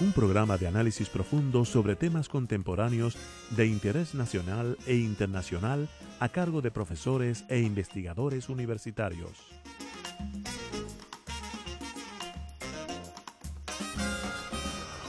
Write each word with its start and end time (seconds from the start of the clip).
Un 0.00 0.12
programa 0.12 0.56
de 0.56 0.66
análisis 0.66 1.10
profundo 1.10 1.66
sobre 1.66 1.94
temas 1.94 2.30
contemporáneos 2.30 3.18
de 3.50 3.66
interés 3.66 4.14
nacional 4.14 4.78
e 4.86 4.96
internacional 4.96 5.90
a 6.20 6.30
cargo 6.30 6.62
de 6.62 6.70
profesores 6.70 7.44
e 7.50 7.60
investigadores 7.60 8.48
universitarios. 8.48 9.30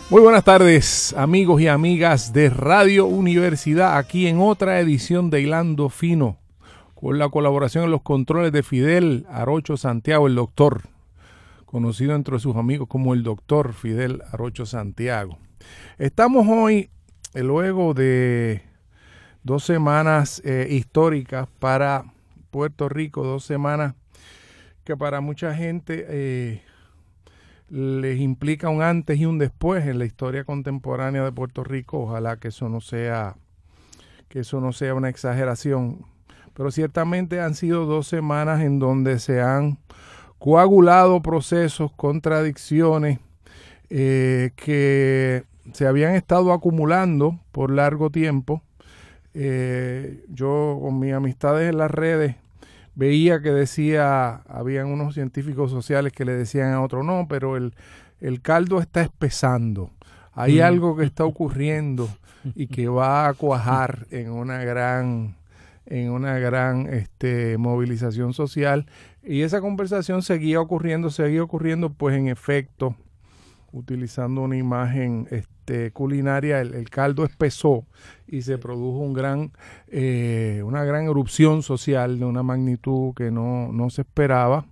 Muy 0.09 0.21
buenas 0.21 0.43
tardes, 0.43 1.13
amigos 1.17 1.61
y 1.61 1.69
amigas 1.69 2.33
de 2.33 2.49
Radio 2.49 3.05
Universidad, 3.05 3.97
aquí 3.97 4.27
en 4.27 4.41
otra 4.41 4.81
edición 4.81 5.29
de 5.29 5.39
Hilando 5.39 5.87
Fino, 5.87 6.37
con 6.95 7.17
la 7.17 7.29
colaboración 7.29 7.85
en 7.85 7.91
los 7.91 8.01
controles 8.01 8.51
de 8.51 8.61
Fidel 8.61 9.25
Arocho 9.29 9.77
Santiago, 9.77 10.27
el 10.27 10.35
doctor, 10.35 10.81
conocido 11.71 12.13
entre 12.15 12.37
sus 12.39 12.57
amigos 12.57 12.87
como 12.89 13.13
el 13.13 13.23
doctor 13.23 13.73
Fidel 13.73 14.21
Arocho 14.31 14.65
Santiago. 14.65 15.39
Estamos 15.97 16.45
hoy, 16.49 16.89
eh, 17.33 17.43
luego 17.43 17.93
de 17.93 18.61
dos 19.43 19.63
semanas 19.63 20.41
eh, 20.43 20.67
históricas 20.69 21.47
para 21.59 22.13
Puerto 22.51 22.89
Rico, 22.89 23.23
dos 23.23 23.45
semanas 23.45 23.95
que 24.83 24.97
para 24.97 25.21
mucha 25.21 25.55
gente 25.55 26.05
eh, 26.09 26.61
les 27.69 28.19
implica 28.19 28.67
un 28.67 28.81
antes 28.81 29.17
y 29.17 29.25
un 29.25 29.37
después 29.37 29.85
en 29.85 29.97
la 29.97 30.05
historia 30.05 30.43
contemporánea 30.43 31.23
de 31.23 31.31
Puerto 31.31 31.63
Rico. 31.63 31.99
Ojalá 32.01 32.35
que 32.35 32.49
eso 32.49 32.67
no 32.67 32.81
sea 32.81 33.37
que 34.27 34.39
eso 34.39 34.59
no 34.59 34.73
sea 34.73 34.93
una 34.93 35.09
exageración, 35.09 36.05
pero 36.53 36.71
ciertamente 36.71 37.41
han 37.41 37.53
sido 37.53 37.85
dos 37.85 38.07
semanas 38.07 38.61
en 38.61 38.79
donde 38.79 39.19
se 39.19 39.41
han 39.41 39.77
coagulado 40.41 41.21
procesos, 41.21 41.91
contradicciones 41.91 43.19
eh, 43.91 44.49
que 44.55 45.43
se 45.71 45.85
habían 45.85 46.15
estado 46.15 46.51
acumulando 46.51 47.39
por 47.51 47.69
largo 47.69 48.09
tiempo. 48.09 48.63
Eh, 49.35 50.25
yo 50.29 50.79
con 50.81 50.97
mis 50.97 51.13
amistades 51.13 51.69
en 51.69 51.77
las 51.77 51.91
redes 51.91 52.37
veía 52.95 53.43
que 53.43 53.51
decía, 53.51 54.41
habían 54.49 54.87
unos 54.87 55.13
científicos 55.13 55.69
sociales 55.69 56.11
que 56.11 56.25
le 56.25 56.33
decían 56.33 56.73
a 56.73 56.81
otro, 56.81 57.03
no, 57.03 57.27
pero 57.29 57.55
el, 57.55 57.75
el 58.19 58.41
caldo 58.41 58.81
está 58.81 59.03
espesando. 59.03 59.91
Hay 60.33 60.57
mm. 60.57 60.63
algo 60.63 60.97
que 60.97 61.05
está 61.05 61.23
ocurriendo 61.23 62.09
y 62.55 62.65
que 62.65 62.87
va 62.87 63.27
a 63.27 63.35
cuajar 63.35 64.07
en 64.09 64.31
una 64.31 64.63
gran 64.63 65.35
en 65.85 66.11
una 66.11 66.37
gran 66.39 66.87
este, 66.93 67.57
movilización 67.57 68.33
social 68.33 68.85
y 69.23 69.41
esa 69.41 69.61
conversación 69.61 70.21
seguía 70.21 70.59
ocurriendo, 70.59 71.09
seguía 71.09 71.43
ocurriendo, 71.43 71.91
pues 71.91 72.15
en 72.15 72.27
efecto, 72.27 72.95
utilizando 73.71 74.41
una 74.41 74.57
imagen 74.57 75.27
este, 75.31 75.91
culinaria, 75.91 76.59
el, 76.61 76.89
caldo 76.89 77.23
espesó 77.23 77.85
y 78.27 78.41
se 78.41 78.57
produjo 78.57 78.99
un 78.99 79.13
gran, 79.13 79.51
eh, 79.87 80.61
una 80.65 80.83
gran 80.83 81.05
erupción 81.05 81.63
social 81.63 82.19
de 82.19 82.25
una 82.25 82.43
magnitud 82.43 83.13
que 83.13 83.31
no, 83.31 83.71
no 83.71 83.89
se 83.89 84.01
esperaba. 84.01 84.65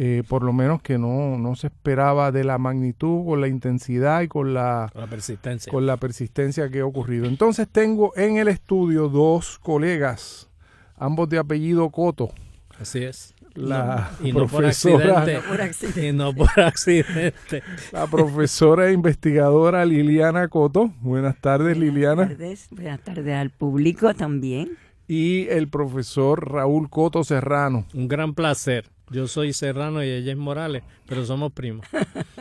Eh, 0.00 0.22
por 0.28 0.44
lo 0.44 0.52
menos 0.52 0.80
que 0.80 0.96
no, 0.96 1.36
no 1.38 1.56
se 1.56 1.66
esperaba 1.66 2.30
de 2.30 2.44
la 2.44 2.56
magnitud, 2.56 3.24
con 3.26 3.40
la 3.40 3.48
intensidad 3.48 4.22
y 4.22 4.28
con 4.28 4.54
la, 4.54 4.92
la, 4.94 5.06
persistencia. 5.08 5.72
con 5.72 5.86
la 5.86 5.96
persistencia 5.96 6.70
que 6.70 6.80
ha 6.80 6.86
ocurrido. 6.86 7.26
Entonces 7.26 7.66
tengo 7.68 8.12
en 8.16 8.36
el 8.36 8.46
estudio 8.46 9.08
dos 9.08 9.58
colegas, 9.58 10.48
ambos 10.96 11.28
de 11.28 11.38
apellido 11.38 11.90
Coto. 11.90 12.30
Así 12.78 13.02
es 13.02 13.34
la 13.58 14.10
y 14.22 14.32
profesora, 14.32 15.26
no 15.26 15.42
por 15.48 15.60
accidente, 15.60 16.08
y 16.08 16.12
no 16.12 16.32
por 16.32 16.60
accidente. 16.60 17.62
La 17.92 18.06
profesora 18.06 18.88
e 18.88 18.92
investigadora 18.92 19.84
Liliana 19.84 20.48
Coto. 20.48 20.92
Buenas 21.00 21.40
tardes, 21.40 21.76
Liliana. 21.76 22.26
Buenas 22.26 22.38
tardes, 22.38 22.68
buenas 22.70 23.00
tardes 23.00 23.34
al 23.34 23.50
público 23.50 24.14
también. 24.14 24.76
Y 25.08 25.48
el 25.48 25.68
profesor 25.68 26.52
Raúl 26.52 26.88
Coto 26.88 27.24
Serrano. 27.24 27.86
Un 27.94 28.08
gran 28.08 28.34
placer. 28.34 28.84
Yo 29.10 29.26
soy 29.26 29.52
Serrano 29.52 30.02
y 30.02 30.08
ella 30.08 30.32
es 30.32 30.38
Morales, 30.38 30.82
pero 31.06 31.24
somos 31.24 31.52
primos. 31.52 31.86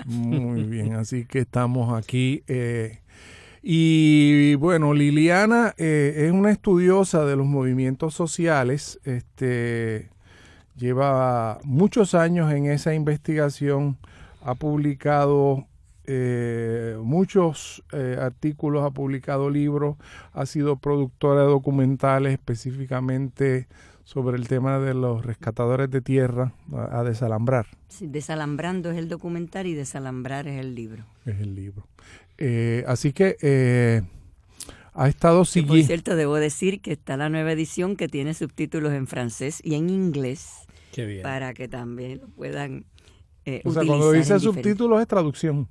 Muy 0.05 0.63
bien, 0.63 0.93
así 0.95 1.25
que 1.25 1.39
estamos 1.39 1.97
aquí. 1.97 2.43
Eh, 2.47 2.99
y 3.61 4.55
bueno, 4.55 4.93
Liliana 4.93 5.73
eh, 5.77 6.25
es 6.27 6.31
una 6.31 6.51
estudiosa 6.51 7.25
de 7.25 7.35
los 7.35 7.45
movimientos 7.45 8.13
sociales. 8.13 8.99
Este, 9.03 10.09
lleva 10.77 11.59
muchos 11.63 12.13
años 12.13 12.51
en 12.53 12.67
esa 12.67 12.93
investigación, 12.93 13.97
ha 14.41 14.55
publicado 14.55 15.67
eh, 16.05 16.97
muchos 17.01 17.83
eh, 17.91 18.17
artículos, 18.17 18.85
ha 18.85 18.91
publicado 18.91 19.49
libros, 19.49 19.97
ha 20.31 20.45
sido 20.45 20.77
productora 20.77 21.41
de 21.41 21.47
documentales 21.47 22.31
específicamente 22.31 23.67
sobre 24.07 24.37
el 24.37 24.47
tema 24.47 24.79
de 24.79 24.93
los 24.93 25.25
rescatadores 25.25 25.91
de 25.91 25.99
tierra 25.99 26.53
a, 26.71 27.03
desalambrar. 27.03 27.67
Sí, 27.89 28.07
desalambrando 28.07 28.89
es 28.89 28.97
el 28.97 29.09
documental 29.09 29.67
y 29.67 29.73
desalambrar 29.73 30.47
es 30.47 30.61
el 30.61 30.75
libro. 30.75 31.03
Es 31.25 31.41
el 31.41 31.55
libro. 31.55 31.89
Eh, 32.37 32.85
así 32.87 33.11
que 33.11 33.35
ha 34.93 35.09
estado 35.09 35.43
siguiendo... 35.43 35.73
Por 35.73 35.87
cierto, 35.87 36.15
debo 36.15 36.35
decir 36.35 36.79
que 36.79 36.93
está 36.93 37.17
la 37.17 37.27
nueva 37.27 37.51
edición 37.51 37.97
que 37.97 38.07
tiene 38.07 38.33
subtítulos 38.33 38.93
en 38.93 39.07
francés 39.07 39.59
y 39.61 39.75
en 39.75 39.89
inglés 39.89 40.65
para 41.21 41.53
que 41.53 41.67
también 41.67 42.21
lo 42.21 42.29
puedan 42.29 42.85
eh, 43.43 43.61
o 43.63 43.71
sea, 43.71 43.85
cuando 43.85 44.11
dice 44.11 44.37
subtítulos 44.39 44.99
es 44.99 45.07
traducción. 45.07 45.69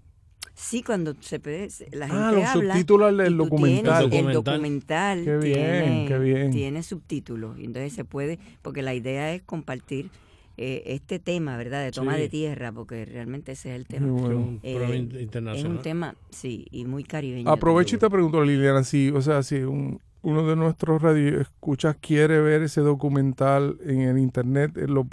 Sí, 0.55 0.83
cuando 0.83 1.15
se 1.21 1.39
puede, 1.39 1.69
la 1.93 2.07
ah, 2.07 2.31
gente 2.33 2.63
los 2.63 2.71
subtítulos 2.73 3.17
del 3.19 3.37
documental. 3.37 4.11
El 4.11 4.33
documental 4.33 5.23
qué 5.23 5.37
bien, 5.37 5.55
tiene, 5.55 6.05
qué 6.09 6.19
bien. 6.19 6.51
tiene 6.51 6.83
subtítulos. 6.83 7.59
Entonces 7.59 7.93
se 7.93 8.07
puede, 8.07 8.39
porque 8.63 8.81
la 8.81 8.95
idea 8.95 9.35
es 9.35 9.43
compartir 9.43 10.09
eh, 10.57 10.83
este 10.87 11.19
tema, 11.19 11.59
¿verdad? 11.59 11.85
De 11.85 11.93
toma 11.93 12.17
de 12.17 12.31
tierra, 12.31 12.73
porque 12.73 13.05
realmente 13.05 13.53
ese 13.53 13.69
es 13.69 13.77
el 13.77 13.87
tema. 13.87 14.07
Bueno. 14.07 14.59
Eh, 14.63 15.07
internacional. 15.21 15.57
Es 15.57 15.65
un 15.65 15.83
tema, 15.83 16.15
sí, 16.31 16.67
y 16.71 16.87
muy 16.87 17.05
caribeño. 17.05 17.51
Aprovecho 17.51 17.97
y 17.97 17.99
te 17.99 18.09
pregunto, 18.09 18.43
Liliana, 18.43 18.83
si, 18.83 19.11
o 19.11 19.21
sea, 19.21 19.43
si 19.43 19.57
un, 19.57 20.01
uno 20.27 20.45
de 20.45 20.57
nuestros 20.57 21.01
radioescuchas 21.01 21.95
quiere 22.01 22.41
ver 22.41 22.63
ese 22.63 22.81
documental 22.81 23.79
en 23.85 24.01
el 24.01 24.19
internet, 24.19 24.77
eh, 24.77 24.89
lo, 24.89 25.07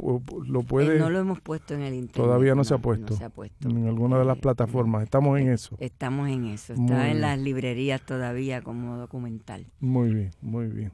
lo 0.47 0.63
puede. 0.63 0.95
Eh, 0.95 0.99
no 0.99 1.11
lo 1.11 1.19
hemos 1.19 1.39
puesto 1.39 1.75
en 1.75 1.81
el 1.81 1.93
internet. 1.93 2.15
Todavía 2.15 2.55
no, 2.55 2.63
se, 2.63 2.73
ha 2.73 2.79
puesto, 2.79 3.15
se 3.15 3.23
ha 3.23 3.29
puesto. 3.29 3.69
En 3.69 3.87
alguna 3.87 4.17
de 4.17 4.25
las 4.25 4.37
eh, 4.37 4.41
plataformas. 4.41 5.03
Estamos 5.03 5.39
en 5.39 5.51
eso. 5.51 5.77
Estamos 5.79 6.29
en 6.29 6.45
eso. 6.45 6.73
Está 6.73 7.11
en 7.11 7.21
las 7.21 7.37
librerías 7.37 8.01
todavía 8.01 8.63
como 8.63 8.97
documental. 8.97 9.67
Muy 9.79 10.11
bien, 10.15 10.31
muy 10.41 10.65
bien. 10.65 10.91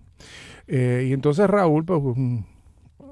y 0.67 1.13
entonces 1.13 1.49
Raúl, 1.49 1.85
pues, 1.85 2.03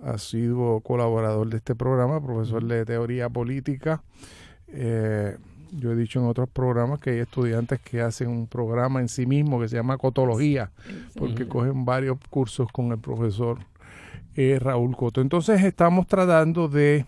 ha 0.03 0.17
sido 0.17 0.81
colaborador 0.81 1.49
de 1.49 1.55
este 1.55 1.73
programa, 1.73 2.21
profesor 2.21 2.65
de 2.65 2.83
teoría 2.83 3.29
política. 3.29 4.03
Eh, 4.67 5.37
yo 5.71 5.91
he 5.91 5.95
dicho 5.95 6.19
en 6.19 6.25
otros 6.25 6.49
programas 6.49 6.99
que 6.99 7.11
hay 7.11 7.19
estudiantes 7.19 7.79
que 7.79 8.01
hacen 8.01 8.29
un 8.29 8.47
programa 8.47 8.99
en 8.99 9.09
sí 9.09 9.25
mismo 9.25 9.59
que 9.59 9.67
se 9.67 9.75
llama 9.75 9.97
Cotología, 9.97 10.71
porque 11.15 11.47
cogen 11.47 11.85
varios 11.85 12.17
cursos 12.29 12.71
con 12.71 12.91
el 12.91 12.99
profesor 12.99 13.59
eh, 14.35 14.59
Raúl 14.59 14.95
Coto. 14.95 15.21
Entonces 15.21 15.63
estamos 15.63 16.07
tratando 16.07 16.67
de 16.67 17.05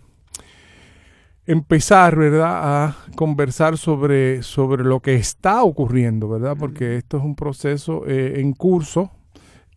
empezar, 1.45 2.15
¿verdad?, 2.15 2.85
a 2.85 2.97
conversar 3.15 3.77
sobre, 3.77 4.43
sobre 4.43 4.83
lo 4.83 4.99
que 4.99 5.15
está 5.15 5.63
ocurriendo, 5.63 6.29
¿verdad? 6.29 6.55
Porque 6.59 6.97
esto 6.97 7.17
es 7.17 7.23
un 7.23 7.35
proceso 7.35 8.03
eh, 8.07 8.39
en 8.39 8.53
curso. 8.53 9.11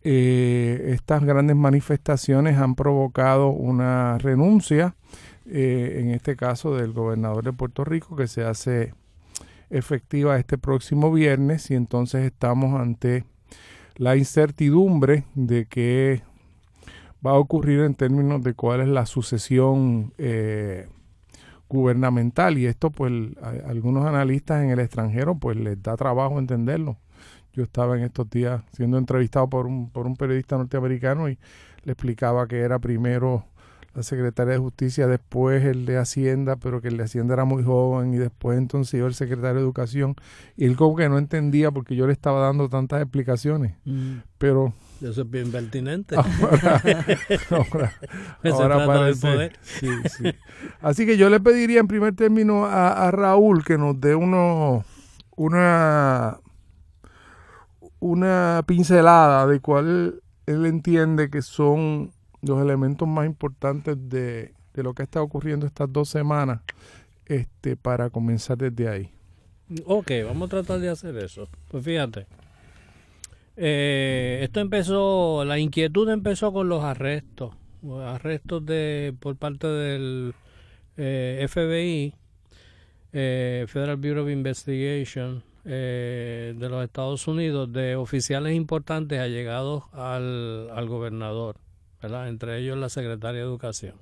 Eh, 0.03 0.91
estas 0.93 1.23
grandes 1.23 1.55
manifestaciones 1.55 2.57
han 2.57 2.75
provocado 2.75 3.47
una 3.47 4.17
renuncia 4.17 4.95
eh, 5.45 5.97
en 5.99 6.09
este 6.11 6.35
caso 6.35 6.75
del 6.75 6.93
gobernador 6.93 7.43
de 7.43 7.53
Puerto 7.53 7.83
Rico, 7.83 8.15
que 8.15 8.27
se 8.27 8.43
hace 8.43 8.93
efectiva 9.69 10.37
este 10.37 10.57
próximo 10.57 11.11
viernes 11.11 11.71
y 11.71 11.75
entonces 11.75 12.23
estamos 12.23 12.79
ante 12.79 13.25
la 13.95 14.15
incertidumbre 14.15 15.25
de 15.35 15.65
qué 15.65 16.21
va 17.25 17.31
a 17.31 17.39
ocurrir 17.39 17.81
en 17.81 17.95
términos 17.95 18.43
de 18.43 18.53
cuál 18.53 18.81
es 18.81 18.87
la 18.87 19.05
sucesión, 19.05 20.13
eh, 20.17 20.87
gubernamental 21.73 22.59
y 22.59 22.67
esto 22.67 22.91
pues 22.91 23.11
a, 23.41 23.69
algunos 23.69 24.05
analistas 24.05 24.63
en 24.63 24.69
el 24.69 24.79
extranjero 24.79 25.35
pues 25.35 25.57
les 25.57 25.81
da 25.81 25.97
trabajo 25.97 26.37
entenderlo. 26.37 26.97
Yo 27.51 27.63
estaba 27.63 27.97
en 27.97 28.03
estos 28.03 28.29
días 28.29 28.63
siendo 28.73 28.97
entrevistado 28.97 29.49
por 29.49 29.65
un, 29.65 29.89
por 29.89 30.05
un 30.05 30.15
periodista 30.15 30.57
norteamericano 30.57 31.29
y 31.29 31.37
le 31.83 31.91
explicaba 31.91 32.47
que 32.47 32.59
era 32.59 32.79
primero 32.79 33.45
la 33.93 34.01
secretaria 34.01 34.53
de 34.53 34.59
Justicia, 34.59 35.07
después 35.07 35.63
el 35.63 35.85
de 35.85 35.97
Hacienda, 35.97 36.55
pero 36.55 36.81
que 36.81 36.87
el 36.87 36.97
de 36.97 37.03
Hacienda 37.03 37.35
era 37.35 37.45
muy 37.45 37.63
joven 37.63 38.13
y 38.13 38.17
después 38.17 38.57
entonces 38.57 38.95
iba 38.95 39.07
el 39.07 39.13
secretario 39.13 39.55
de 39.55 39.61
Educación 39.61 40.15
y 40.57 40.65
él 40.65 40.75
como 40.75 40.95
que 40.95 41.07
no 41.09 41.19
entendía 41.19 41.69
porque 41.69 41.95
yo 41.95 42.07
le 42.07 42.13
estaba 42.13 42.39
dando 42.39 42.69
tantas 42.69 43.01
explicaciones, 43.01 43.75
mm. 43.85 44.17
pero... 44.37 44.73
Eso 45.01 45.21
es 45.21 45.29
bien 45.29 45.51
pertinente. 45.51 46.15
Ahora, 46.15 46.81
poder. 48.85 49.59
Sí, 49.61 49.89
sí. 50.05 50.33
Así 50.81 51.05
que 51.05 51.17
yo 51.17 51.29
le 51.29 51.41
pediría 51.41 51.81
en 51.81 51.87
primer 51.87 52.15
término 52.15 52.65
a, 52.65 53.07
a 53.07 53.11
Raúl 53.11 53.65
que 53.65 53.77
nos 53.77 53.99
dé 53.99 54.15
uno, 54.15 54.85
una, 55.35 56.39
una 57.99 58.63
pincelada 58.65 59.45
de 59.45 59.59
cuál 59.59 60.21
él 60.45 60.65
entiende 60.65 61.29
que 61.29 61.41
son 61.41 62.11
los 62.43 62.61
elementos 62.61 63.07
más 63.07 63.25
importantes 63.25 63.97
de, 64.09 64.53
lo 64.75 64.93
que 64.93 65.03
ha 65.03 65.05
estado 65.05 65.25
ocurriendo 65.25 65.65
estas 65.65 65.91
dos 65.91 66.09
semanas 66.09 66.61
este, 67.25 67.75
para 67.75 68.09
comenzar 68.09 68.57
desde 68.57 68.87
ahí. 68.87 69.09
Ok, 69.85 70.11
vamos 70.25 70.47
a 70.47 70.49
tratar 70.49 70.79
de 70.79 70.89
hacer 70.89 71.17
eso. 71.17 71.47
Pues 71.69 71.83
fíjate, 71.83 72.27
eh, 73.55 74.39
esto 74.43 74.59
empezó, 74.59 75.45
la 75.45 75.57
inquietud 75.57 76.09
empezó 76.09 76.51
con 76.51 76.67
los 76.69 76.83
arrestos, 76.83 77.55
arrestos 78.05 78.65
de 78.65 79.15
por 79.19 79.37
parte 79.37 79.67
del 79.67 80.33
eh, 80.97 81.45
FBI, 81.47 82.13
eh, 83.13 83.65
Federal 83.67 83.97
Bureau 83.97 84.25
of 84.25 84.29
Investigation 84.29 85.43
de 85.63 86.67
los 86.69 86.83
Estados 86.83 87.25
Unidos, 87.25 87.71
de 87.71 87.95
oficiales 87.95 88.53
importantes 88.53 89.17
allegados 89.21 89.85
al, 89.93 90.69
al 90.71 90.89
gobernador 90.89 91.55
entre 92.03 92.59
ellos 92.59 92.77
la 92.77 92.89
secretaria 92.89 93.41
de 93.41 93.47
Educación. 93.47 93.95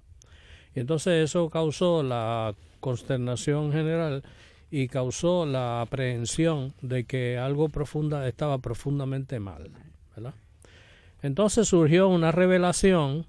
Y 0.75 0.79
entonces 0.79 1.23
eso 1.23 1.49
causó 1.49 2.03
la 2.03 2.55
consternación 2.79 3.71
general 3.71 4.23
y 4.71 4.87
causó 4.87 5.45
la 5.45 5.81
aprehensión 5.81 6.73
de 6.81 7.03
que 7.03 7.37
algo 7.37 7.69
profunda 7.69 8.27
estaba 8.27 8.57
profundamente 8.59 9.39
mal. 9.39 9.69
Entonces 11.21 11.67
surgió 11.67 12.07
una 12.07 12.31
revelación 12.31 13.27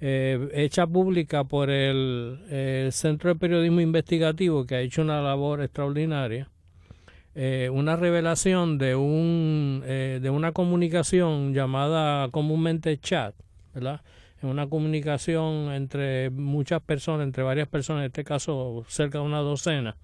eh, 0.00 0.48
hecha 0.54 0.86
pública 0.86 1.44
por 1.44 1.70
el, 1.70 2.38
Centro 2.92 3.30
de 3.30 3.40
Periodismo 3.40 3.80
Investigativo 3.80 4.66
que 4.66 4.76
ha 4.76 4.80
hecho 4.80 5.02
una 5.02 5.20
labor 5.20 5.62
extraordinaria, 5.62 6.48
eh, 7.34 7.68
una 7.72 7.96
revelación 7.96 8.78
de, 8.78 8.94
un, 8.94 9.82
eh, 9.84 10.20
de 10.22 10.30
una 10.30 10.52
comunicación 10.52 11.52
llamada 11.52 12.30
comúnmente 12.30 12.98
chat, 12.98 13.34
¿verdad? 13.76 14.00
En 14.42 14.48
una 14.48 14.68
comunicación 14.68 15.70
entre 15.72 16.30
muchas 16.30 16.80
personas, 16.80 17.26
entre 17.26 17.42
varias 17.42 17.68
personas, 17.68 18.00
en 18.00 18.06
este 18.06 18.24
caso 18.24 18.84
cerca 18.88 19.18
de 19.18 19.24
una 19.24 19.40
docena, 19.40 19.96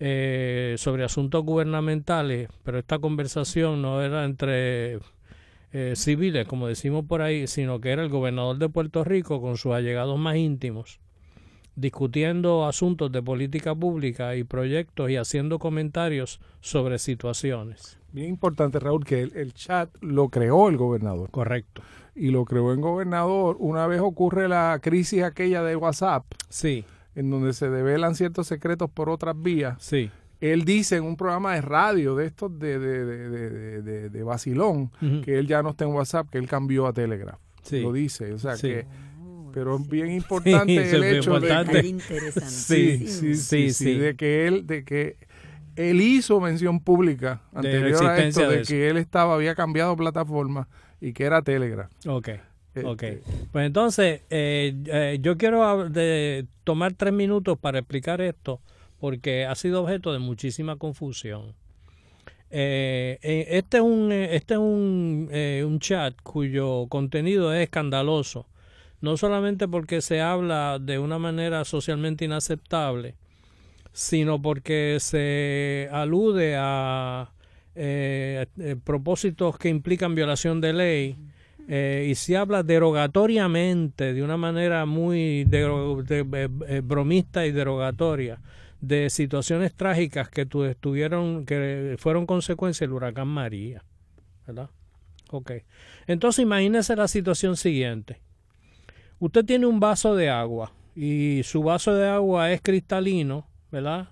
eh, 0.00 0.74
sobre 0.78 1.04
asuntos 1.04 1.44
gubernamentales, 1.44 2.48
pero 2.64 2.78
esta 2.78 2.98
conversación 2.98 3.82
no 3.82 4.02
era 4.02 4.24
entre 4.24 4.98
eh, 5.72 5.92
civiles, 5.94 6.46
como 6.48 6.66
decimos 6.66 7.04
por 7.04 7.22
ahí, 7.22 7.46
sino 7.46 7.80
que 7.80 7.90
era 7.90 8.02
el 8.02 8.08
gobernador 8.08 8.58
de 8.58 8.68
Puerto 8.68 9.04
Rico 9.04 9.40
con 9.40 9.56
sus 9.56 9.72
allegados 9.72 10.18
más 10.18 10.36
íntimos, 10.36 10.98
discutiendo 11.76 12.66
asuntos 12.66 13.12
de 13.12 13.22
política 13.22 13.76
pública 13.76 14.34
y 14.34 14.42
proyectos 14.42 15.08
y 15.10 15.16
haciendo 15.16 15.60
comentarios 15.60 16.40
sobre 16.60 16.98
situaciones. 16.98 17.96
Bien 18.10 18.30
importante, 18.30 18.80
Raúl, 18.80 19.04
que 19.04 19.20
el 19.20 19.52
chat 19.52 19.90
lo 20.00 20.30
creó 20.30 20.68
el 20.68 20.76
gobernador. 20.76 21.30
Correcto 21.30 21.82
y 22.18 22.30
lo 22.30 22.44
creó 22.44 22.72
en 22.72 22.80
gobernador, 22.80 23.56
una 23.58 23.86
vez 23.86 24.00
ocurre 24.00 24.48
la 24.48 24.78
crisis 24.82 25.22
aquella 25.22 25.62
de 25.62 25.76
WhatsApp, 25.76 26.24
sí. 26.48 26.84
en 27.14 27.30
donde 27.30 27.52
se 27.52 27.70
develan 27.70 28.14
ciertos 28.14 28.46
secretos 28.46 28.90
por 28.90 29.08
otras 29.08 29.40
vías, 29.40 29.76
sí. 29.80 30.10
él 30.40 30.64
dice 30.64 30.96
en 30.96 31.04
un 31.04 31.16
programa 31.16 31.54
de 31.54 31.60
radio 31.60 32.16
de 32.16 32.26
estos 32.26 32.58
de, 32.58 32.78
de, 32.78 33.04
de, 33.04 33.82
de, 33.82 34.10
de 34.10 34.22
Basilón, 34.22 34.90
que 35.24 35.38
él 35.38 35.46
ya 35.46 35.62
no 35.62 35.70
está 35.70 35.84
en 35.84 35.92
WhatsApp, 35.92 36.28
que 36.30 36.38
él 36.38 36.48
cambió 36.48 36.86
a 36.86 36.92
Telegraph. 36.92 37.40
Sí. 37.62 37.80
Lo 37.80 37.92
dice, 37.92 38.32
o 38.32 38.38
sea 38.38 38.56
que 38.56 38.86
pero 39.52 39.76
es 39.76 39.88
bien 39.88 40.12
importante 40.12 40.90
el 40.90 41.04
hecho 41.04 41.40
de 41.40 41.48
que 41.64 42.00
sí, 42.46 43.08
sí, 43.08 43.34
sí, 43.34 43.70
sí, 43.72 43.94
de 43.94 44.14
que 44.14 44.46
él 44.46 44.66
de 44.66 44.84
que 44.84 45.16
él 45.74 46.00
hizo 46.00 46.40
mención 46.40 46.80
pública 46.80 47.42
anterior 47.52 48.04
a 48.04 48.18
esto 48.18 48.48
de, 48.48 48.62
que 48.62 48.88
él 48.88 48.96
estaba 48.96 49.34
había 49.34 49.54
cambiado 49.54 49.96
plataforma 49.96 50.68
y 51.00 51.12
que 51.12 51.24
era 51.24 51.42
Telegram. 51.42 51.88
Ok. 52.06 52.28
Este, 52.74 52.86
ok. 52.86 53.04
Pues 53.52 53.66
entonces, 53.66 54.22
eh, 54.30 54.74
eh, 54.86 55.18
yo 55.20 55.36
quiero 55.36 55.88
de 55.88 56.46
tomar 56.64 56.94
tres 56.94 57.12
minutos 57.12 57.58
para 57.58 57.78
explicar 57.78 58.20
esto, 58.20 58.60
porque 59.00 59.46
ha 59.46 59.54
sido 59.54 59.82
objeto 59.82 60.12
de 60.12 60.18
muchísima 60.18 60.76
confusión. 60.76 61.54
Eh, 62.50 63.18
este 63.50 63.76
es 63.78 63.82
un, 63.82 64.10
este 64.10 64.54
es 64.54 64.60
un, 64.60 65.30
un 65.30 65.78
chat 65.80 66.14
cuyo 66.22 66.86
contenido 66.88 67.52
es 67.52 67.64
escandaloso, 67.64 68.46
no 69.00 69.16
solamente 69.16 69.68
porque 69.68 70.00
se 70.00 70.22
habla 70.22 70.78
de 70.80 70.98
una 70.98 71.18
manera 71.18 71.64
socialmente 71.64 72.24
inaceptable, 72.24 73.16
sino 73.92 74.40
porque 74.40 74.96
se 75.00 75.88
alude 75.92 76.56
a 76.56 77.32
eh, 77.78 78.46
eh, 78.58 78.76
propósitos 78.82 79.56
que 79.56 79.68
implican 79.68 80.14
violación 80.14 80.60
de 80.60 80.72
ley 80.72 81.16
eh, 81.68 82.08
y 82.10 82.14
se 82.14 82.36
habla 82.36 82.62
derogatoriamente, 82.62 84.14
de 84.14 84.22
una 84.22 84.38
manera 84.38 84.86
muy 84.86 85.46
eh, 85.50 86.82
bromista 86.82 87.46
y 87.46 87.52
derogatoria, 87.52 88.40
de 88.80 89.10
situaciones 89.10 89.74
trágicas 89.74 90.30
que 90.30 90.48
estuvieron, 90.70 91.44
que 91.44 91.96
fueron 91.98 92.26
consecuencia 92.26 92.86
del 92.86 92.94
huracán 92.94 93.28
María. 93.28 93.84
¿Verdad? 94.46 94.70
Ok. 95.30 95.52
Entonces 96.06 96.42
imagínese 96.42 96.96
la 96.96 97.06
situación 97.06 97.56
siguiente. 97.56 98.18
Usted 99.18 99.44
tiene 99.44 99.66
un 99.66 99.78
vaso 99.78 100.16
de 100.16 100.30
agua 100.30 100.72
y 100.96 101.42
su 101.44 101.62
vaso 101.62 101.94
de 101.94 102.08
agua 102.08 102.50
es 102.50 102.62
cristalino, 102.62 103.46
¿verdad? 103.70 104.08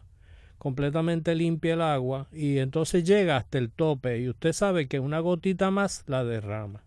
Completamente 0.58 1.34
limpia 1.34 1.74
el 1.74 1.82
agua 1.82 2.28
y 2.32 2.58
entonces 2.58 3.04
llega 3.04 3.36
hasta 3.36 3.58
el 3.58 3.70
tope 3.70 4.18
y 4.18 4.28
usted 4.28 4.52
sabe 4.52 4.88
que 4.88 5.00
una 5.00 5.20
gotita 5.20 5.70
más 5.70 6.04
la 6.06 6.24
derrama. 6.24 6.82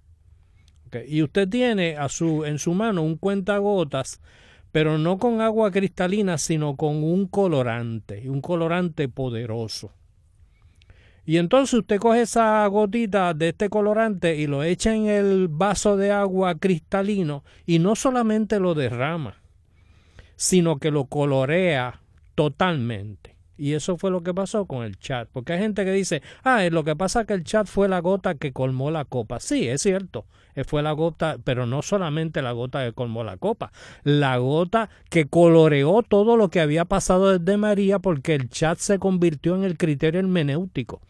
Y 1.08 1.22
usted 1.22 1.48
tiene 1.48 1.98
a 1.98 2.10
su, 2.10 2.46
en 2.46 2.58
su 2.58 2.74
mano 2.74 3.04
un 3.04 3.18
cuentagotas, 3.18 4.22
pero 4.72 4.98
no 4.98 5.18
con 5.18 5.42
agua 5.42 5.72
cristalina, 5.72 6.38
sino 6.38 6.76
con 6.76 7.04
un 7.04 7.28
colorante, 7.28 8.30
un 8.30 8.42
colorante 8.42 9.08
poderoso. 9.08 9.94
Y 11.26 11.38
entonces 11.38 11.76
usted 11.76 12.00
coge 12.00 12.22
esa 12.22 12.66
gotita 12.68 13.36
de 13.36 13.50
este 13.50 13.70
colorante 13.70 14.36
y 14.36 14.48
lo 14.48 14.64
echa 14.64 14.96
en 14.96 15.06
el 15.06 15.48
vaso 15.48 15.96
de 15.96 16.12
agua 16.12 16.56
cristalino 16.56 17.44
y 17.68 17.78
no 17.78 17.96
solamente 17.96 18.60
lo 18.60 18.74
derrama, 18.74 19.36
sino 20.36 20.80
que 20.80 20.90
lo 20.90 21.06
colorea 21.06 22.02
totalmente. 22.34 23.36
Y 23.60 23.74
eso 23.74 23.98
fue 23.98 24.10
lo 24.10 24.24
que 24.24 24.34
pasó 24.34 24.66
con 24.66 24.86
el 24.86 24.98
chat. 24.98 25.28
Porque 25.34 25.54
hay 25.54 25.60
gente 25.60 25.84
que 25.84 25.92
dice, 25.92 26.22
ah, 26.44 26.64
lo 26.72 26.86
que 26.86 26.96
pasa 26.96 27.22
es 27.22 27.28
que 27.28 27.34
el 27.34 27.44
chat 27.44 27.68
fue 27.68 27.90
la 27.90 28.00
gota 28.00 28.36
que 28.36 28.54
colmó 28.54 28.90
la 28.90 29.04
copa. 29.04 29.42
Sí, 29.42 29.68
es 29.68 29.82
cierto, 29.82 30.26
eh, 30.56 30.64
fue 30.64 30.82
la 30.82 30.94
gota, 30.94 31.38
pero 31.44 31.66
no 31.66 31.82
solamente 31.82 32.42
la 32.42 32.54
gota 32.54 32.86
que 32.86 32.94
colmó 32.94 33.26
la 33.26 33.36
copa, 33.36 33.74
la 34.04 34.38
gota 34.38 34.90
que 35.10 35.28
coloreó 35.28 36.02
todo 36.04 36.38
lo 36.38 36.50
que 36.50 36.62
había 36.62 36.86
pasado 36.86 37.38
desde 37.38 37.58
María 37.58 38.00
porque 38.00 38.34
el 38.36 38.50
chat 38.50 38.80
se 38.80 38.98
convirtió 38.98 39.56
en 39.56 39.66
el 39.66 39.78
criterio 39.78 40.22
hermenéutico, 40.22 41.02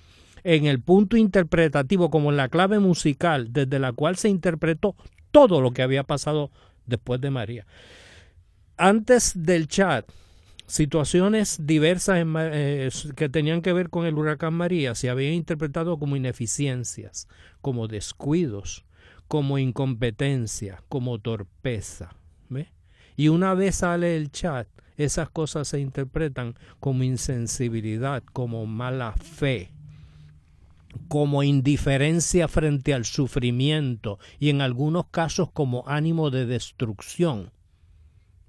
en 0.44 0.65
el 0.65 0.82
punto 0.82 1.18
interpretativo, 1.18 2.10
como 2.10 2.32
en 2.32 2.38
la 2.38 2.50
clave 2.50 2.79
musical, 2.79 3.53
desde 3.53 3.77
la 3.77 3.94
cual 3.94 4.15
se 4.15 4.29
interpretó 4.29 4.96
todo 5.32 5.62
lo 5.62 5.72
que 5.72 5.84
había 5.84 6.03
pasado 6.03 6.50
después 6.88 7.22
de 7.22 7.29
María. 7.29 7.68
Antes 8.75 9.34
del 9.36 9.68
chat, 9.68 10.06
situaciones 10.70 11.66
diversas 11.66 12.24
eh, 12.26 12.90
que 13.16 13.28
tenían 13.28 13.62
que 13.62 13.74
ver 13.74 13.90
con 13.90 14.06
el 14.06 14.16
huracán 14.16 14.54
María 14.54 14.94
se 14.94 15.10
habían 15.10 15.34
interpretado 15.34 15.98
como 15.98 16.16
ineficiencias, 16.16 17.28
como 17.62 17.88
descuidos, 17.88 18.86
como 19.28 19.58
incompetencia, 19.58 20.84
como 20.88 21.20
torpeza. 21.20 22.16
Y 23.18 23.28
una 23.28 23.54
vez 23.54 23.78
sale 23.78 24.16
el 24.16 24.32
chat, 24.32 24.70
esas 24.96 25.30
cosas 25.30 25.68
se 25.68 25.82
interpretan 25.82 26.56
como 26.80 27.04
insensibilidad, 27.04 28.24
como 28.32 28.66
mala 28.66 29.12
fe, 29.12 29.74
como 31.10 31.44
indiferencia 31.44 32.48
frente 32.48 32.94
al 32.94 33.04
sufrimiento 33.04 34.20
y 34.40 34.52
en 34.52 34.62
algunos 34.62 35.08
casos 35.08 35.52
como 35.52 35.84
ánimo 35.86 36.30
de 36.30 36.46
destrucción. 36.46 37.52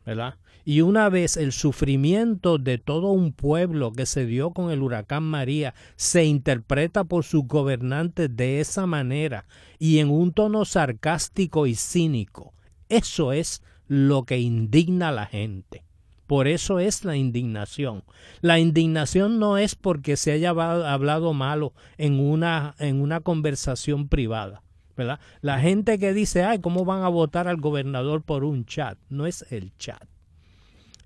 ¿verdad? 0.06 0.36
Y 0.64 0.82
una 0.82 1.08
vez 1.08 1.36
el 1.36 1.52
sufrimiento 1.52 2.58
de 2.58 2.78
todo 2.78 3.10
un 3.10 3.32
pueblo 3.32 3.92
que 3.92 4.06
se 4.06 4.26
dio 4.26 4.50
con 4.50 4.70
el 4.70 4.82
huracán 4.82 5.22
María 5.22 5.74
se 5.96 6.24
interpreta 6.24 7.04
por 7.04 7.24
sus 7.24 7.46
gobernantes 7.46 8.34
de 8.36 8.60
esa 8.60 8.86
manera 8.86 9.46
y 9.78 9.98
en 9.98 10.10
un 10.10 10.32
tono 10.32 10.64
sarcástico 10.64 11.66
y 11.66 11.74
cínico, 11.74 12.52
eso 12.88 13.32
es 13.32 13.62
lo 13.88 14.24
que 14.24 14.38
indigna 14.38 15.08
a 15.08 15.12
la 15.12 15.26
gente. 15.26 15.84
Por 16.26 16.46
eso 16.46 16.78
es 16.78 17.04
la 17.04 17.16
indignación. 17.16 18.04
La 18.40 18.60
indignación 18.60 19.40
no 19.40 19.58
es 19.58 19.74
porque 19.74 20.16
se 20.16 20.30
haya 20.30 20.50
hablado 20.50 21.32
malo 21.32 21.72
en 21.98 22.20
una, 22.20 22.76
en 22.78 23.00
una 23.00 23.20
conversación 23.20 24.06
privada. 24.08 24.62
¿verdad? 24.96 25.18
La 25.40 25.58
gente 25.60 25.98
que 25.98 26.12
dice, 26.12 26.44
ay, 26.44 26.60
¿cómo 26.60 26.84
van 26.84 27.02
a 27.02 27.08
votar 27.08 27.48
al 27.48 27.56
gobernador 27.56 28.22
por 28.22 28.44
un 28.44 28.66
chat? 28.66 28.98
No 29.08 29.26
es 29.26 29.46
el 29.50 29.74
chat. 29.78 30.09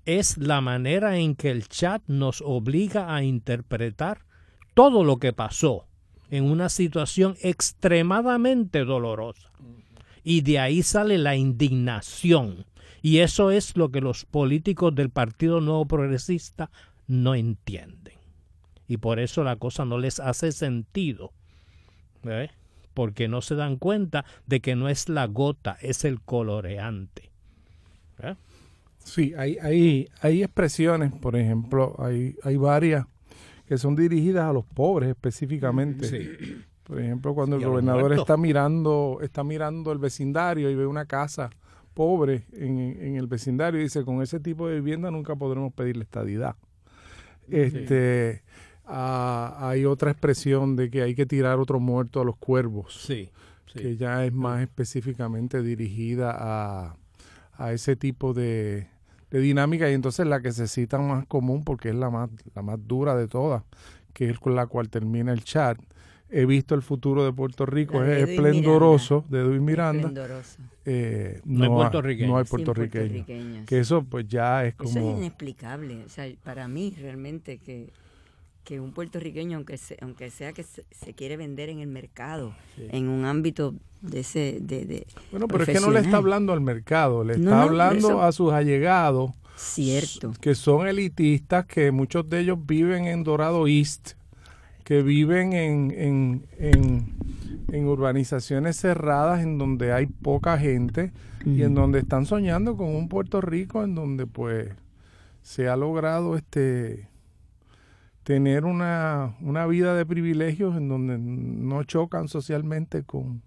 Es 0.05 0.37
la 0.37 0.61
manera 0.61 1.17
en 1.17 1.35
que 1.35 1.49
el 1.49 1.67
chat 1.67 2.03
nos 2.07 2.41
obliga 2.41 3.15
a 3.15 3.23
interpretar 3.23 4.25
todo 4.73 5.03
lo 5.03 5.17
que 5.17 5.33
pasó 5.33 5.87
en 6.29 6.43
una 6.43 6.69
situación 6.69 7.35
extremadamente 7.41 8.85
dolorosa. 8.85 9.51
Y 10.23 10.41
de 10.41 10.59
ahí 10.59 10.83
sale 10.83 11.17
la 11.17 11.35
indignación 11.35 12.65
y 13.05 13.19
eso 13.19 13.51
es 13.51 13.77
lo 13.77 13.91
que 13.91 14.01
los 14.01 14.25
políticos 14.25 14.95
del 14.95 15.11
Partido 15.11 15.61
Nuevo 15.61 15.85
Progresista 15.85 16.71
no 17.05 17.35
entienden. 17.35 18.15
Y 18.87 18.97
por 18.97 19.19
eso 19.19 19.43
la 19.43 19.57
cosa 19.57 19.85
no 19.85 19.99
les 19.99 20.19
hace 20.19 20.51
sentido. 20.51 21.31
Porque 22.95 23.27
no 23.27 23.41
se 23.41 23.53
dan 23.53 23.77
cuenta 23.77 24.25
de 24.47 24.59
que 24.59 24.75
no 24.75 24.89
es 24.89 25.07
la 25.07 25.27
gota, 25.27 25.77
es 25.81 26.03
el 26.03 26.19
coloreante. 26.19 27.29
Sí, 29.05 29.33
hay, 29.37 29.57
hay, 29.61 30.09
hay 30.21 30.43
expresiones, 30.43 31.13
por 31.13 31.35
ejemplo, 31.35 31.95
hay, 31.99 32.35
hay 32.43 32.57
varias 32.57 33.05
que 33.67 33.77
son 33.77 33.95
dirigidas 33.95 34.49
a 34.49 34.53
los 34.53 34.65
pobres 34.65 35.09
específicamente. 35.09 36.27
Por 36.83 36.99
ejemplo, 36.99 37.33
cuando 37.33 37.55
el 37.55 37.65
gobernador 37.65 38.13
está 38.13 38.35
mirando, 38.35 39.19
está 39.21 39.43
mirando 39.43 39.91
el 39.91 39.99
vecindario 39.99 40.69
y 40.69 40.75
ve 40.75 40.85
una 40.85 41.05
casa 41.05 41.49
pobres 41.93 42.43
en, 42.51 43.15
el 43.15 43.27
vecindario. 43.27 43.79
Dice, 43.79 44.03
con 44.03 44.21
ese 44.21 44.39
tipo 44.39 44.67
de 44.67 44.75
vivienda 44.75 45.09
nunca 45.09 45.35
podremos 45.35 45.73
pedirle 45.73 46.03
estadidad. 46.03 46.55
Este, 47.49 48.43
ah, 48.85 49.57
hay 49.59 49.85
otra 49.85 50.11
expresión 50.11 50.75
de 50.75 50.89
que 50.89 51.01
hay 51.03 51.15
que 51.15 51.25
tirar 51.25 51.59
otro 51.59 51.79
muerto 51.79 52.21
a 52.21 52.25
los 52.25 52.37
cuervos. 52.37 53.01
Sí, 53.05 53.29
que 53.71 53.97
ya 53.97 54.25
es 54.25 54.33
más 54.33 54.61
específicamente 54.61 55.61
dirigida 55.61 56.35
a, 56.37 56.97
a 57.53 57.73
ese 57.73 57.95
tipo 57.95 58.33
de, 58.33 58.87
de, 59.29 59.39
dinámica 59.39 59.89
y 59.89 59.93
entonces 59.93 60.25
la 60.27 60.41
que 60.41 60.51
se 60.51 60.67
cita 60.67 60.97
más 60.97 61.25
común 61.25 61.63
porque 61.63 61.89
es 61.89 61.95
la 61.95 62.09
más, 62.09 62.29
la 62.53 62.61
más 62.61 62.79
dura 62.87 63.15
de 63.15 63.27
todas, 63.27 63.63
que 64.13 64.29
es 64.29 64.39
con 64.39 64.55
la 64.55 64.67
cual 64.67 64.89
termina 64.89 65.31
el 65.31 65.43
chat, 65.43 65.77
he 66.29 66.45
visto 66.45 66.75
el 66.75 66.81
futuro 66.81 67.23
de 67.23 67.31
Puerto 67.33 67.65
Rico, 67.65 68.03
es 68.03 68.29
esplendoroso, 68.29 69.23
de 69.29 69.41
Edwin 69.41 69.63
Miranda. 69.63 70.11
Eh, 70.85 71.41
no, 71.45 71.83
hay 72.37 72.45
puertorriqueños. 72.45 73.65
Que 73.65 73.79
eso 73.79 74.03
pues 74.03 74.27
ya 74.27 74.65
es 74.65 74.75
como... 74.75 74.89
Eso 74.89 74.99
es 74.99 75.17
inexplicable. 75.17 76.03
O 76.03 76.09
sea, 76.09 76.31
para 76.43 76.67
mí 76.67 76.95
realmente 76.99 77.57
que, 77.57 77.91
que 78.65 78.79
un 78.81 78.91
puertorriqueño, 78.91 79.57
aunque, 79.57 79.79
aunque 80.01 80.29
sea 80.29 80.51
que 80.51 80.63
se, 80.63 81.13
quiere 81.13 81.37
vender 81.37 81.69
en 81.69 81.79
el 81.79 81.87
mercado, 81.87 82.53
en 82.77 83.07
un 83.07 83.23
ámbito 83.23 83.75
de 84.01 84.19
ese... 84.19 84.57
De, 84.59 85.07
bueno, 85.31 85.47
pero 85.47 85.63
es 85.63 85.69
que 85.69 85.79
no 85.79 85.91
le 85.91 86.01
está 86.01 86.17
hablando 86.17 86.51
al 86.51 86.61
mercado, 86.61 87.23
le 87.23 87.35
está 87.35 87.61
hablando 87.61 88.21
a 88.21 88.31
sus 88.33 88.51
allegados. 88.51 89.31
Cierto. 89.55 90.33
Que 90.41 90.55
son 90.55 90.87
elitistas, 90.87 91.65
que 91.65 91.91
muchos 91.91 92.29
de 92.29 92.41
ellos 92.41 92.57
viven 92.65 93.05
en 93.05 93.23
Dorado 93.23 93.67
East 93.67 94.15
que 94.85 95.01
viven 95.01 95.53
en, 95.53 96.45
en, 96.59 97.87
urbanizaciones 97.87 98.77
cerradas 98.77 99.41
en 99.41 99.57
donde 99.57 99.91
hay 99.91 100.05
poca 100.05 100.57
gente 100.57 101.11
y 101.43 101.63
en 101.63 101.73
donde 101.73 101.99
están 101.99 102.25
soñando 102.25 102.77
con 102.77 102.95
un 102.95 103.09
Puerto 103.09 103.41
Rico 103.41 103.83
en 103.83 103.95
donde 103.95 104.27
pues 104.27 104.69
se 105.41 105.67
ha 105.67 105.75
logrado 105.75 106.37
este 106.37 107.09
tener 108.25 108.65
una, 108.65 109.35
una 109.39 109.67
vida 109.67 109.95
de 109.95 110.03
privilegios 110.03 110.75
en 110.75 110.89
donde 110.89 111.19
no 111.19 111.83
chocan 111.83 112.27
socialmente 112.27 113.03
con, 113.03 113.43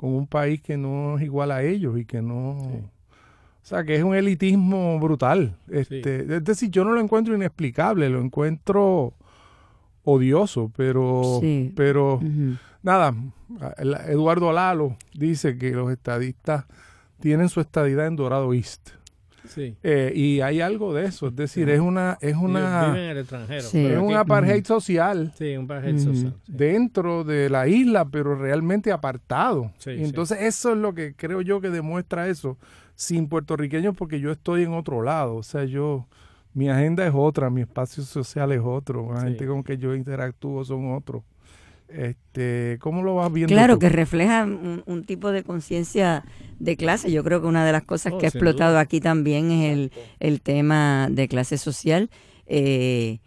un 0.00 0.26
país 0.26 0.60
que 0.60 0.76
no 0.76 1.18
es 1.18 1.24
igual 1.24 1.52
a 1.52 1.62
ellos 1.62 1.98
y 1.98 2.04
que 2.04 2.20
no... 2.20 2.58
O 2.58 3.68
sea, 3.68 3.84
que 3.84 3.94
es 3.96 4.02
un 4.02 4.14
elitismo 4.14 4.98
brutal. 4.98 5.56
Este, 5.68 6.36
Es 6.36 6.44
decir, 6.44 6.70
yo 6.70 6.84
no 6.84 6.92
lo 6.92 7.00
encuentro 7.00 7.34
inexplicable, 7.34 8.08
lo 8.08 8.20
encuentro 8.20 9.14
odioso, 10.02 10.72
pero, 10.76 11.40
pero 11.76 12.20
nada, 12.82 13.14
Eduardo 14.08 14.52
Lalo 14.52 14.96
dice 15.14 15.58
que 15.58 15.70
los 15.70 15.92
estadistas 15.92 16.64
tienen 17.20 17.48
su 17.48 17.60
estadidad 17.60 18.06
en 18.06 18.16
Dorado 18.16 18.52
East. 18.52 18.90
Sí. 19.46 19.76
Eh, 19.82 20.12
y 20.14 20.40
hay 20.40 20.60
algo 20.60 20.92
de 20.92 21.06
eso, 21.06 21.28
es 21.28 21.36
decir, 21.36 21.68
es 21.70 21.80
una 21.80 22.18
es 22.20 22.36
una 22.36 22.86
viven 22.86 23.02
en 23.02 23.10
el 23.10 23.18
extranjero, 23.18 23.66
es 23.66 23.98
un 23.98 24.14
apartheid 24.14 24.64
social, 24.64 25.32
sí, 25.36 25.56
un 25.56 25.64
apartheid 25.64 25.98
social 25.98 26.34
dentro 26.46 27.24
de 27.24 27.48
la 27.48 27.68
isla, 27.68 28.04
pero 28.04 28.34
realmente 28.34 28.92
apartado. 28.92 29.72
y 29.86 30.04
entonces 30.04 30.38
eso 30.42 30.72
es 30.72 30.78
lo 30.78 30.94
que 30.94 31.14
creo 31.14 31.40
yo 31.40 31.60
que 31.60 31.70
demuestra 31.70 32.28
eso 32.28 32.58
sin 32.94 33.28
puertorriqueños, 33.28 33.94
porque 33.96 34.20
yo 34.20 34.32
estoy 34.32 34.64
en 34.64 34.72
otro 34.72 35.02
lado, 35.02 35.36
o 35.36 35.42
sea, 35.42 35.64
yo 35.64 36.06
mi 36.52 36.68
agenda 36.68 37.06
es 37.06 37.12
otra, 37.14 37.50
mi 37.50 37.60
espacio 37.60 38.02
social 38.02 38.50
es 38.52 38.60
otro, 38.62 39.12
la 39.14 39.20
gente 39.20 39.46
con 39.46 39.62
que 39.62 39.78
yo 39.78 39.94
interactúo 39.94 40.64
son 40.64 40.92
otros. 40.92 41.22
Este, 41.88 42.78
¿Cómo 42.80 43.02
lo 43.02 43.14
vas 43.14 43.32
viendo? 43.32 43.52
Claro, 43.52 43.78
que 43.78 43.88
refleja 43.88 44.44
un, 44.44 45.04
tipo 45.06 45.30
de 45.32 45.42
conciencia 45.42 46.24
de 46.58 46.76
clase. 46.76 47.10
Yo 47.10 47.24
creo 47.24 47.40
que 47.40 47.46
una 47.46 47.64
de 47.64 47.72
las 47.72 47.84
cosas 47.84 48.12
oh, 48.12 48.18
que 48.18 48.26
ha 48.26 48.28
explotado 48.28 48.78
aquí 48.78 49.00
también 49.00 49.50
es 49.50 49.72
el, 49.72 49.92
el, 50.20 50.40
tema 50.42 51.08
de 51.10 51.28
clase 51.28 51.56
social. 51.56 52.10
Eh, 52.46 53.20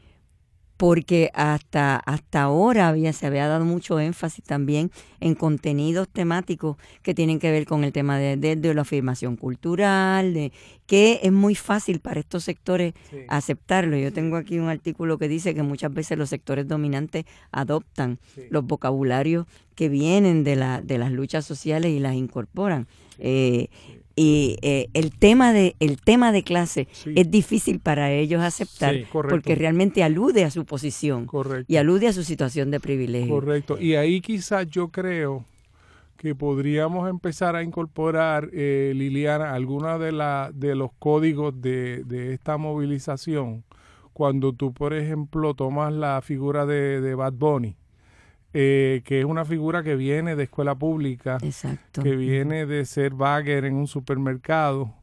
porque 0.82 1.30
hasta, 1.36 1.98
hasta 1.98 2.42
ahora 2.42 2.88
había, 2.88 3.14
se 3.14 3.28
había 3.28 3.48
dado 3.48 3.66
mucho 3.66 4.00
énfasis 4.00 4.44
también 4.44 4.90
en 5.20 5.36
contenidos 5.36 6.10
temáticos 6.10 6.76
que 7.04 7.14
tienen 7.14 7.38
que 7.38 7.52
ver 7.52 7.68
con 7.68 7.84
el 7.84 7.94
tema 7.94 8.18
de, 8.18 8.74
la 8.74 8.82
afirmación 8.82 9.36
cultural, 9.36 10.34
de 10.34 10.52
que 10.88 11.20
es 11.22 11.32
muy 11.32 11.54
fácil 11.54 12.00
para 12.00 12.20
estos 12.20 12.46
sectores 12.46 12.96
aceptarlo. 13.28 13.96
Yo 13.96 14.12
tengo 14.12 14.38
aquí 14.38 14.58
un 14.58 14.70
artículo 14.70 15.20
que 15.20 15.28
dice 15.28 15.54
que 15.54 15.62
muchas 15.62 15.94
veces 15.94 16.18
los 16.18 16.30
sectores 16.30 16.68
dominantes 16.68 17.26
adoptan 17.52 18.18
los 18.50 18.66
vocabularios 18.66 19.46
que 19.76 19.88
vienen 19.88 20.44
de, 20.44 20.56
la, 20.56 20.82
de 20.82 20.98
las 20.98 21.12
luchas 21.12 21.46
sociales 21.46 21.92
y 21.92 22.00
las 22.00 22.16
incorporan. 22.16 22.88
Eh, 23.20 23.68
y 24.16 24.58
eh, 24.62 24.88
el 24.94 25.12
tema 25.12 25.54
de 25.54 25.76
el 25.80 26.02
tema 26.02 26.32
de 26.32 26.44
clase 26.44 26.88
es 27.16 27.32
difícil 27.32 27.80
para 27.80 28.12
ellos 28.12 28.42
aceptar 28.42 28.96
porque 29.12 29.56
realmente 29.56 30.04
alude 30.04 30.44
a 30.44 30.52
su 30.52 30.66
posición 30.66 31.28
y 31.68 31.78
alude 31.78 32.08
a 32.08 32.14
su 32.14 32.24
situación 32.24 32.72
de 32.72 32.80
privilegio. 32.80 33.34
Correcto. 33.34 33.80
Y 33.80 33.96
ahí 33.96 34.22
quizás 34.22 34.68
yo 34.68 34.90
creo 34.90 35.46
que 36.22 36.36
podríamos 36.36 37.10
empezar 37.10 37.56
a 37.56 37.64
incorporar, 37.64 38.48
eh, 38.54 38.94
Liliana, 38.96 39.56
alguna 39.56 39.98
de, 39.98 40.12
la, 40.12 40.52
de 40.54 40.76
los 40.76 40.92
códigos 41.00 41.60
de, 41.60 42.04
de, 42.04 42.34
esta 42.34 42.58
movilización. 42.58 43.64
Cuando 44.14 44.54
tú, 44.54 44.72
por 44.72 44.94
ejemplo, 44.94 45.56
tomas 45.56 45.92
la 45.92 46.22
figura 46.22 46.68
de, 46.68 47.02
de 47.02 47.16
Bad 47.16 47.34
Bunny, 47.34 47.76
eh, 48.54 49.02
que 49.06 49.20
es 49.20 49.26
una 49.26 49.46
figura 49.46 49.84
que 49.84 49.96
viene 49.96 50.36
de 50.36 50.44
escuela 50.44 50.76
pública, 50.76 51.38
que 51.94 52.16
viene 52.16 52.66
de 52.66 52.86
ser 52.86 53.14
bagger 53.14 53.66
en 53.66 53.76
un 53.76 53.88
supermercado, 53.88 54.94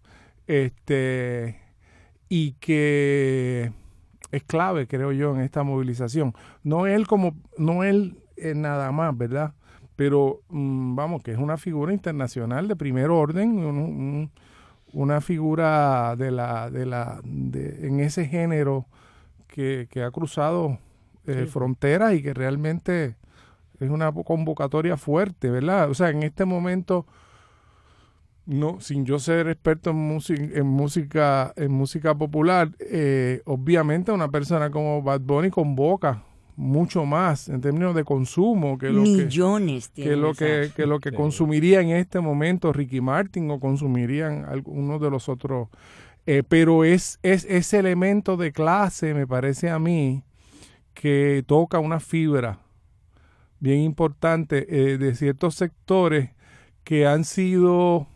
este, 0.46 1.60
y 2.28 2.52
que 2.52 3.72
es 4.30 4.42
clave, 4.44 4.86
creo 4.86 5.12
yo, 5.12 5.34
en 5.34 5.40
esta 5.40 5.62
movilización. 5.62 6.34
No 6.62 6.86
él 6.86 7.06
como, 7.06 7.34
no 7.56 7.84
él 7.84 8.18
nada 8.54 8.92
más, 8.92 9.16
¿verdad? 9.16 9.54
Pero 9.96 10.42
mm, 10.50 10.94
vamos, 10.94 11.22
que 11.22 11.32
es 11.32 11.38
una 11.38 11.56
figura 11.56 11.92
internacional 11.92 12.68
de 12.68 12.76
primer 12.76 13.10
orden, 13.10 14.30
una 14.92 15.20
figura 15.20 16.14
de 16.16 16.30
la, 16.30 16.70
de 16.70 16.86
la, 16.86 17.20
de, 17.24 17.86
en 17.86 18.00
ese 18.00 18.26
género 18.26 18.86
que, 19.48 19.88
que 19.90 20.02
ha 20.02 20.10
cruzado 20.10 20.78
eh, 21.26 21.46
fronteras 21.46 22.14
y 22.14 22.22
que 22.22 22.32
realmente 22.32 23.16
es 23.80 23.90
una 23.90 24.12
convocatoria 24.12 24.96
fuerte, 24.96 25.50
¿verdad? 25.50 25.90
O 25.90 25.94
sea, 25.94 26.10
en 26.10 26.22
este 26.22 26.44
momento, 26.44 27.06
no, 28.46 28.80
sin 28.80 29.04
yo 29.04 29.18
ser 29.18 29.48
experto 29.48 29.90
en, 29.90 29.96
música, 29.96 30.42
en 30.42 30.66
música, 30.66 31.52
en 31.56 31.72
música 31.72 32.14
popular, 32.14 32.70
eh, 32.80 33.42
obviamente 33.44 34.12
una 34.12 34.28
persona 34.30 34.70
como 34.70 35.02
Bad 35.02 35.20
Bunny 35.20 35.50
convoca 35.50 36.24
mucho 36.56 37.04
más 37.04 37.48
en 37.48 37.60
términos 37.60 37.94
de 37.94 38.02
consumo 38.02 38.78
que 38.78 38.90
lo 38.90 39.02
Millones 39.02 39.90
que, 39.94 40.02
que 40.02 40.16
lo 40.16 40.34
que, 40.34 40.72
que, 40.74 40.86
lo 40.86 40.98
que 40.98 41.12
consumiría 41.12 41.80
en 41.80 41.90
este 41.90 42.18
momento 42.18 42.72
Ricky 42.72 43.00
Martin 43.00 43.48
o 43.52 43.60
consumirían 43.60 44.44
algunos 44.44 45.00
de 45.00 45.08
los 45.08 45.28
otros 45.28 45.68
Eh, 46.30 46.42
pero 46.46 46.84
es, 46.84 47.18
es 47.22 47.46
ese 47.48 47.78
elemento 47.78 48.36
de 48.36 48.52
clase, 48.52 49.14
me 49.14 49.26
parece 49.26 49.70
a 49.70 49.78
mí, 49.78 50.24
que 50.92 51.42
toca 51.46 51.78
una 51.78 52.00
fibra 52.00 52.58
bien 53.60 53.80
importante 53.80 54.66
eh, 54.68 54.98
de 54.98 55.14
ciertos 55.14 55.54
sectores 55.54 56.30
que 56.84 57.06
han 57.06 57.24
sido 57.24 58.06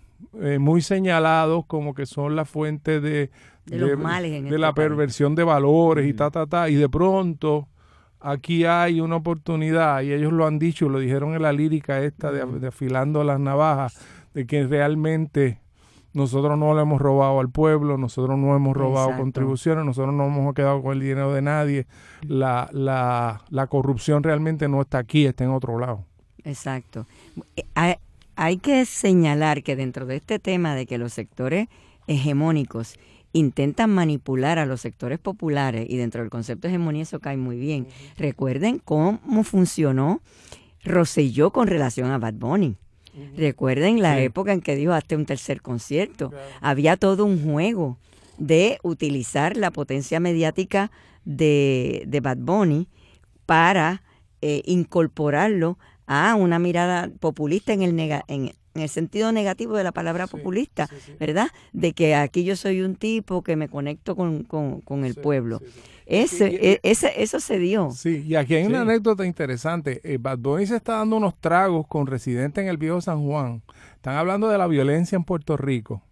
eh, 0.40 0.58
muy 0.58 0.82
señalados 0.82 1.66
como 1.66 1.94
que 1.94 2.06
son 2.06 2.36
la 2.36 2.44
fuente 2.44 3.00
de, 3.00 3.30
de, 3.66 3.78
los 3.78 3.98
males 3.98 4.32
en 4.32 4.48
de 4.48 4.48
este 4.50 4.58
la 4.58 4.72
país. 4.72 4.88
perversión 4.88 5.34
de 5.34 5.44
valores 5.44 6.06
y 6.08 6.14
ta, 6.14 6.30
ta, 6.30 6.46
ta, 6.46 6.68
y 6.68 6.74
de 6.76 6.88
pronto 6.88 7.68
aquí 8.20 8.64
hay 8.64 9.00
una 9.00 9.16
oportunidad, 9.16 10.02
y 10.02 10.12
ellos 10.12 10.32
lo 10.32 10.46
han 10.46 10.58
dicho, 10.58 10.88
lo 10.88 11.00
dijeron 11.00 11.34
en 11.34 11.42
la 11.42 11.52
lírica 11.52 12.00
esta 12.02 12.30
de, 12.30 12.46
de 12.46 12.68
afilando 12.68 13.24
las 13.24 13.40
navajas, 13.40 13.98
de 14.32 14.46
que 14.46 14.66
realmente 14.66 15.58
nosotros 16.14 16.58
no 16.58 16.74
le 16.74 16.82
hemos 16.82 17.00
robado 17.00 17.40
al 17.40 17.48
pueblo, 17.50 17.96
nosotros 17.98 18.38
no 18.38 18.54
hemos 18.54 18.76
robado 18.76 19.06
Exacto. 19.08 19.22
contribuciones, 19.22 19.84
nosotros 19.84 20.14
no 20.14 20.26
hemos 20.26 20.54
quedado 20.54 20.82
con 20.82 20.92
el 20.92 21.00
dinero 21.00 21.32
de 21.32 21.42
nadie, 21.42 21.86
la, 22.22 22.68
la, 22.72 23.42
la 23.50 23.66
corrupción 23.66 24.22
realmente 24.22 24.68
no 24.68 24.80
está 24.80 24.98
aquí, 24.98 25.26
está 25.26 25.44
en 25.44 25.50
otro 25.50 25.78
lado. 25.78 26.04
Exacto. 26.44 27.06
Eh, 27.56 27.64
Hay, 27.74 27.94
hay 28.36 28.56
que 28.58 28.84
señalar 28.84 29.62
que 29.62 29.76
dentro 29.76 30.06
de 30.06 30.16
este 30.16 30.38
tema 30.38 30.74
de 30.74 30.86
que 30.86 30.98
los 30.98 31.12
sectores 31.12 31.68
hegemónicos 32.06 32.98
intentan 33.32 33.90
manipular 33.90 34.58
a 34.58 34.66
los 34.66 34.80
sectores 34.82 35.18
populares 35.18 35.86
y 35.88 35.96
dentro 35.96 36.20
del 36.20 36.30
concepto 36.30 36.68
de 36.68 36.74
hegemonía 36.74 37.02
eso 37.02 37.20
cae 37.20 37.36
muy 37.36 37.56
bien. 37.56 37.86
Recuerden 38.18 38.78
cómo 38.78 39.44
funcionó 39.44 40.20
Rosselló 40.84 41.50
con 41.52 41.68
relación 41.68 42.10
a 42.10 42.18
Bad 42.18 42.34
Bunny. 42.34 42.76
Recuerden 43.36 44.00
la 44.00 44.16
Sí. 44.16 44.22
época 44.24 44.52
en 44.52 44.60
que 44.60 44.74
dijo 44.76 44.92
hasta 44.92 45.16
un 45.16 45.26
tercer 45.26 45.60
concierto. 45.62 46.32
Había 46.60 46.96
todo 46.96 47.24
un 47.24 47.42
juego 47.44 47.98
de 48.38 48.78
utilizar 48.82 49.56
la 49.56 49.70
potencia 49.70 50.18
mediática 50.20 50.90
de, 51.24 52.04
de 52.06 52.20
Bad 52.20 52.38
Bunny 52.38 52.88
para 53.46 54.02
eh, 54.40 54.62
incorporarlo 54.64 55.78
a 56.06 56.34
una 56.34 56.58
mirada 56.58 57.10
populista 57.20 57.72
en 57.72 57.82
el, 57.82 57.94
nega- 57.94 58.24
en, 58.28 58.52
en 58.74 58.82
el 58.82 58.88
sentido 58.88 59.32
negativo 59.32 59.76
de 59.76 59.84
la 59.84 59.92
palabra 59.92 60.26
populista, 60.26 60.88
¿verdad? 61.20 61.48
De 61.72 61.92
que 61.92 62.14
aquí 62.14 62.44
yo 62.44 62.56
soy 62.56 62.80
un 62.82 62.96
tipo 62.96 63.42
que 63.42 63.56
me 63.56 63.68
conecto 63.68 64.16
con, 64.16 64.44
con- 64.44 64.80
con 64.80 65.04
el 65.04 65.14
pueblo. 65.14 65.60
Ese, 66.06 66.48
Y- 66.50 66.54
y- 66.54 66.58
e- 66.68 66.80
ese, 66.82 67.22
eso 67.22 67.38
se 67.40 67.58
dio. 67.58 67.90
Sí, 67.92 68.24
y 68.26 68.34
aquí 68.34 68.54
hay 68.54 68.64
una 68.64 68.80
anécdota 68.82 69.24
interesante. 69.24 70.00
Eh, 70.04 70.18
Bad 70.20 70.38
Bunny 70.38 70.66
se 70.66 70.76
está 70.76 70.94
dando 70.98 71.16
unos 71.16 71.36
tragos 71.38 71.86
con 71.86 72.06
residentes 72.06 72.62
en 72.62 72.68
el 72.68 72.76
viejo 72.76 73.00
San 73.00 73.24
Juan. 73.24 73.62
Están 73.96 74.16
hablando 74.16 74.48
de 74.48 74.58
la 74.58 74.66
violencia 74.66 75.16
en 75.16 75.24
Puerto 75.24 75.56
Rico. 75.56 76.02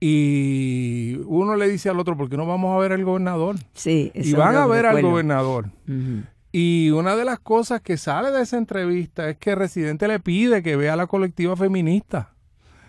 Y 0.00 1.18
uno 1.26 1.56
le 1.56 1.68
dice 1.68 1.88
al 1.88 1.98
otro, 1.98 2.16
¿por 2.16 2.28
qué 2.28 2.36
no 2.36 2.44
vamos 2.46 2.74
a 2.76 2.78
ver 2.78 2.92
al 2.92 3.02
gobernador? 3.04 3.56
Sí, 3.72 4.12
y 4.14 4.20
eso 4.20 4.36
van 4.36 4.54
lo 4.54 4.60
a 4.60 4.66
ver 4.66 4.84
al 4.86 5.00
gobernador. 5.02 5.66
Ujú. 5.88 6.24
Y 6.56 6.90
una 6.90 7.16
de 7.16 7.24
las 7.24 7.40
cosas 7.40 7.80
que 7.80 7.96
sale 7.96 8.30
de 8.30 8.40
esa 8.40 8.56
entrevista 8.56 9.28
es 9.28 9.36
que 9.38 9.50
el 9.50 9.56
residente 9.56 10.06
le 10.06 10.20
pide 10.20 10.62
que 10.62 10.76
vea 10.76 10.92
a 10.92 10.96
la 10.96 11.08
colectiva 11.08 11.56
feminista, 11.56 12.32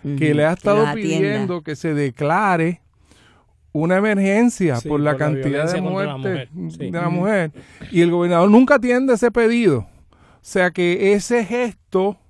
que 0.04 0.34
le 0.34 0.44
ha 0.44 0.52
estado 0.52 0.86
pidiendo 0.94 1.62
que 1.62 1.74
se 1.74 1.92
declare 1.92 2.80
una 3.72 3.96
emergencia 3.96 4.76
Sí, 4.76 4.88
por 4.88 5.00
la 5.00 5.14
por 5.14 5.20
la 5.20 5.26
cantidad 5.26 5.72
de 5.72 5.80
muertes 5.80 6.48
sí. 6.70 6.90
de 6.92 6.92
la 6.92 7.08
mujer. 7.08 7.50
Y 7.90 8.02
el 8.02 8.12
gobernador 8.12 8.48
nunca 8.48 8.76
atiende 8.76 9.14
ese 9.14 9.32
pedido. 9.32 9.78
O 10.12 10.18
sea 10.42 10.70
que 10.70 11.14
ese 11.14 11.44
gesto 11.44 12.20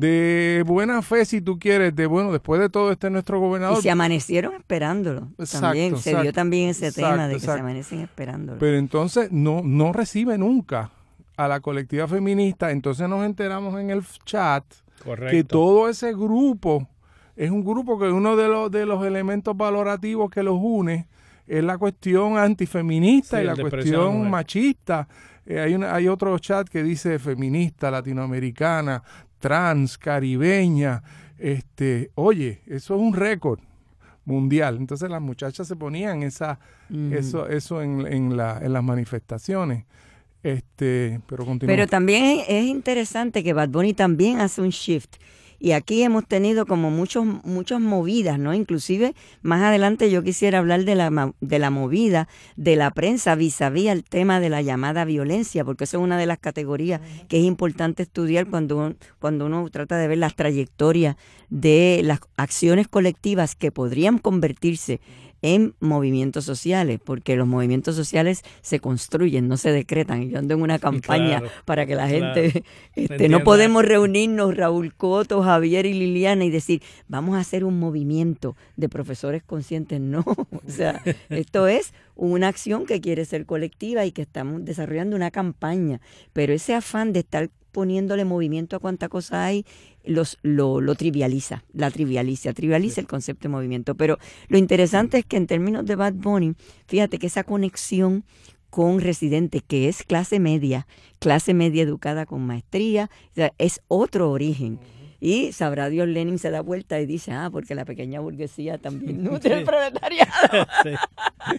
de 0.00 0.64
buena 0.66 1.02
fe, 1.02 1.24
si 1.24 1.40
tú 1.40 1.58
quieres, 1.58 1.94
de 1.94 2.06
bueno, 2.06 2.32
después 2.32 2.60
de 2.60 2.68
todo 2.70 2.90
este 2.90 3.08
es 3.08 3.12
nuestro 3.12 3.36
Y 3.36 3.40
gobernador. 3.40 3.82
se 3.82 3.90
amanecieron 3.90 4.54
esperándolo. 4.54 5.28
Exacto, 5.38 5.66
también 5.66 5.96
se 5.96 6.10
exacto. 6.10 6.22
dio 6.22 6.32
también 6.32 6.68
ese 6.70 6.90
tema 6.92 7.24
de 7.28 7.34
que 7.34 7.36
exacto. 7.38 7.54
se 7.56 7.60
amanecen 7.60 8.00
esperándolo. 8.00 8.58
Pero 8.58 8.76
entonces 8.78 9.30
no, 9.30 9.60
no 9.64 9.92
recibe 9.92 10.38
nunca 10.38 10.90
a 11.36 11.48
la 11.48 11.60
colectiva 11.60 12.08
feminista. 12.08 12.70
Entonces 12.70 13.08
nos 13.08 13.24
enteramos 13.24 13.78
en 13.80 13.90
el 13.90 14.02
chat 14.24 14.64
Correcto. 15.04 15.30
que 15.30 15.44
todo 15.44 15.88
ese 15.88 16.12
grupo 16.12 16.88
es 17.36 17.50
un 17.50 17.64
grupo 17.64 17.98
que 17.98 18.06
uno 18.08 18.36
de 18.36 18.48
los, 18.48 18.70
de 18.70 18.86
los 18.86 19.04
elementos 19.04 19.56
valorativos 19.56 20.30
que 20.30 20.42
los 20.42 20.56
une 20.60 21.06
es 21.46 21.64
la 21.64 21.78
cuestión 21.78 22.38
antifeminista 22.38 23.38
Sí, 23.38 23.42
y 23.42 23.46
la 23.46 23.56
cuestión 23.56 24.30
machista. 24.30 25.08
Eh, 25.46 25.58
hay, 25.58 25.74
una- 25.74 25.94
hay 25.94 26.06
otro 26.06 26.38
chat 26.38 26.68
que 26.68 26.82
dice 26.82 27.18
feminista, 27.18 27.90
latinoamericana, 27.90 29.02
trans, 29.40 29.98
caribeña. 29.98 31.02
Este, 31.38 32.10
oye, 32.14 32.60
eso 32.66 32.94
es 32.94 33.00
un 33.00 33.14
récord 33.14 33.60
mundial. 34.24 34.76
Entonces 34.76 35.10
las 35.10 35.20
muchachas 35.20 35.66
se 35.66 35.74
ponían 35.74 36.22
esa, 36.22 36.60
eso, 37.10 37.48
eso 37.48 37.82
en, 37.82 38.06
en, 38.06 38.36
la, 38.36 38.60
en 38.62 38.72
las 38.72 38.84
manifestaciones. 38.84 39.84
Este, 40.42 41.20
pero. 41.26 41.44
Pero 41.58 41.86
también 41.86 42.24
es, 42.24 42.44
es 42.48 42.64
interesante 42.64 43.42
que 43.42 43.52
Bad 43.52 43.70
Bunny 43.70 43.92
también 43.92 44.40
hace 44.40 44.62
un 44.62 44.70
shift. 44.70 45.16
Y 45.60 45.72
aquí 45.72 46.02
hemos 46.02 46.26
tenido 46.26 46.64
como 46.64 46.90
muchos, 46.90 47.24
muchas 47.44 47.80
movidas, 47.80 48.38
¿no? 48.38 48.54
Inclusive 48.54 49.14
más 49.42 49.62
adelante 49.62 50.10
yo 50.10 50.22
quisiera 50.22 50.58
hablar 50.58 50.84
de 50.84 50.94
la, 50.94 51.34
de 51.40 51.58
la 51.58 51.68
movida 51.70 52.28
de 52.56 52.76
la 52.76 52.90
prensa 52.92 53.34
vis 53.34 53.60
a 53.60 53.68
vis 53.68 53.90
al 53.90 54.02
tema 54.02 54.40
de 54.40 54.48
la 54.48 54.62
llamada 54.62 55.04
violencia, 55.04 55.64
porque 55.64 55.84
eso 55.84 55.98
es 55.98 56.02
una 56.02 56.16
de 56.16 56.24
las 56.26 56.38
categorías 56.38 57.02
que 57.28 57.38
es 57.38 57.44
importante 57.44 58.02
estudiar 58.02 58.46
cuando, 58.48 58.78
uno- 58.78 58.94
cuando 59.18 59.46
uno 59.46 59.68
trata 59.70 59.98
de 59.98 60.08
ver 60.08 60.18
las 60.18 60.34
trayectorias 60.34 61.16
de 61.50 62.00
las 62.04 62.20
acciones 62.38 62.88
colectivas 62.88 63.54
que 63.54 63.70
podrían 63.70 64.18
convertirse 64.18 64.94
en 64.94 65.29
movimientos 65.80 66.44
sociales, 66.44 67.00
porque 67.02 67.36
los 67.36 67.46
movimientos 67.46 67.96
sociales 67.96 68.42
se 68.60 68.80
construyen, 68.80 69.48
no 69.48 69.56
se 69.56 69.72
decretan. 69.72 70.28
Yo 70.30 70.38
ando 70.38 70.54
en 70.54 70.62
una 70.62 70.78
campaña 70.78 71.40
Claro, 71.40 71.48
para 71.64 71.86
que 71.86 71.94
la 71.94 72.08
claro. 72.08 72.34
gente, 72.34 72.64
este, 72.94 73.28
no 73.28 73.42
podemos 73.42 73.84
reunirnos, 73.84 74.56
Raúl 74.56 74.94
Coto, 74.94 75.42
Javier 75.42 75.86
y 75.86 75.94
Liliana, 75.94 76.44
y 76.44 76.50
decir, 76.50 76.82
vamos 77.08 77.36
a 77.36 77.40
hacer 77.40 77.64
un 77.64 77.78
movimiento 77.78 78.56
de 78.76 78.88
profesores 78.88 79.42
conscientes. 79.42 80.00
No, 80.10 80.24
o 80.26 80.62
sea, 80.66 81.02
esto 81.28 81.68
es 81.68 81.92
una 82.16 82.48
acción 82.48 82.84
que 82.84 83.00
quiere 83.00 83.24
ser 83.24 83.46
colectiva 83.46 84.04
y 84.06 84.12
que 84.12 84.22
estamos 84.22 84.64
desarrollando 84.64 85.14
una 85.14 85.30
campaña, 85.30 86.00
pero 86.32 86.52
ese 86.52 86.74
afán 86.74 87.12
de 87.12 87.20
estar 87.20 87.48
poniéndole 87.70 88.24
movimiento 88.24 88.76
a 88.76 88.78
cuánta 88.78 89.08
cosa 89.08 89.44
hay, 89.44 89.64
los, 90.04 90.38
lo, 90.42 90.80
lo 90.80 90.94
trivializa, 90.94 91.64
la 91.72 91.90
trivializa, 91.90 92.52
trivializa 92.52 93.00
el 93.00 93.06
concepto 93.06 93.44
de 93.44 93.48
movimiento. 93.50 93.94
Pero 93.94 94.18
lo 94.48 94.58
interesante 94.58 95.18
es 95.18 95.24
que 95.24 95.36
en 95.36 95.46
términos 95.46 95.86
de 95.86 95.96
Bad 95.96 96.14
Bunny, 96.14 96.54
fíjate 96.86 97.18
que 97.18 97.26
esa 97.26 97.44
conexión 97.44 98.24
con 98.70 99.00
Residente, 99.00 99.60
que 99.60 99.88
es 99.88 100.04
clase 100.04 100.38
media, 100.38 100.86
clase 101.18 101.54
media 101.54 101.82
educada 101.82 102.24
con 102.24 102.46
maestría, 102.46 103.10
o 103.32 103.34
sea, 103.34 103.52
es 103.58 103.80
otro 103.88 104.30
origen. 104.30 104.78
Y 105.20 105.52
sabrá 105.52 105.90
Dios, 105.90 106.08
Lenin 106.08 106.38
se 106.38 106.50
da 106.50 106.62
vuelta 106.62 106.98
y 106.98 107.04
dice, 107.04 107.32
ah, 107.32 107.50
porque 107.52 107.74
la 107.74 107.84
pequeña 107.84 108.20
burguesía 108.20 108.78
también 108.78 109.22
nutre 109.22 109.58
el 109.58 109.64
proletariado. 109.64 110.30
Sí. 110.82 110.90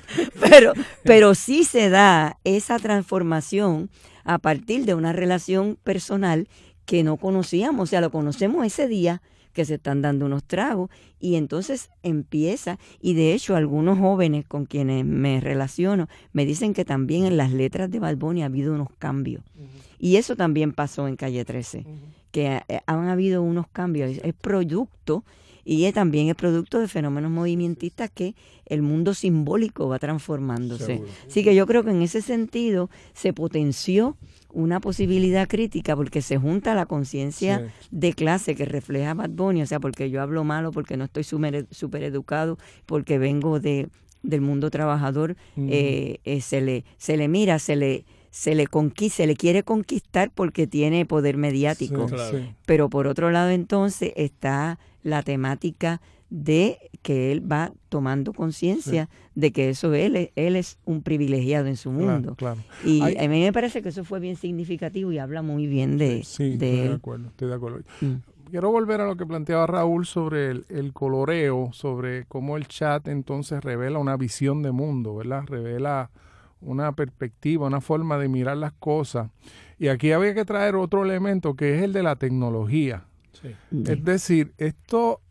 pero, 0.39 0.73
pero 1.04 1.36
sí 1.36 1.63
se 1.63 1.89
da 1.89 2.38
esa 2.43 2.80
transformación 2.80 3.89
a 4.23 4.39
partir 4.39 4.86
de 4.86 4.95
una 4.95 5.13
relación 5.13 5.77
personal 5.84 6.47
que 6.91 7.06
no 7.06 7.15
conocíamos, 7.15 7.84
o 7.84 7.86
sea, 7.86 8.01
lo 8.01 8.12
conocemos 8.12 8.65
ese 8.65 8.86
día 8.86 9.21
que 9.54 9.63
se 9.63 9.75
están 9.75 10.01
dando 10.01 10.25
unos 10.25 10.43
tragos 10.43 10.89
y 11.21 11.36
entonces 11.36 11.89
empieza 12.04 12.80
y 12.99 13.13
de 13.13 13.34
hecho 13.34 13.56
algunos 13.56 13.97
jóvenes 13.97 14.43
con 14.45 14.65
quienes 14.65 15.06
me 15.06 15.39
relaciono 15.39 16.10
me 16.34 16.45
dicen 16.45 16.73
que 16.73 16.84
también 16.84 17.23
en 17.23 17.38
las 17.38 17.54
letras 17.54 17.89
de 17.91 17.99
Balboni 17.99 18.43
ha 18.43 18.47
habido 18.47 18.73
unos 18.73 18.89
cambios 18.99 19.41
y 19.99 20.17
eso 20.17 20.36
también 20.36 20.73
pasó 20.73 21.08
en 21.08 21.15
Calle 21.15 21.45
13 21.45 21.86
que 22.32 22.62
eh, 22.67 22.82
han 22.86 23.08
habido 23.08 23.41
unos 23.41 23.69
cambios 23.69 24.19
es 24.21 24.34
producto 24.34 25.23
y 25.63 25.86
es 25.86 25.93
también 25.93 26.27
es 26.27 26.36
producto 26.36 26.80
de 26.80 26.89
fenómenos 26.89 27.32
movimentistas 27.32 28.10
que 28.10 28.36
el 28.65 28.82
mundo 28.82 29.13
simbólico 29.13 29.88
va 29.88 29.99
transformándose. 29.99 30.86
Seguro. 30.86 31.12
Así 31.27 31.43
que 31.43 31.56
yo 31.56 31.67
creo 31.67 31.84
que 31.84 31.91
en 31.91 32.01
ese 32.01 32.21
sentido 32.21 32.89
se 33.13 33.32
potenció 33.32 34.17
una 34.53 34.79
posibilidad 34.79 35.47
crítica 35.47 35.95
porque 35.95 36.21
se 36.21 36.37
junta 36.37 36.75
la 36.75 36.85
conciencia 36.85 37.59
Sí. 37.79 37.87
de 37.91 38.13
clase 38.13 38.55
que 38.55 38.65
refleja 38.65 39.13
Bad 39.13 39.29
Bunny, 39.31 39.61
o 39.61 39.65
sea, 39.65 39.79
porque 39.79 40.09
yo 40.09 40.21
hablo 40.21 40.43
malo, 40.43 40.71
porque 40.71 40.97
no 40.97 41.05
estoy 41.05 41.23
súper 41.23 41.67
super 41.71 42.03
educado, 42.03 42.57
porque 42.85 43.17
vengo 43.17 43.59
de 43.59 43.87
del 44.23 44.41
mundo 44.41 44.69
trabajador, 44.69 45.35
eh, 45.57 46.19
eh, 46.25 46.41
se 46.41 46.61
le 46.61 46.85
se 46.97 47.17
le 47.17 47.27
mira, 47.27 47.57
se 47.59 47.75
le 47.75 48.05
se 48.29 48.53
le 48.55 48.67
conquista, 48.67 49.17
se 49.17 49.27
le 49.27 49.35
quiere 49.35 49.63
conquistar 49.63 50.31
porque 50.33 50.67
tiene 50.67 51.05
poder 51.05 51.37
mediático. 51.37 52.07
Sí, 52.07 52.13
Claro. 52.15 52.37
sí. 52.37 52.49
Pero 52.65 52.89
por 52.89 53.07
otro 53.07 53.31
lado 53.31 53.49
entonces 53.49 54.13
está 54.15 54.77
la 55.03 55.21
temática 55.23 56.01
de 56.29 56.77
que 57.01 57.31
él 57.31 57.51
va 57.51 57.73
tomando 57.89 58.31
conciencia 58.33 59.09
de 59.35 59.51
que 59.51 59.69
eso 59.69 59.93
él, 59.93 60.15
es- 60.15 60.29
él 60.37 60.55
es 60.55 60.77
un 60.85 61.01
privilegiado 61.01 61.67
en 61.67 61.75
su 61.75 61.89
Claro, 61.91 62.05
mundo. 62.13 62.35
claro. 62.35 62.61
Y 62.85 63.01
Hay- 63.01 63.17
a 63.17 63.27
mí 63.27 63.41
me 63.41 63.51
parece 63.51 63.81
que 63.81 63.89
eso 63.89 64.03
fue 64.05 64.19
bien 64.21 64.35
significativo 64.37 65.11
y 65.11 65.17
habla 65.17 65.41
muy 65.41 65.67
bien 65.67 65.97
de, 65.97 66.23
Sí, 66.23 66.55
de 66.55 66.73
estoy 66.75 66.87
de 66.89 66.93
acuerdo, 66.93 67.27
estoy 67.27 67.47
de 67.49 67.55
acuerdo. 67.55 67.79
Mm. 68.01 68.13
quiero 68.49 68.69
volver 68.71 68.99
a 69.01 69.05
lo 69.07 69.15
que 69.17 69.25
planteaba 69.25 69.65
Raúl 69.67 70.05
sobre 70.05 70.51
el, 70.51 70.65
el, 70.69 70.91
coloreo, 70.93 71.69
sobre 71.73 72.25
cómo 72.25 72.57
el 72.57 72.67
chat 72.67 73.07
entonces 73.07 73.63
revela 73.63 73.97
una 73.99 74.15
visión 74.17 74.61
de 74.61 74.71
mundo, 74.71 75.15
¿verdad? 75.15 75.43
Revela 75.47 76.11
una 76.61 76.91
perspectiva, 76.93 77.67
una 77.67 77.81
forma 77.81 78.17
de 78.17 78.27
mirar 78.27 78.57
las 78.57 78.73
cosas. 78.73 79.29
Y 79.79 79.87
aquí 79.87 80.11
había 80.11 80.33
que 80.35 80.45
traer 80.45 80.75
otro 80.75 81.03
elemento 81.03 81.55
que 81.55 81.75
es 81.77 81.81
el 81.83 81.91
de 81.93 82.03
la 82.03 82.15
tecnología. 82.17 83.05
Es 83.43 84.04
decir, 84.04 84.54
esto, 84.58 85.21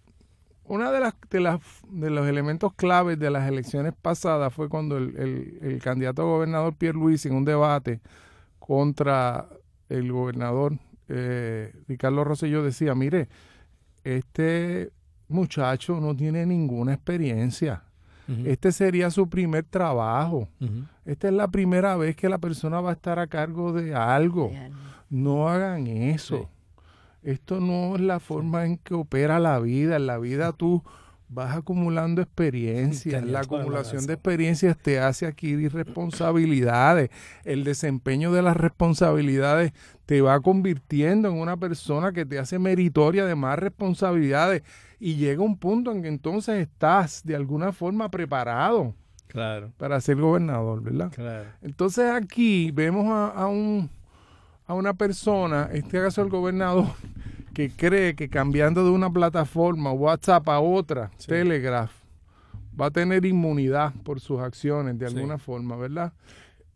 una 0.65 0.91
de 0.91 1.01
las, 1.01 1.15
de 1.31 1.41
las 1.41 1.61
de 1.89 2.11
los 2.11 2.27
elementos 2.27 2.73
claves 2.75 3.19
de 3.19 3.31
las 3.31 3.49
elecciones 3.49 3.93
pasadas 4.01 4.53
fue 4.53 4.69
cuando 4.69 4.97
el, 4.97 5.59
el, 5.63 5.83
candidato 5.83 6.23
a 6.23 6.25
gobernador 6.27 6.75
Pierre 6.75 6.99
Luis 6.99 7.25
en 7.27 7.35
un 7.35 7.45
debate 7.45 8.01
contra 8.59 9.49
el 9.89 10.13
gobernador 10.13 10.79
eh, 11.13 11.73
Ricardo 11.89 12.23
Rosselló 12.23 12.63
decía, 12.63 12.95
mire, 12.95 13.29
este 14.05 14.93
muchacho 15.29 16.01
no 16.01 16.17
tiene 16.17 16.47
ninguna 16.47 16.95
experiencia. 16.95 17.83
Este 18.45 18.71
sería 18.71 19.11
su 19.11 19.29
primer 19.29 19.65
trabajo. 19.65 20.49
Esta 21.05 21.27
es 21.27 21.35
la 21.35 21.49
primera 21.49 21.97
vez 21.97 22.15
que 22.15 22.29
la 22.29 22.39
persona 22.39 22.81
va 22.81 22.91
a 22.91 22.93
estar 22.93 23.19
a 23.19 23.27
cargo 23.27 23.73
de 23.73 23.93
algo. 23.93 24.53
No 25.09 25.49
hagan 25.49 25.89
eso. 25.89 26.49
Esto 27.23 27.61
no 27.61 27.97
es 27.97 28.01
la 28.01 28.21
forma 28.21 28.65
en 28.65 28.79
que 28.79 28.95
opera 28.95 29.39
la 29.39 29.59
vida. 29.61 29.97
En 29.97 30.07
la 30.07 30.19
vida 30.19 30.53
tú 30.53 30.83
vas 31.31 31.57
acumulando 31.57 32.21
experiencias. 32.21 33.25
La 33.25 33.41
acumulación 33.41 34.07
de 34.07 34.15
experiencias 34.15 34.77
te 34.77 34.99
hace 34.99 35.27
adquirir 35.27 35.73
responsabilidades. 35.73 37.11
El 37.45 37.65
desempeño 37.65 38.33
de 38.33 38.43
las 38.43 38.57
responsabilidades 38.57 39.73
te 40.07 40.21
va 40.21 40.41
convirtiendo 40.41 41.29
en 41.29 41.37
una 41.37 41.57
persona 41.57 42.13
que 42.13 42.27
te 42.27 42.39
hace 42.39 42.59
meritoria 42.59 43.25
de 43.25 43.37
más 43.37 43.59
responsabilidades. 43.59 44.63
Y 44.99 45.17
llega 45.17 45.43
un 45.43 45.57
punto 45.57 45.93
en 45.93 46.03
que 46.03 46.09
entonces 46.09 46.59
estás 46.59 47.23
de 47.25 47.37
alguna 47.37 47.73
forma 47.73 48.11
preparado 48.11 48.95
claro. 49.29 49.73
para 49.79 50.01
ser 50.01 50.17
gobernador, 50.17 50.83
¿verdad? 50.83 51.13
Claro. 51.15 51.49
Entonces 51.63 52.11
aquí 52.11 52.71
vemos 52.73 53.07
a, 53.09 53.47
un, 53.47 53.89
a 54.71 54.75
una 54.75 54.95
persona, 54.95 55.69
en 55.73 55.79
este 55.79 56.01
caso 56.01 56.23
el 56.23 56.29
gobernador, 56.29 56.87
que 57.55 57.71
cree 57.71 58.15
que 58.15 58.29
cambiando 58.29 58.85
de 58.85 58.91
una 58.91 59.13
plataforma 59.13 59.91
WhatsApp 59.91 60.49
a 60.49 60.61
otra, 60.61 61.11
Telegraph, 61.27 61.91
va 62.81 62.87
a 62.87 62.91
tener 62.93 63.25
inmunidad 63.25 63.93
por 64.05 64.21
sus 64.21 64.39
acciones 64.39 64.97
de 64.97 65.07
alguna 65.07 65.39
forma, 65.39 65.75
¿verdad? 65.77 66.13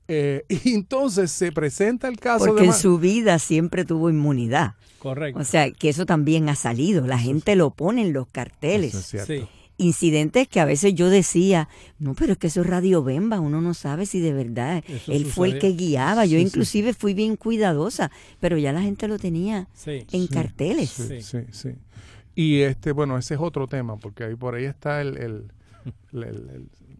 Eh, 0.08 0.44
y 0.64 0.74
entonces 0.74 1.30
se 1.30 1.52
presenta 1.52 2.08
el 2.08 2.18
caso 2.18 2.46
Porque 2.46 2.64
en 2.64 2.72
su 2.72 2.98
vida 2.98 3.38
siempre 3.38 3.84
tuvo 3.84 4.10
inmunidad. 4.10 4.74
Correcto. 4.98 5.38
O 5.38 5.44
sea, 5.44 5.70
que 5.70 5.88
eso 5.88 6.04
también 6.04 6.48
ha 6.48 6.56
salido. 6.56 7.06
La 7.06 7.18
gente 7.18 7.54
lo 7.54 7.70
pone 7.70 8.02
en 8.02 8.12
los 8.12 8.26
carteles. 8.26 8.92
Eso 8.92 9.18
es 9.18 9.26
cierto 9.26 9.48
incidentes 9.76 10.48
que 10.48 10.60
a 10.60 10.64
veces 10.64 10.94
yo 10.94 11.10
decía, 11.10 11.68
no, 11.98 12.14
pero 12.14 12.32
es 12.32 12.38
que 12.38 12.46
eso 12.46 12.60
es 12.60 12.66
Radio 12.66 13.02
Bemba, 13.02 13.40
uno 13.40 13.60
no 13.60 13.74
sabe 13.74 14.06
si 14.06 14.20
de 14.20 14.32
verdad 14.32 14.84
él 15.06 15.26
fue 15.26 15.48
el 15.48 15.58
que 15.58 15.72
guiaba. 15.72 16.26
yo 16.26 16.38
inclusive 16.38 16.94
fui 16.94 17.14
bien 17.14 17.36
cuidadosa, 17.36 18.10
pero 18.40 18.56
ya 18.58 18.72
la 18.72 18.82
gente 18.82 19.08
lo 19.08 19.18
tenía 19.18 19.68
en 19.86 20.26
carteles. 20.28 20.90
Sí, 20.90 21.46
sí, 21.50 21.70
Y 22.34 22.60
este, 22.60 22.92
bueno, 22.92 23.18
ese 23.18 23.34
es 23.34 23.40
otro 23.40 23.66
tema, 23.66 23.96
porque 23.96 24.24
ahí 24.24 24.36
por 24.36 24.54
ahí 24.54 24.64
está 24.64 25.00
el, 25.00 25.16
el, 25.16 25.50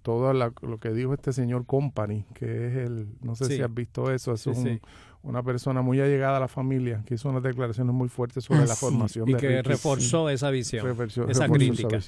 todo 0.03 0.33
lo 0.33 0.79
que 0.79 0.91
dijo 0.91 1.15
este 1.15 1.33
señor 1.33 1.67
Company, 1.67 2.27
que 2.35 2.69
es 2.69 2.77
el, 2.77 3.09
no 3.23 3.37
sé 3.37 3.47
si 3.47 3.63
has 3.63 3.73
visto 3.73 4.13
eso, 4.13 4.35
es 4.35 4.47
un, 4.47 4.81
una 5.25 5.43
persona 5.43 5.81
muy 5.81 6.01
allegada 6.01 6.37
a 6.37 6.41
la 6.41 6.49
familia 6.49 7.03
que 7.07 7.15
hizo 7.15 7.31
unas 7.31 7.43
declaraciones 7.43 7.95
muy 7.95 8.09
fuertes 8.09 8.45
sobre 8.45 8.61
ah, 8.61 8.67
la 8.67 8.77
formación 8.77 9.29
y 9.29 9.35
que 9.35 9.63
reforzó 9.63 10.29
esa 10.29 10.51
visión, 10.51 10.87
esa 11.29 11.49
crítica. 11.49 11.99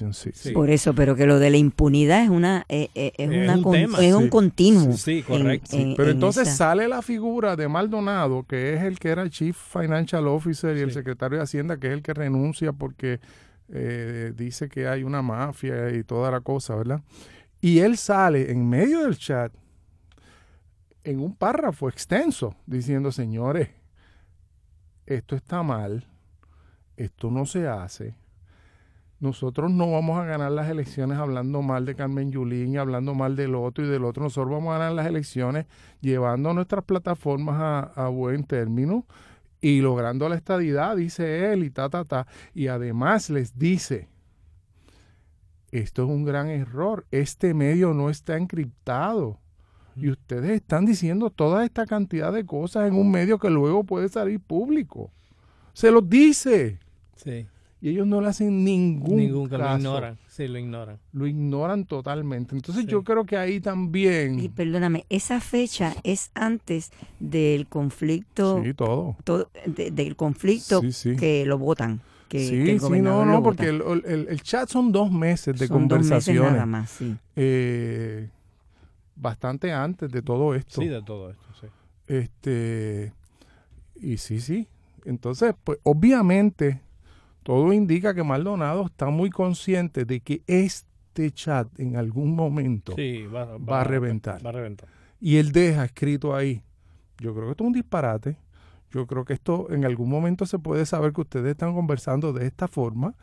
Por 0.53 0.69
eso, 0.69 0.93
pero 0.93 1.15
que 1.15 1.25
lo 1.25 1.39
de 1.39 1.49
la 1.49 1.57
impunidad 1.57 2.23
es 2.23 2.29
una 2.29 2.65
eh, 2.69 2.89
eh, 2.93 3.13
es, 3.17 3.27
un, 3.27 3.75
es 3.99 4.13
un 4.13 4.29
continuo. 4.29 4.93
Sí, 4.93 5.23
correcto. 5.23 5.75
pero 5.97 6.11
entonces 6.11 6.55
sale 6.55 6.87
la 6.87 7.01
figura 7.01 7.55
de 7.55 7.67
Maldonado, 7.67 8.45
que 8.47 8.75
es 8.75 8.83
el 8.83 8.99
que 8.99 9.09
era 9.09 9.23
el 9.23 9.31
Chief 9.31 9.57
Financial 9.57 10.25
Officer 10.27 10.77
y 10.77 10.81
el 10.81 10.91
secretario 10.91 11.39
de 11.39 11.43
Hacienda, 11.43 11.77
que 11.77 11.87
es 11.87 11.93
el 11.93 12.03
que 12.03 12.13
renuncia 12.13 12.71
porque 12.71 13.19
eh, 13.69 14.31
dice 14.35 14.69
que 14.69 14.87
hay 14.87 15.03
una 15.03 15.23
mafia 15.23 15.91
y 15.91 16.03
toda 16.03 16.29
la 16.29 16.41
cosa, 16.41 16.75
¿verdad? 16.75 17.01
Y 17.61 17.79
él 17.79 17.97
sale 17.97 18.51
en 18.51 18.69
medio 18.69 19.01
del 19.01 19.17
chat 19.17 19.51
en 21.07 21.21
un 21.21 21.33
párrafo 21.33 21.87
extenso 21.87 22.53
diciendo, 22.65 23.13
señores, 23.13 23.69
esto 25.05 25.37
está 25.37 25.63
mal, 25.63 26.05
esto 26.97 27.31
no 27.31 27.45
se 27.45 27.65
hace. 27.65 28.17
Nosotros 29.21 29.71
no 29.71 29.89
vamos 29.89 30.19
a 30.19 30.25
ganar 30.25 30.51
las 30.51 30.69
elecciones 30.69 31.17
hablando 31.17 31.61
mal 31.61 31.85
de 31.85 31.95
Carmen 31.95 32.29
Yulín 32.29 32.73
y 32.73 32.77
hablando 32.77 33.15
mal 33.15 33.37
del 33.37 33.55
otro 33.55 33.85
y 33.85 33.87
del 33.87 34.03
otro. 34.03 34.23
Nosotros 34.23 34.51
vamos 34.51 34.75
a 34.75 34.79
ganar 34.79 34.91
las 34.91 35.07
elecciones 35.07 35.65
llevando 36.01 36.53
nuestras 36.53 36.83
plataformas 36.83 37.55
a, 37.57 37.79
a 38.05 38.09
buen 38.09 38.43
término 38.43 39.05
y 39.61 39.79
logrando 39.79 40.27
la 40.27 40.35
estadidad, 40.35 40.97
dice 40.97 41.53
él, 41.53 41.63
y 41.63 41.69
ta, 41.69 41.87
ta, 41.87 42.03
ta. 42.03 42.27
Y 42.53 42.67
además 42.67 43.29
les 43.29 43.57
dice, 43.57 44.09
esto 45.71 46.03
es 46.03 46.09
un 46.09 46.25
gran 46.25 46.49
error, 46.49 47.07
este 47.11 47.53
medio 47.53 47.93
no 47.93 48.09
está 48.09 48.35
encriptado. 48.35 49.39
Y 49.99 50.09
ustedes 50.09 50.51
están 50.51 50.85
diciendo 50.85 51.29
toda 51.29 51.65
esta 51.65 51.85
cantidad 51.85 52.31
de 52.31 52.45
cosas 52.45 52.87
en 52.87 52.95
un 52.95 53.09
medio 53.09 53.39
que 53.39 53.49
luego 53.49 53.83
puede 53.83 54.09
salir 54.09 54.39
público. 54.39 55.11
Se 55.73 55.91
los 55.91 56.07
dice. 56.07 56.79
Sí. 57.15 57.47
Y 57.79 57.89
ellos 57.89 58.07
no 58.07 58.21
le 58.21 58.29
hacen 58.29 58.63
ningún, 58.63 59.17
ningún 59.17 59.47
caso. 59.47 59.63
Lo 59.63 59.77
ignoran. 59.77 60.17
Sí, 60.27 60.47
lo 60.47 60.57
ignoran. 60.57 60.97
Lo 61.13 61.27
ignoran 61.27 61.85
totalmente. 61.85 62.55
Entonces 62.55 62.85
yo 62.87 63.03
creo 63.03 63.25
que 63.25 63.37
ahí 63.37 63.59
también... 63.59 64.39
Y 64.39 64.49
perdóname, 64.49 65.05
esa 65.09 65.39
fecha 65.39 65.95
es 66.03 66.31
antes 66.33 66.91
del 67.19 67.67
conflicto... 67.67 68.61
Sí, 68.63 68.73
todo. 68.73 69.15
del 69.65 70.15
conflicto 70.15 70.81
que 71.19 71.45
lo 71.45 71.59
votan. 71.59 72.01
Que, 72.29 72.39
sí, 72.39 72.79
sí, 72.79 73.01
no, 73.01 73.23
no, 73.23 73.41
porque 73.41 73.69
el, 73.69 74.41
chat 74.41 74.67
son 74.67 74.91
dos 74.91 75.11
meses 75.11 75.57
de 75.57 75.69
conversaciones. 75.69 76.25
Dos 76.25 76.51
meses 76.51 76.53
nada 76.53 76.65
más, 76.65 76.89
sí. 76.89 77.15
Eh, 77.37 78.27
bastante 79.17 79.73
antes 79.73 80.11
de 80.11 80.21
todo 80.21 80.53
esto. 80.53 80.81
Sí, 80.81 80.87
de 80.87 81.01
todo 81.01 81.29
esto, 81.29 81.45
sí. 81.59 81.67
Este, 82.07 83.13
y 83.95 84.17
sí, 84.17 84.39
sí. 84.39 84.67
Entonces, 85.05 85.55
pues 85.63 85.79
obviamente, 85.83 86.81
todo 87.43 87.73
indica 87.73 88.13
que 88.13 88.23
Maldonado 88.23 88.85
está 88.85 89.07
muy 89.07 89.29
consciente 89.29 90.05
de 90.05 90.19
que 90.19 90.41
este 90.47 91.31
chat 91.31 91.67
en 91.79 91.95
algún 91.95 92.35
momento 92.35 92.95
va, 93.33 93.81
a 93.81 93.83
reventar. 93.83 94.45
Va 94.45 94.49
a 94.49 94.53
reventar. 94.53 94.89
Y 95.19 95.37
él 95.37 95.51
deja 95.51 95.85
escrito 95.85 96.35
ahí, 96.35 96.61
yo 97.17 97.33
creo 97.33 97.45
que 97.45 97.51
esto 97.51 97.63
es 97.63 97.67
un 97.67 97.73
disparate. 97.73 98.37
Yo 98.91 99.05
creo 99.05 99.25
que 99.25 99.33
esto 99.33 99.67
en 99.71 99.83
algún 99.83 100.09
momento 100.09 100.45
se 100.45 100.59
puede 100.59 100.85
saber 100.85 101.11
que 101.11 101.21
ustedes 101.21 101.51
están 101.51 101.73
conversando 101.73 102.31
de 102.31 102.47
esta 102.47 102.67
forma 102.69 103.15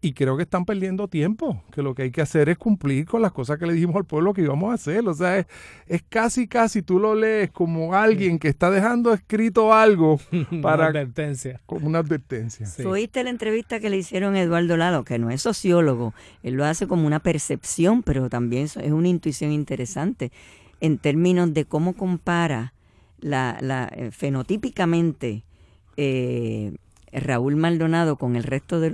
y 0.00 0.12
creo 0.12 0.36
que 0.36 0.42
están 0.42 0.64
perdiendo 0.64 1.08
tiempo, 1.08 1.62
que 1.72 1.82
lo 1.82 1.94
que 1.94 2.02
hay 2.02 2.10
que 2.10 2.20
hacer 2.20 2.48
es 2.48 2.58
cumplir 2.58 3.06
con 3.06 3.22
las 3.22 3.32
cosas 3.32 3.58
que 3.58 3.66
le 3.66 3.72
dijimos 3.72 3.96
al 3.96 4.04
pueblo 4.04 4.34
que 4.34 4.42
íbamos 4.42 4.70
a 4.70 4.74
hacer. 4.74 5.06
O 5.08 5.14
sea, 5.14 5.38
es, 5.86 6.02
casi, 6.08 6.46
casi 6.46 6.82
tú 6.82 6.98
lo 6.98 7.14
lees 7.14 7.50
como 7.50 7.94
alguien 7.94 8.38
que 8.38 8.48
está 8.48 8.70
dejando 8.70 9.12
escrito 9.12 9.72
algo 9.72 10.20
para... 10.62 10.88
una 10.88 11.00
advertencia. 11.00 11.60
Como 11.66 11.86
una 11.86 12.00
advertencia. 12.00 12.66
Sí. 12.66 12.84
¿Oíste 12.84 13.24
la 13.24 13.30
entrevista 13.30 13.80
que 13.80 13.90
le 13.90 13.96
hicieron 13.96 14.34
a 14.34 14.42
Eduardo 14.42 14.76
Lalo, 14.76 15.04
que 15.04 15.18
no 15.18 15.30
es 15.30 15.42
sociólogo? 15.42 16.14
Él 16.42 16.54
lo 16.54 16.64
hace 16.64 16.86
como 16.86 17.06
una 17.06 17.20
percepción, 17.20 18.02
pero 18.02 18.28
también 18.28 18.64
es 18.64 18.76
una 18.76 19.08
intuición 19.08 19.50
interesante 19.50 20.30
en 20.80 20.98
términos 20.98 21.54
de 21.54 21.64
cómo 21.64 21.94
compara 21.94 22.74
la, 23.18 23.56
la 23.60 23.90
eh, 23.96 24.10
fenotípicamente 24.10 25.44
eh, 25.96 26.76
Raúl 27.20 27.56
Maldonado 27.56 28.16
con 28.16 28.36
el 28.36 28.42
resto 28.42 28.80
de, 28.80 28.90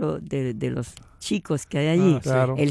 de, 0.55 0.71
los 0.71 0.95
chicos 1.19 1.67
que 1.67 1.79
hay 1.79 1.89
allí, 1.89 2.19
ah, 2.27 2.55
él, 2.57 2.71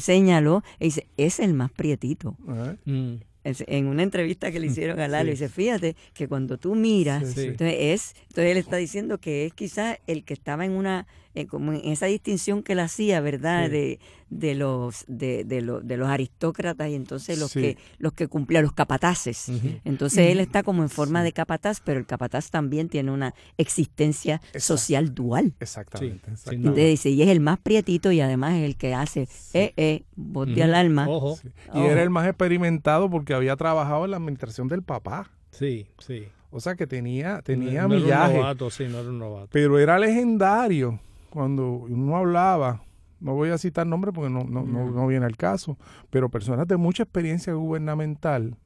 señaló, 0.00 0.62
dice, 0.80 1.06
es 1.16 1.40
el 1.40 1.54
más 1.54 1.70
prietito. 1.70 2.36
Mm. 2.84 3.14
En 3.44 3.86
una 3.86 4.02
entrevista 4.02 4.50
que 4.50 4.58
le 4.58 4.68
hicieron 4.68 4.98
a 5.00 5.06
Lalo, 5.06 5.30
dice, 5.30 5.48
fíjate 5.48 5.96
que 6.14 6.28
cuando 6.28 6.56
tú 6.56 6.74
miras, 6.74 7.36
entonces 7.36 7.76
es, 7.78 8.14
entonces 8.22 8.52
él 8.52 8.56
está 8.56 8.76
diciendo 8.76 9.18
que 9.18 9.46
es 9.46 9.52
quizás 9.52 9.98
el 10.06 10.24
que 10.24 10.32
estaba 10.32 10.64
en 10.64 10.72
una 10.72 11.06
eh, 11.34 11.46
como 11.46 11.72
en 11.72 11.80
esa 11.84 12.06
distinción 12.06 12.62
que 12.62 12.74
él 12.74 12.80
hacía, 12.80 13.20
¿verdad? 13.20 13.68
De, 13.68 13.98
de 14.30 14.54
los 14.54 15.04
de, 15.08 15.44
de, 15.44 15.62
de, 15.82 15.96
los 15.96 16.08
aristócratas 16.08 16.88
y 16.90 16.94
entonces 16.94 17.38
los 17.38 17.52
que 17.52 17.76
los 17.98 18.12
que 18.12 18.28
cumplían 18.28 18.62
los 18.62 18.72
capataces. 18.72 19.50
Entonces 19.84 20.30
él 20.30 20.38
está 20.38 20.62
como 20.62 20.82
en 20.82 20.88
forma 20.88 21.22
de 21.22 21.32
capataz, 21.32 21.80
pero 21.80 21.98
el 21.98 22.06
capataz 22.06 22.50
también 22.50 22.88
tiene 22.88 23.10
una 23.10 23.34
existencia 23.58 24.40
social 24.56 25.14
dual. 25.14 25.54
Exactamente. 25.58 26.30
Entonces 26.50 26.88
dice, 26.90 27.10
y 27.10 27.22
es 27.22 27.28
el 27.28 27.40
más 27.40 27.58
prietito 27.58 28.12
y 28.12 28.20
además 28.20 28.54
es 28.54 28.64
el 28.64 28.76
que 28.76 28.94
hace 28.94 29.28
eh 29.52 29.72
eh 29.76 30.04
voz 30.14 30.48
al 30.60 30.74
alma. 30.74 31.08
Ojo. 31.08 31.38
Y 31.74 31.80
era 31.80 32.02
el 32.02 32.10
más 32.10 32.28
experimentado 32.28 33.10
porque 33.10 33.34
había 33.34 33.56
trabajado 33.56 34.04
en 34.04 34.12
la 34.12 34.18
administración 34.18 34.68
del 34.68 34.82
papá. 34.82 35.30
Sí, 35.50 35.88
sí. 35.98 36.28
O 36.50 36.60
sea 36.60 36.76
que 36.76 36.86
tenía, 36.86 37.42
tenía 37.42 37.88
millaje. 37.88 38.40
sí, 38.70 38.84
no 38.84 39.00
era 39.00 39.08
un 39.08 39.18
novato. 39.18 39.48
Pero 39.50 39.80
era 39.80 39.98
legendario 39.98 41.00
cuando 41.34 41.68
uno 41.68 42.16
hablaba, 42.16 42.82
no 43.18 43.34
voy 43.34 43.50
a 43.50 43.58
citar 43.58 43.86
nombres 43.86 44.14
porque 44.14 44.30
no, 44.30 44.44
no, 44.44 44.62
no, 44.62 44.90
no 44.90 45.06
viene 45.08 45.26
al 45.26 45.36
caso, 45.36 45.76
pero 46.10 46.28
personas 46.28 46.68
de 46.68 46.76
mucha 46.76 47.02
experiencia 47.02 47.52
gubernamental 47.52 48.56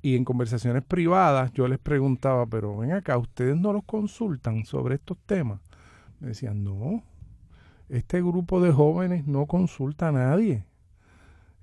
y 0.00 0.16
en 0.16 0.24
conversaciones 0.24 0.82
privadas 0.82 1.52
yo 1.52 1.68
les 1.68 1.78
preguntaba, 1.78 2.46
pero 2.46 2.78
ven 2.78 2.92
acá, 2.92 3.18
¿ustedes 3.18 3.56
no 3.56 3.74
los 3.74 3.84
consultan 3.84 4.64
sobre 4.64 4.94
estos 4.94 5.18
temas? 5.26 5.60
Me 6.20 6.28
decían, 6.28 6.64
no, 6.64 7.02
este 7.90 8.22
grupo 8.22 8.62
de 8.62 8.72
jóvenes 8.72 9.26
no 9.26 9.44
consulta 9.44 10.08
a 10.08 10.12
nadie. 10.12 10.64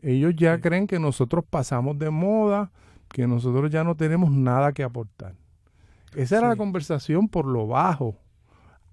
Ellos 0.03 0.35
ya 0.35 0.61
creen 0.61 0.85
que 0.85 0.99
nosotros 0.99 1.43
pasamos 1.49 1.97
de 1.97 2.11
moda, 2.11 2.71
que 3.09 3.25
nosotros 3.25 3.71
ya 3.71 3.83
no 3.83 3.95
tenemos 3.95 4.29
nada 4.29 4.71
que 4.71 4.83
aportar. 4.83 5.33
Esa 6.13 6.37
era 6.37 6.49
la 6.49 6.55
conversación 6.55 7.27
por 7.27 7.47
lo 7.47 7.65
bajo, 7.65 8.15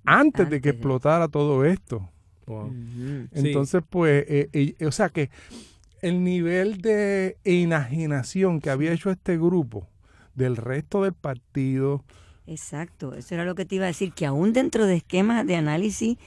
antes, 0.04 0.48
de 0.48 0.60
que 0.60 0.70
explotara 0.70 1.28
todo 1.28 1.64
esto. 1.64 2.08
Entonces, 3.32 3.82
pues, 3.88 4.24
eh, 4.28 4.48
eh, 4.52 4.86
o 4.86 4.92
sea 4.92 5.08
que 5.08 5.30
el 6.02 6.24
nivel 6.24 6.82
de 6.82 7.36
enajenación 7.44 8.60
que 8.60 8.70
había 8.70 8.92
hecho 8.92 9.10
este 9.10 9.36
grupo 9.36 9.88
del 10.34 10.56
resto 10.56 11.02
del 11.02 11.12
partido. 11.12 12.04
Exacto, 12.46 13.14
eso 13.14 13.34
era 13.34 13.44
lo 13.44 13.54
que 13.54 13.64
te 13.64 13.76
iba 13.76 13.84
a 13.84 13.88
decir, 13.88 14.12
que 14.12 14.26
aún 14.26 14.52
dentro 14.52 14.86
de 14.86 14.96
esquemas 14.96 15.46
de 15.46 15.56
análisis 15.56 16.18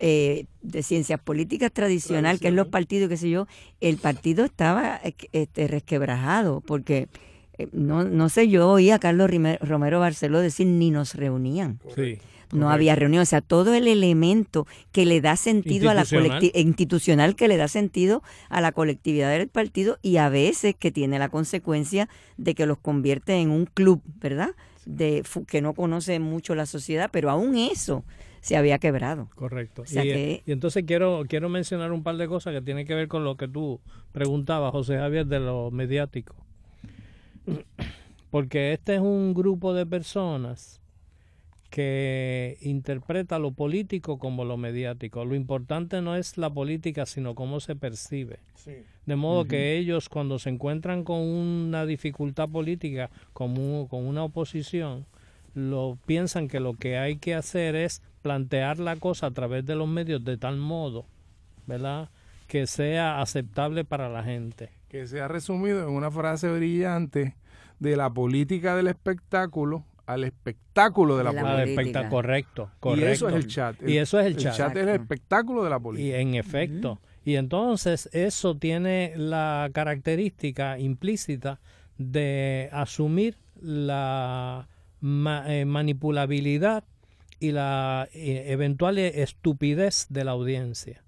eh, 0.00 0.46
de 0.62 0.84
ciencias 0.84 1.18
políticas 1.18 1.72
tradicional, 1.72 2.38
que 2.38 2.48
es 2.48 2.54
los 2.54 2.68
partidos, 2.68 3.08
qué 3.08 3.16
sé 3.16 3.30
yo, 3.30 3.48
el 3.80 3.96
partido 3.96 4.44
estaba 4.44 5.00
este, 5.32 5.66
resquebrajado, 5.66 6.60
porque 6.60 7.08
eh, 7.58 7.66
no, 7.72 8.04
no 8.04 8.28
sé, 8.28 8.48
yo 8.48 8.70
oí 8.70 8.90
a 8.90 9.00
Carlos 9.00 9.28
Romero 9.60 9.98
Barceló 9.98 10.38
decir 10.38 10.68
ni 10.68 10.92
nos 10.92 11.14
reunían. 11.14 11.80
Sí. 11.96 12.18
No 12.52 12.70
había 12.70 12.94
reunión, 12.94 13.22
o 13.22 13.26
sea, 13.26 13.40
todo 13.40 13.74
el 13.74 13.88
elemento 13.88 14.66
que 14.92 15.04
le 15.04 15.20
da 15.20 15.36
sentido 15.36 15.90
a 15.90 15.94
la 15.94 16.04
institucional 16.54 17.36
que 17.36 17.48
le 17.48 17.56
da 17.56 17.68
sentido 17.68 18.22
a 18.48 18.60
la 18.60 18.72
colectividad 18.72 19.30
del 19.30 19.48
partido 19.48 19.98
y 20.02 20.16
a 20.16 20.28
veces 20.28 20.74
que 20.74 20.90
tiene 20.90 21.18
la 21.18 21.28
consecuencia 21.28 22.08
de 22.36 22.54
que 22.54 22.66
los 22.66 22.78
convierte 22.78 23.34
en 23.34 23.50
un 23.50 23.66
club, 23.66 24.02
¿verdad? 24.20 24.50
De 24.86 25.22
que 25.46 25.60
no 25.60 25.74
conoce 25.74 26.18
mucho 26.20 26.54
la 26.54 26.66
sociedad, 26.66 27.10
pero 27.12 27.30
aún 27.30 27.56
eso 27.56 28.04
se 28.40 28.56
había 28.56 28.78
quebrado. 28.78 29.28
Correcto. 29.34 29.84
y, 29.90 30.42
entonces 30.46 30.84
quiero 30.86 31.24
quiero 31.28 31.48
mencionar 31.48 31.92
un 31.92 32.02
par 32.02 32.16
de 32.16 32.28
cosas 32.28 32.54
que 32.54 32.62
tienen 32.62 32.86
que 32.86 32.94
ver 32.94 33.08
con 33.08 33.24
lo 33.24 33.36
que 33.36 33.48
tú 33.48 33.80
preguntabas, 34.12 34.72
José 34.72 34.96
Javier, 34.96 35.26
de 35.26 35.40
lo 35.40 35.70
mediático. 35.70 36.34
Porque 38.30 38.72
este 38.72 38.94
es 38.94 39.00
un 39.00 39.34
grupo 39.34 39.72
de 39.74 39.86
personas 39.86 40.80
que 41.70 42.56
interpreta 42.60 43.38
lo 43.38 43.52
político 43.52 44.18
como 44.18 44.44
lo 44.44 44.56
mediático. 44.56 45.24
Lo 45.24 45.34
importante 45.34 46.00
no 46.00 46.16
es 46.16 46.38
la 46.38 46.50
política, 46.50 47.06
sino 47.06 47.34
cómo 47.34 47.60
se 47.60 47.76
percibe. 47.76 48.40
De 49.06 49.16
modo 49.16 49.46
que 49.46 49.76
ellos 49.76 50.08
cuando 50.08 50.38
se 50.38 50.50
encuentran 50.50 51.04
con 51.04 51.20
una 51.20 51.86
dificultad 51.86 52.48
política, 52.48 53.10
con, 53.32 53.86
con 53.86 54.06
una 54.06 54.24
oposición, 54.24 55.06
lo 55.54 55.98
piensan 56.06 56.48
que 56.48 56.60
lo 56.60 56.74
que 56.74 56.98
hay 56.98 57.16
que 57.16 57.34
hacer 57.34 57.74
es 57.74 58.02
plantear 58.22 58.78
la 58.78 58.96
cosa 58.96 59.26
a 59.26 59.30
través 59.30 59.64
de 59.64 59.74
los 59.74 59.88
medios 59.88 60.24
de 60.24 60.36
tal 60.36 60.56
modo, 60.56 61.06
¿verdad? 61.66 62.10
Que 62.46 62.66
sea 62.66 63.20
aceptable 63.20 63.84
para 63.84 64.08
la 64.08 64.22
gente. 64.22 64.70
Que 64.88 65.06
sea 65.06 65.28
resumido 65.28 65.82
en 65.82 65.94
una 65.94 66.10
frase 66.10 66.50
brillante 66.50 67.34
de 67.78 67.96
la 67.96 68.10
política 68.10 68.76
del 68.76 68.88
espectáculo 68.88 69.84
al 70.08 70.24
espectáculo 70.24 71.18
de 71.18 71.24
la, 71.24 71.32
política. 71.32 72.08
correcto, 72.08 72.70
correcto. 72.80 73.06
Y 73.06 73.12
eso 73.12 73.28
es 73.28 73.34
el 73.34 73.46
chat. 73.46 73.76
y 73.86 73.98
eso 73.98 74.18
es 74.18 74.26
el 74.26 74.36
chat. 74.36 74.52
El 74.52 74.56
chat 74.56 74.76
es 74.76 74.82
el 74.84 74.88
espectáculo 74.88 75.62
de 75.62 75.70
la 75.70 75.78
política. 75.78 76.16
Y 76.16 76.20
en 76.20 76.34
efecto. 76.34 76.98
Y 77.26 77.36
entonces 77.36 78.08
eso 78.14 78.56
tiene 78.56 79.12
la 79.16 79.68
característica 79.74 80.78
implícita 80.78 81.60
de 81.98 82.70
asumir 82.72 83.36
la 83.60 84.66
eh, 85.02 85.64
manipulabilidad 85.66 86.84
y 87.38 87.52
la 87.52 88.08
eh, 88.14 88.46
eventual 88.48 88.96
estupidez 88.96 90.06
de 90.08 90.24
la 90.24 90.30
audiencia. 90.30 91.04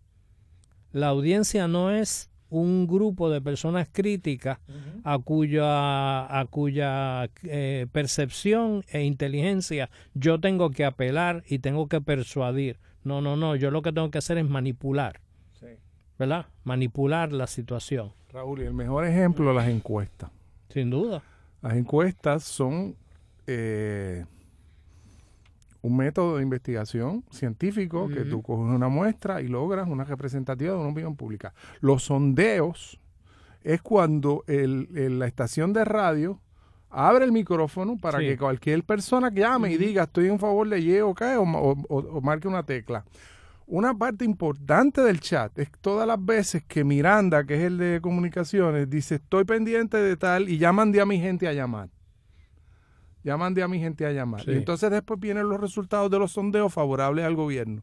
La 0.93 1.09
audiencia 1.09 1.69
no 1.69 1.91
es 1.91 2.30
un 2.51 2.87
grupo 2.87 3.31
de 3.31 3.41
personas 3.41 3.89
críticas 3.91 4.59
a 5.05 5.19
cuya, 5.19 6.39
a 6.39 6.45
cuya 6.47 7.31
eh, 7.45 7.87
percepción 7.91 8.85
e 8.91 9.05
inteligencia 9.05 9.89
yo 10.15 10.41
tengo 10.41 10.71
que 10.71 10.85
apelar 10.85 11.45
y 11.49 11.61
tengo 11.61 11.89
que 11.89 12.01
persuadir. 12.01 12.79
No, 13.05 13.21
no, 13.21 13.37
no, 13.37 13.57
yo 13.57 13.71
lo 13.71 13.83
que 13.83 13.93
tengo 13.93 14.11
que 14.11 14.19
hacer 14.19 14.39
es 14.39 14.49
manipular. 14.49 15.21
¿Verdad? 16.19 16.47
Manipular 16.65 17.33
la 17.33 17.47
situación. 17.47 18.13
Raúl, 18.31 18.61
y 18.61 18.67
el 18.67 18.75
mejor 18.75 19.07
ejemplo, 19.07 19.55
las 19.55 19.69
encuestas. 19.69 20.31
Sin 20.69 20.91
duda. 20.91 21.23
Las 21.63 21.75
encuestas 21.77 22.45
son... 22.45 22.95
Eh, 23.47 24.27
un 25.83 25.97
método 25.97 26.37
de 26.37 26.43
investigación 26.43 27.25
científico 27.31 28.09
que 28.09 28.25
tú 28.25 28.43
coges 28.43 28.75
una 28.75 28.89
muestra 28.89 29.41
y 29.41 29.49
logras 29.49 29.89
una 29.89 30.05
representativa 30.05 30.75
de 30.75 30.79
una 30.79 30.91
opinión 30.91 31.17
pública. 31.17 31.55
Los 31.81 32.05
sondeos 32.05 33.01
es 33.63 33.81
cuando 33.83 34.45
el, 34.47 35.19
la 35.19 35.27
estación 35.27 35.73
de 35.73 35.85
radio 35.85 36.41
abre 36.91 37.25
el 37.25 37.33
micrófono 37.33 37.97
para 37.97 38.19
que 38.19 38.37
cualquier 38.37 38.83
persona 38.85 39.31
que 39.31 39.41
llame 39.41 39.73
y 39.73 39.77
diga 39.77 40.05
estoy 40.05 40.29
en 40.29 40.39
favor 40.39 40.69
de 40.69 40.81
Y 40.81 40.99
o 41.01 41.15
K 41.15 41.39
o, 41.41 42.21
marque 42.21 42.49
una 42.49 42.65
tecla. 42.65 43.05
Una 43.67 43.97
parte 43.97 44.25
importante 44.25 45.01
del 45.01 45.21
chat 45.21 45.57
es 45.57 45.71
todas 45.81 46.07
las 46.07 46.23
veces 46.23 46.65
que 46.65 46.83
Miranda, 46.83 47.45
que 47.45 47.55
es 47.55 47.63
el 47.63 47.79
de 47.79 48.01
comunicaciones, 48.03 48.91
dice 48.91 49.17
estoy 49.17 49.45
pendiente 49.45 49.97
de 49.97 50.17
tal 50.17 50.49
y 50.49 50.59
ya 50.59 50.73
mandé 50.73 51.01
a 51.01 51.07
mi 51.07 51.21
gente 51.21 51.47
a 51.47 51.53
llamar. 51.53 51.89
Ya 53.23 53.37
mandé 53.37 53.63
a 53.63 53.69
mi 53.69 53.79
gente 53.79 54.07
a 54.07 54.13
llamar. 54.13 54.49
Y 54.49 54.53
entonces 54.53 54.91
después 54.91 55.21
vienen 55.21 55.49
los 55.49 55.61
resultados 55.61 56.11
de 56.11 56.19
los 56.19 56.33
sondeos 56.33 56.73
favorables 56.73 57.25
al 57.25 57.35
gobierno. 57.35 57.83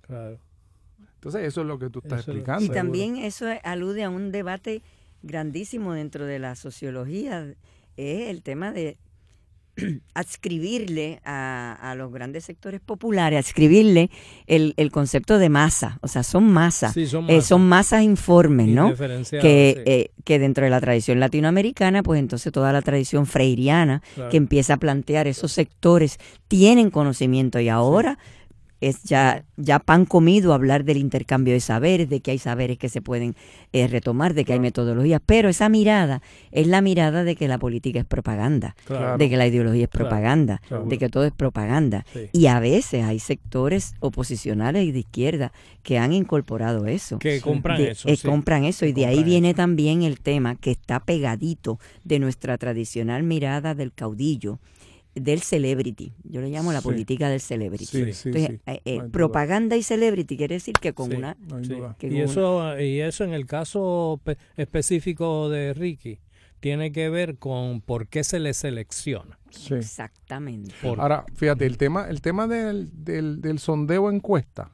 Claro. 0.00 0.38
Entonces 1.14 1.44
eso 1.44 1.60
es 1.62 1.66
lo 1.66 1.78
que 1.78 1.90
tú 1.90 2.00
estás 2.02 2.20
explicando. 2.20 2.64
Y 2.64 2.68
también 2.68 3.16
eso 3.16 3.46
alude 3.62 4.04
a 4.04 4.10
un 4.10 4.32
debate 4.32 4.82
grandísimo 5.22 5.92
dentro 5.92 6.26
de 6.26 6.38
la 6.38 6.54
sociología, 6.54 7.54
es 7.96 8.28
el 8.28 8.42
tema 8.42 8.72
de 8.72 8.98
adscribirle 10.14 11.20
a, 11.24 11.94
los 11.96 12.12
grandes 12.12 12.44
sectores 12.44 12.80
populares, 12.80 13.38
adscribirle 13.38 14.10
el, 14.46 14.74
el 14.76 14.90
concepto 14.90 15.38
de 15.38 15.48
masa, 15.48 15.98
o 16.02 16.08
sea, 16.08 16.22
son 16.22 16.44
masas, 16.44 16.94
son, 17.08 17.28
eh, 17.30 17.42
son, 17.42 17.68
masas 17.68 18.02
informes, 18.02 18.68
¿no? 18.68 18.94
Que, 18.94 19.82
eh, 19.86 20.10
que 20.24 20.38
dentro 20.38 20.64
de 20.64 20.70
la 20.70 20.80
tradición 20.80 21.20
latinoamericana, 21.20 22.02
pues 22.02 22.20
entonces 22.20 22.52
toda 22.52 22.72
la 22.72 22.82
tradición 22.82 23.26
freiriana 23.26 24.02
que 24.30 24.36
empieza 24.36 24.74
a 24.74 24.76
plantear 24.78 25.26
esos 25.26 25.52
sectores 25.52 26.18
tienen 26.48 26.90
conocimiento 26.90 27.60
y 27.60 27.68
ahora 27.68 28.18
es 28.80 29.02
ya, 29.04 29.44
ya 29.56 29.78
pan 29.78 30.04
comido 30.04 30.52
hablar 30.52 30.84
del 30.84 30.98
intercambio 30.98 31.54
de 31.54 31.60
saberes, 31.60 32.08
de 32.08 32.20
que 32.20 32.32
hay 32.32 32.38
saberes 32.38 32.78
que 32.78 32.88
se 32.88 33.00
pueden 33.00 33.34
eh, 33.72 33.86
retomar, 33.86 34.34
de 34.34 34.44
que 34.44 34.52
hay 34.52 34.60
metodologías, 34.60 35.20
pero 35.24 35.48
esa 35.48 35.68
mirada 35.68 36.22
es 36.52 36.66
la 36.66 36.82
mirada 36.82 37.24
de 37.24 37.36
que 37.36 37.48
la 37.48 37.58
política 37.58 37.98
es 38.00 38.04
propaganda, 38.04 38.76
de 39.18 39.30
que 39.30 39.36
la 39.36 39.46
ideología 39.46 39.84
es 39.84 39.90
propaganda, 39.90 40.60
de 40.86 40.98
que 40.98 41.08
todo 41.08 41.24
es 41.24 41.32
propaganda. 41.32 42.04
Y 42.32 42.46
a 42.46 42.60
veces 42.60 43.04
hay 43.04 43.18
sectores 43.18 43.94
oposicionales 44.00 44.84
y 44.84 44.92
de 44.92 45.00
izquierda 45.00 45.52
que 45.82 45.98
han 45.98 46.12
incorporado 46.12 46.86
eso. 46.86 47.18
Que 47.18 47.40
compran 47.40 47.80
eso. 47.80 48.08
Eh, 48.08 48.18
compran 48.22 48.64
eso. 48.64 48.86
Y 48.86 48.92
de 48.92 49.06
ahí 49.06 49.22
viene 49.24 49.54
también 49.54 50.02
el 50.02 50.20
tema 50.20 50.56
que 50.56 50.70
está 50.70 51.00
pegadito 51.00 51.78
de 52.04 52.18
nuestra 52.18 52.58
tradicional 52.58 53.22
mirada 53.22 53.74
del 53.74 53.92
caudillo 53.92 54.58
del 55.16 55.42
celebrity. 55.42 56.12
Yo 56.24 56.40
le 56.40 56.50
llamo 56.50 56.72
la 56.72 56.80
política 56.80 57.28
del 57.28 57.40
celebrity. 57.40 57.98
Entonces, 57.98 58.60
eh, 58.66 58.80
eh, 58.84 59.02
propaganda 59.10 59.76
y 59.76 59.82
celebrity 59.82 60.36
quiere 60.36 60.56
decir 60.56 60.74
que 60.80 60.92
con 60.92 61.14
una... 61.14 61.36
y, 62.00 62.20
eso, 62.20 62.78
y 62.78 63.00
eso 63.00 63.24
en 63.24 63.32
el 63.32 63.46
caso 63.46 64.20
específico 64.56 65.48
de 65.48 65.74
Ricky 65.74 66.20
tiene 66.60 66.92
que 66.92 67.08
ver 67.10 67.36
con 67.36 67.80
por 67.80 68.08
qué 68.08 68.24
se 68.24 68.38
le 68.38 68.54
selecciona. 68.54 69.38
Exactamente. 69.70 70.74
Ahora, 70.82 71.24
fíjate, 71.34 71.66
el 71.66 71.78
tema, 71.78 72.08
el 72.08 72.20
tema 72.20 72.46
del, 72.46 72.90
del, 72.92 73.40
del 73.40 73.58
sondeo 73.58 74.10
encuesta, 74.10 74.70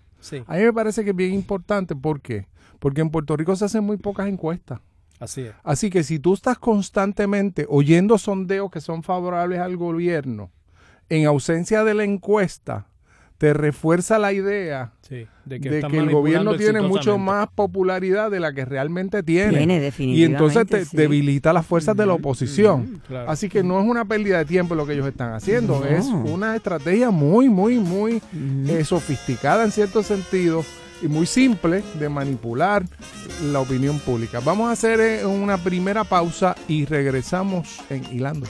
a 0.47 0.57
mí 0.57 0.63
me 0.63 0.73
parece 0.73 1.05
que 1.05 1.11
es 1.11 1.17
bien 1.17 1.35
importante. 1.35 1.95
¿Por 1.97 2.21
qué? 2.21 2.47
Porque 2.79 3.01
en 3.01 3.11
Puerto 3.11 3.37
Rico 3.37 3.55
se 3.57 3.65
hacen 3.65 3.85
muy 3.85 3.97
pocas 3.97 4.29
encuestas. 4.29 4.81
Así 5.23 5.43
es. 5.43 5.53
Así 5.63 5.89
que 5.89 6.03
si 6.03 6.19
tú 6.19 6.35
estás 6.35 6.59
constantemente 6.59 7.65
oyendo 7.69 8.19
sondeos 8.19 8.73
que 8.73 8.81
son 8.81 9.05
favorables 9.05 9.61
al 9.61 9.77
gobierno, 9.77 10.51
en 11.09 11.27
ausencia 11.27 11.85
de 11.85 11.95
la 11.95 12.03
encuesta, 12.03 12.89
te 13.39 13.53
refuerza 13.53 14.19
la 14.19 14.33
idea 14.33 14.93
de 15.45 15.61
que, 15.61 15.81
el 15.81 16.11
gobierno 16.11 16.57
tiene 16.57 16.81
mucho 16.81 17.19
más 17.19 17.49
popularidad 17.55 18.31
de 18.31 18.41
la 18.41 18.53
que 18.53 18.65
realmente 18.65 19.23
tiene. 19.23 19.59
Tiene, 19.59 19.81
definitivamente. 19.81 20.21
Y 20.21 20.25
entonces 20.57 20.91
te 20.91 20.97
debilita 20.97 21.53
las 21.53 21.67
fuerzas 21.67 21.97
de 21.97 22.07
la 22.07 22.15
oposición. 22.15 23.01
Así 23.27 23.49
que 23.49 23.63
no 23.63 23.81
es 23.81 23.87
una 23.87 24.05
pérdida 24.05 24.39
de 24.39 24.45
tiempo 24.45 24.75
lo 24.75 24.87
que 24.87 24.95
ellos 24.95 25.07
están 25.07 25.35
haciendo, 25.35 25.85
es 25.85 26.07
una 26.07 26.57
estrategia 26.57 27.11
muy, 27.11 27.49
muy, 27.49 27.79
muy 27.79 28.23
eh, 28.69 28.85
sofisticada 28.85 29.65
en 29.65 29.71
cierto 29.71 30.03
sentido 30.03 30.65
y 31.03 31.09
muy 31.09 31.27
simple 31.27 31.83
de 31.99 32.09
manipular 32.09 32.85
la 33.43 33.61
opinión 33.61 33.99
pública. 33.99 34.41
Vamos 34.41 34.69
a 34.69 34.73
hacer 34.73 35.01
eh, 35.01 35.27
una 35.27 35.59
primera 35.59 36.05
pausa 36.05 36.55
y 36.69 36.85
regresamos 36.85 37.81
en 37.91 38.05
Hilando. 38.13 38.47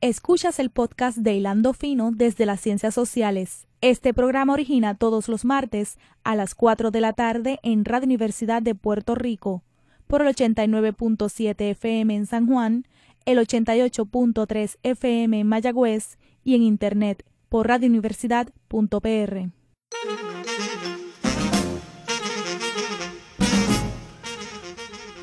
Escuchas 0.00 0.58
el 0.58 0.70
podcast 0.70 1.18
de 1.18 1.34
Hilando 1.34 1.74
Fino 1.74 2.10
desde 2.10 2.46
las 2.46 2.60
Ciencias 2.60 2.94
Sociales. 2.94 3.66
Este 3.82 4.14
programa 4.14 4.54
origina 4.54 4.94
todos 4.94 5.28
los 5.28 5.44
martes 5.44 5.98
a 6.24 6.34
las 6.36 6.54
4 6.54 6.90
de 6.90 7.00
la 7.00 7.12
tarde 7.12 7.58
en 7.62 7.84
Radio 7.84 8.06
Universidad 8.06 8.62
de 8.62 8.74
Puerto 8.74 9.14
Rico 9.14 9.62
por 10.10 10.22
el 10.22 10.34
89.7 10.34 11.70
FM 11.70 12.16
en 12.16 12.26
San 12.26 12.48
Juan, 12.48 12.84
el 13.26 13.38
88.3 13.38 14.76
FM 14.82 15.38
en 15.38 15.46
Mayagüez 15.46 16.18
y 16.42 16.56
en 16.56 16.62
Internet 16.62 17.24
por 17.48 17.68
radiouniversidad.pr. 17.68 19.50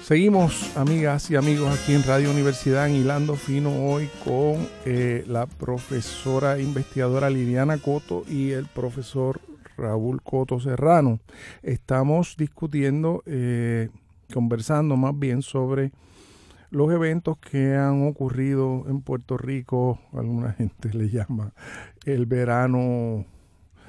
Seguimos, 0.03 0.77
amigas 0.77 1.29
y 1.31 1.35
amigos, 1.35 1.77
aquí 1.77 1.93
en 1.93 2.03
Radio 2.03 2.31
Universidad 2.31 2.87
en 2.87 2.95
Hilando 2.95 3.35
Fino 3.35 3.89
hoy 3.89 4.09
con 4.23 4.69
eh, 4.85 5.25
la 5.27 5.47
profesora 5.47 6.59
investigadora 6.59 7.29
Liliana 7.29 7.77
Coto 7.77 8.23
y 8.25 8.51
el 8.51 8.67
profesor 8.67 9.41
Raúl 9.75 10.21
Coto 10.21 10.61
Serrano. 10.61 11.19
Estamos 11.61 12.35
discutiendo, 12.37 13.21
eh, 13.25 13.89
conversando 14.33 14.97
más 14.97 15.17
bien 15.17 15.41
sobre 15.41 15.91
los 16.69 16.91
eventos 16.91 17.37
que 17.37 17.75
han 17.75 18.07
ocurrido 18.07 18.85
en 18.87 19.01
Puerto 19.01 19.37
Rico, 19.37 19.99
alguna 20.13 20.53
gente 20.57 20.93
le 20.93 21.09
llama 21.09 21.53
el 22.05 22.25
verano 22.25 23.25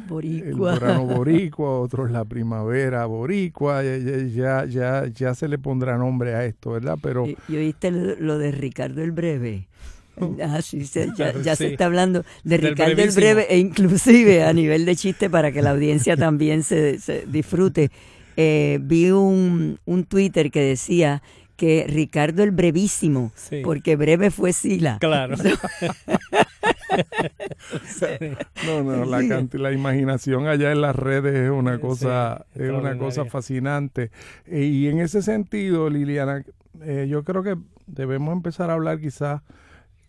boricua. 0.07 0.74
el 0.74 0.81
verano 0.81 1.05
boricua, 1.16 1.81
otros 1.81 2.11
la 2.11 2.24
primavera 2.24 3.07
boricua, 3.07 3.83
ya, 3.83 4.64
ya, 4.66 5.07
ya, 5.07 5.35
se 5.35 5.48
le 5.48 5.59
pondrá 5.59 5.96
nombre 5.98 6.35
a 6.35 6.44
esto, 6.44 6.72
¿verdad? 6.72 6.98
Pero 7.03 7.27
¿Y, 7.27 7.37
oíste 7.57 7.90
lo 7.90 8.38
de 8.38 8.53
Ricardo 8.53 9.03
el 9.03 9.12
Breve? 9.12 9.66
Ah, 10.42 10.61
sí, 10.62 10.83
ya, 10.85 11.55
se 11.55 11.68
está 11.68 11.87
hablando 11.87 12.24
de 12.42 12.57
Ricardo 12.57 13.01
el 13.01 13.12
Breve 13.12 13.46
e 13.51 13.59
inclusive 13.59 14.42
a 14.42 14.53
nivel 14.53 14.85
de 14.85 14.96
chiste 14.96 15.31
para 15.31 15.53
que 15.53 15.62
la 15.62 15.70
audiencia 15.70 16.16
también 16.16 16.64
se, 16.64 16.98
disfrute. 17.29 17.92
Eh, 18.40 18.79
vi 18.81 19.11
un, 19.11 19.81
un 19.85 20.05
Twitter 20.05 20.53
que 20.53 20.61
decía 20.61 21.24
que 21.57 21.87
Ricardo 21.88 22.44
el 22.44 22.53
Brevísimo, 22.53 23.33
porque 23.64 23.96
breve 23.96 24.31
fue 24.31 24.53
Sila. 24.53 24.98
Claro. 25.01 25.35
no, 28.64 28.85
no, 28.85 29.05
la, 29.05 29.44
la 29.53 29.72
imaginación 29.72 30.46
allá 30.46 30.70
en 30.70 30.83
las 30.83 30.94
redes 30.94 31.35
es 31.35 31.51
una 31.51 31.81
cosa, 31.81 32.46
es 32.55 32.70
una 32.70 32.96
cosa 32.96 33.24
fascinante. 33.24 34.12
Eh, 34.46 34.66
y 34.66 34.87
en 34.87 35.01
ese 35.01 35.20
sentido, 35.20 35.90
Liliana, 35.90 36.44
eh, 36.83 37.09
yo 37.11 37.24
creo 37.24 37.42
que 37.42 37.57
debemos 37.88 38.35
empezar 38.35 38.70
a 38.70 38.74
hablar 38.74 39.01
quizás 39.01 39.42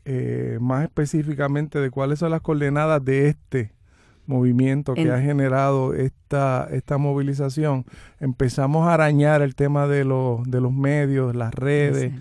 eh, 0.05 0.59
más 0.61 0.83
específicamente 0.83 1.79
de 1.79 1.89
cuáles 1.89 2.19
son 2.19 2.29
las 2.29 2.41
coordenadas 2.41 3.03
de 3.03 3.29
este 3.29 3.71
movimiento 4.29 4.93
que 4.93 5.11
ha 5.11 5.19
generado 5.19 5.95
esta, 5.95 6.67
esta 6.71 6.99
movilización, 6.99 7.85
empezamos 8.19 8.87
a 8.87 8.93
arañar 8.93 9.41
el 9.41 9.55
tema 9.55 9.87
de 9.87 10.05
los, 10.05 10.43
de 10.49 10.61
los 10.61 10.71
medios, 10.71 11.35
las 11.35 11.53
redes. 11.53 12.13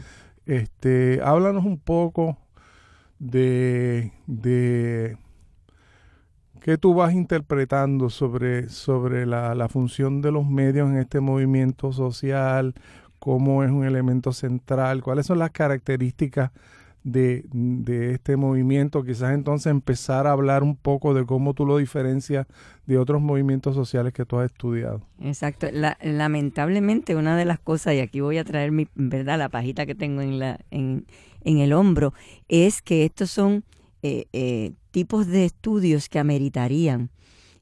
Este, 0.46 1.20
háblanos 1.22 1.66
un 1.66 1.78
poco 1.78 2.38
de, 3.18 4.12
de 4.26 5.18
qué 6.62 6.78
tú 6.78 6.94
vas 6.94 7.12
interpretando 7.12 8.08
sobre, 8.08 8.70
sobre 8.70 9.26
la, 9.26 9.54
la 9.54 9.68
función 9.68 10.22
de 10.22 10.32
los 10.32 10.46
medios 10.46 10.88
en 10.88 10.96
este 10.96 11.20
movimiento 11.20 11.92
social, 11.92 12.74
cómo 13.18 13.62
es 13.64 13.70
un 13.70 13.84
elemento 13.84 14.32
central, 14.32 15.02
cuáles 15.02 15.26
son 15.26 15.38
las 15.38 15.50
características 15.50 16.52
de, 17.04 17.44
de, 17.52 18.12
este 18.12 18.36
movimiento, 18.36 19.04
quizás 19.04 19.34
entonces 19.34 19.70
empezar 19.70 20.26
a 20.26 20.32
hablar 20.32 20.62
un 20.62 20.76
poco 20.76 21.14
de 21.14 21.24
cómo 21.24 21.54
tú 21.54 21.64
lo 21.64 21.78
diferencias 21.78 22.46
de 22.86 22.98
otros 22.98 23.22
movimientos 23.22 23.74
sociales 23.74 24.12
que 24.12 24.24
tú 24.24 24.38
has 24.38 24.50
estudiado. 24.50 25.02
Exacto. 25.20 25.68
lamentablemente 26.02 27.16
una 27.16 27.36
de 27.36 27.44
las 27.44 27.58
cosas, 27.58 27.94
y 27.94 28.00
aquí 28.00 28.20
voy 28.20 28.38
a 28.38 28.44
traer 28.44 28.72
mi, 28.72 28.88
verdad, 28.94 29.38
la 29.38 29.48
pajita 29.48 29.86
que 29.86 29.94
tengo 29.94 30.20
en, 30.20 30.38
la, 30.38 30.60
en, 30.70 31.06
en 31.42 31.58
el 31.58 31.72
hombro, 31.72 32.12
es 32.48 32.82
que 32.82 33.04
estos 33.04 33.30
son 33.30 33.64
eh, 34.02 34.26
eh, 34.32 34.72
tipos 34.92 35.26
de 35.26 35.44
estudios 35.44 36.08
que 36.08 36.20
ameritarían 36.20 37.10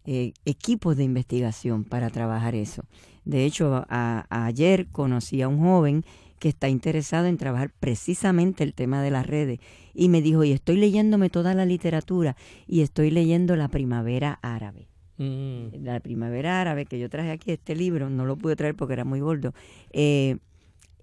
eh, 0.05 0.33
equipos 0.45 0.97
de 0.97 1.05
investigación 1.05 1.85
para 1.85 2.11
trabajar 2.11 2.55
eso. 2.55 2.85
De 3.25 3.45
hecho, 3.45 3.85
ayer 3.89 4.87
conocí 4.93 5.43
a 5.43 5.49
un 5.49 5.59
joven 5.59 6.05
que 6.47 6.51
está 6.51 6.69
interesado 6.69 7.27
en 7.27 7.39
trabajar 7.39 7.73
precisamente 7.81 8.63
el 8.63 8.73
tema 8.73 9.03
de 9.03 9.11
las 9.11 9.27
redes. 9.27 9.59
Y 9.95 10.09
me 10.09 10.23
dijo, 10.23 10.45
y 10.45 10.53
estoy 10.53 10.77
leyéndome 10.77 11.29
toda 11.29 11.55
la 11.55 11.67
literatura 11.67 12.37
y 12.69 12.83
estoy 12.83 13.11
leyendo 13.11 13.57
La 13.57 13.67
Primavera 13.67 14.39
Árabe. 14.43 14.87
Mm. 15.19 15.83
La 15.83 15.99
Primavera 15.99 16.61
Árabe, 16.61 16.87
que 16.87 17.01
yo 17.01 17.11
traje 17.11 17.33
aquí 17.33 17.51
este 17.51 17.75
libro, 17.75 18.11
no 18.11 18.25
lo 18.27 18.37
pude 18.37 18.55
traer 18.55 18.77
porque 18.77 18.93
era 18.93 19.05
muy 19.05 19.19
gordo, 19.19 19.55
eh, 19.91 20.37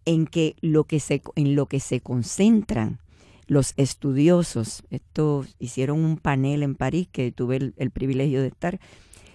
en 0.05 0.27
que 0.27 0.55
lo 0.61 0.85
que 0.85 1.01
se, 1.01 1.21
en 1.35 1.55
lo 1.55 1.65
que 1.65 1.81
se 1.81 1.99
concentran 1.99 2.99
los 3.45 3.73
estudiosos, 3.75 4.85
estos 4.91 5.57
hicieron 5.59 5.99
un 6.05 6.15
panel 6.15 6.63
en 6.63 6.75
París 6.75 7.09
que 7.11 7.33
tuve 7.33 7.57
el, 7.57 7.73
el 7.75 7.91
privilegio 7.91 8.41
de 8.41 8.47
estar, 8.47 8.79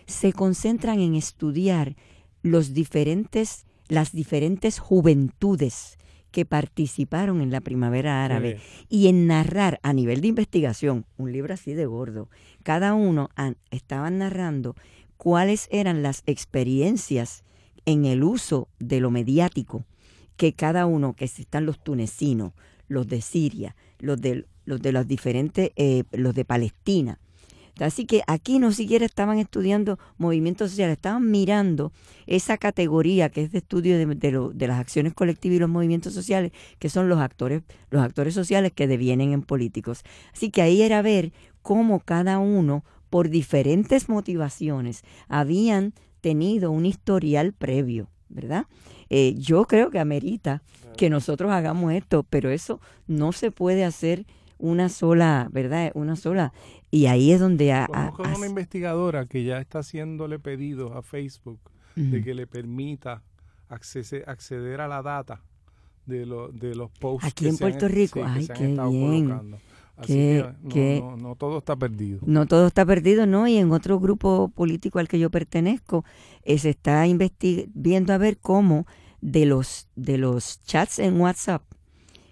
se 0.07 0.33
concentran 0.33 1.01
en 1.01 1.17
estudiar 1.17 1.97
los 2.41 2.73
diferentes 2.73 3.67
las 3.89 4.13
diferentes 4.13 4.79
juventudes 4.79 5.99
que 6.31 6.45
participaron 6.45 7.41
en 7.41 7.51
la 7.51 7.61
primavera 7.61 8.25
árabe 8.25 8.61
y 8.89 9.09
en 9.09 9.27
narrar 9.27 9.81
a 9.83 9.93
nivel 9.93 10.21
de 10.21 10.29
investigación, 10.29 11.07
un 11.17 11.33
libro 11.33 11.55
así 11.55 11.73
de 11.73 11.87
gordo, 11.87 12.29
cada 12.63 12.95
uno 12.95 13.31
estaban 13.71 14.19
narrando 14.19 14.75
cuáles 15.17 15.69
eran 15.71 16.03
las 16.03 16.23
experiencias 16.27 17.45
en 17.87 18.05
el 18.05 18.23
uso 18.23 18.69
de 18.79 19.01
lo 19.01 19.11
mediático 19.11 19.85
que 20.37 20.53
cada 20.53 20.87
uno, 20.87 21.15
que 21.15 21.25
están 21.25 21.67
los 21.67 21.83
tunecinos, 21.83 22.53
los 22.87 23.09
de 23.09 23.21
Siria, 23.23 23.75
los 23.99 24.21
de 24.21 24.47
los 24.65 24.83
de 24.83 24.93
los 24.93 25.09
diferentes, 25.09 25.71
eh, 25.77 26.05
los 26.13 26.35
de 26.35 26.45
Palestina, 26.45 27.19
Así 27.85 28.07
que 28.07 28.23
aquí 28.27 28.59
no 28.59 28.73
siquiera 28.73 29.07
estaban 29.07 29.39
estudiando 29.39 29.99
movimientos 30.17 30.71
sociales, 30.71 30.97
estaban 30.97 31.31
mirando 31.31 31.93
esa 32.27 32.59
categoría 32.59 33.29
que 33.29 33.43
es 33.43 33.53
de 33.53 33.59
estudio 33.59 33.99
de, 33.99 34.67
las 34.67 34.79
acciones 34.79 35.15
colectivas 35.15 35.57
y 35.57 35.61
los 35.61 35.69
movimientos 35.69 36.15
sociales, 36.15 36.53
que 36.79 36.89
son 36.89 37.09
los 37.09 37.19
actores, 37.19 37.63
los 37.91 38.03
actores 38.03 38.35
sociales 38.35 38.73
que 38.75 38.87
devienen 38.87 39.33
en 39.33 39.43
políticos. 39.43 40.03
Así 40.33 40.51
que 40.51 40.63
ahí 40.63 40.83
era 40.83 41.03
ver 41.03 41.33
cómo 41.63 42.01
cada 42.01 42.39
uno, 42.39 42.85
por 43.11 43.29
diferentes 43.29 44.09
motivaciones, 44.09 45.03
habían 45.29 45.95
tenido 46.21 46.71
un 46.71 46.87
historial 46.87 47.53
previo, 47.53 48.09
¿verdad? 48.29 48.67
Eh, 49.11 49.35
yo 49.39 49.65
creo 49.65 49.91
que 49.91 49.99
amerita 49.99 50.63
que 50.97 51.09
nosotros 51.09 51.51
hagamos 51.53 51.93
esto, 51.93 52.25
pero 52.29 52.51
eso 52.51 52.81
no 53.07 53.33
se 53.33 53.51
puede 53.51 53.85
hacer 53.85 54.27
una 54.59 54.89
sola, 54.89 55.49
¿verdad? 55.53 55.91
Una 55.95 56.17
sola. 56.17 56.53
Y 56.91 57.07
ahí 57.07 57.33
es 57.33 57.41
donde... 57.41 57.73
A, 57.73 57.89
una 58.19 58.47
investigadora 58.47 59.27
que 59.27 59.45
ya 59.45 59.59
está 59.59 59.81
haciéndole 59.81 60.39
pedidos 60.39 60.95
a 60.95 61.03
Facebook 61.03 61.61
de 61.97 62.23
que 62.23 62.33
le 62.33 62.47
permita 62.47 63.23
acceder 63.69 64.81
a 64.81 64.87
la 64.87 65.03
data 65.03 65.43
de, 66.07 66.19
de 66.53 66.75
los 66.75 66.91
posts. 66.93 67.27
Aquí 67.27 67.49
en 67.49 67.59
Puerto 67.59 67.89
Rico, 67.89 68.23
ay, 68.25 68.47
qué 68.47 68.67
bien. 68.69 69.59
Así 69.97 70.41
que, 70.71 71.03
no, 71.19 71.35
todo 71.35 71.59
está 71.59 71.75
perdido. 71.75 72.21
No 72.25 72.47
todo 72.47 72.69
está 72.69 72.87
perdido, 72.87 73.27
¿no? 73.27 73.49
Y 73.49 73.57
en 73.57 73.73
otro 73.73 73.99
grupo 73.99 74.49
político 74.55 75.01
al 75.01 75.09
que 75.09 75.19
yo 75.19 75.29
pertenezco, 75.29 76.05
eh, 76.45 76.59
se 76.59 76.71
está 76.71 77.05
viendo 77.75 78.13
a 78.13 78.19
ver 78.19 78.39
cómo 78.39 78.87
de 79.21 79.45
los, 79.45 79.89
de 79.97 80.19
los 80.19 80.63
chats 80.63 81.01
en 81.01 81.21
WhatsApp 81.21 81.63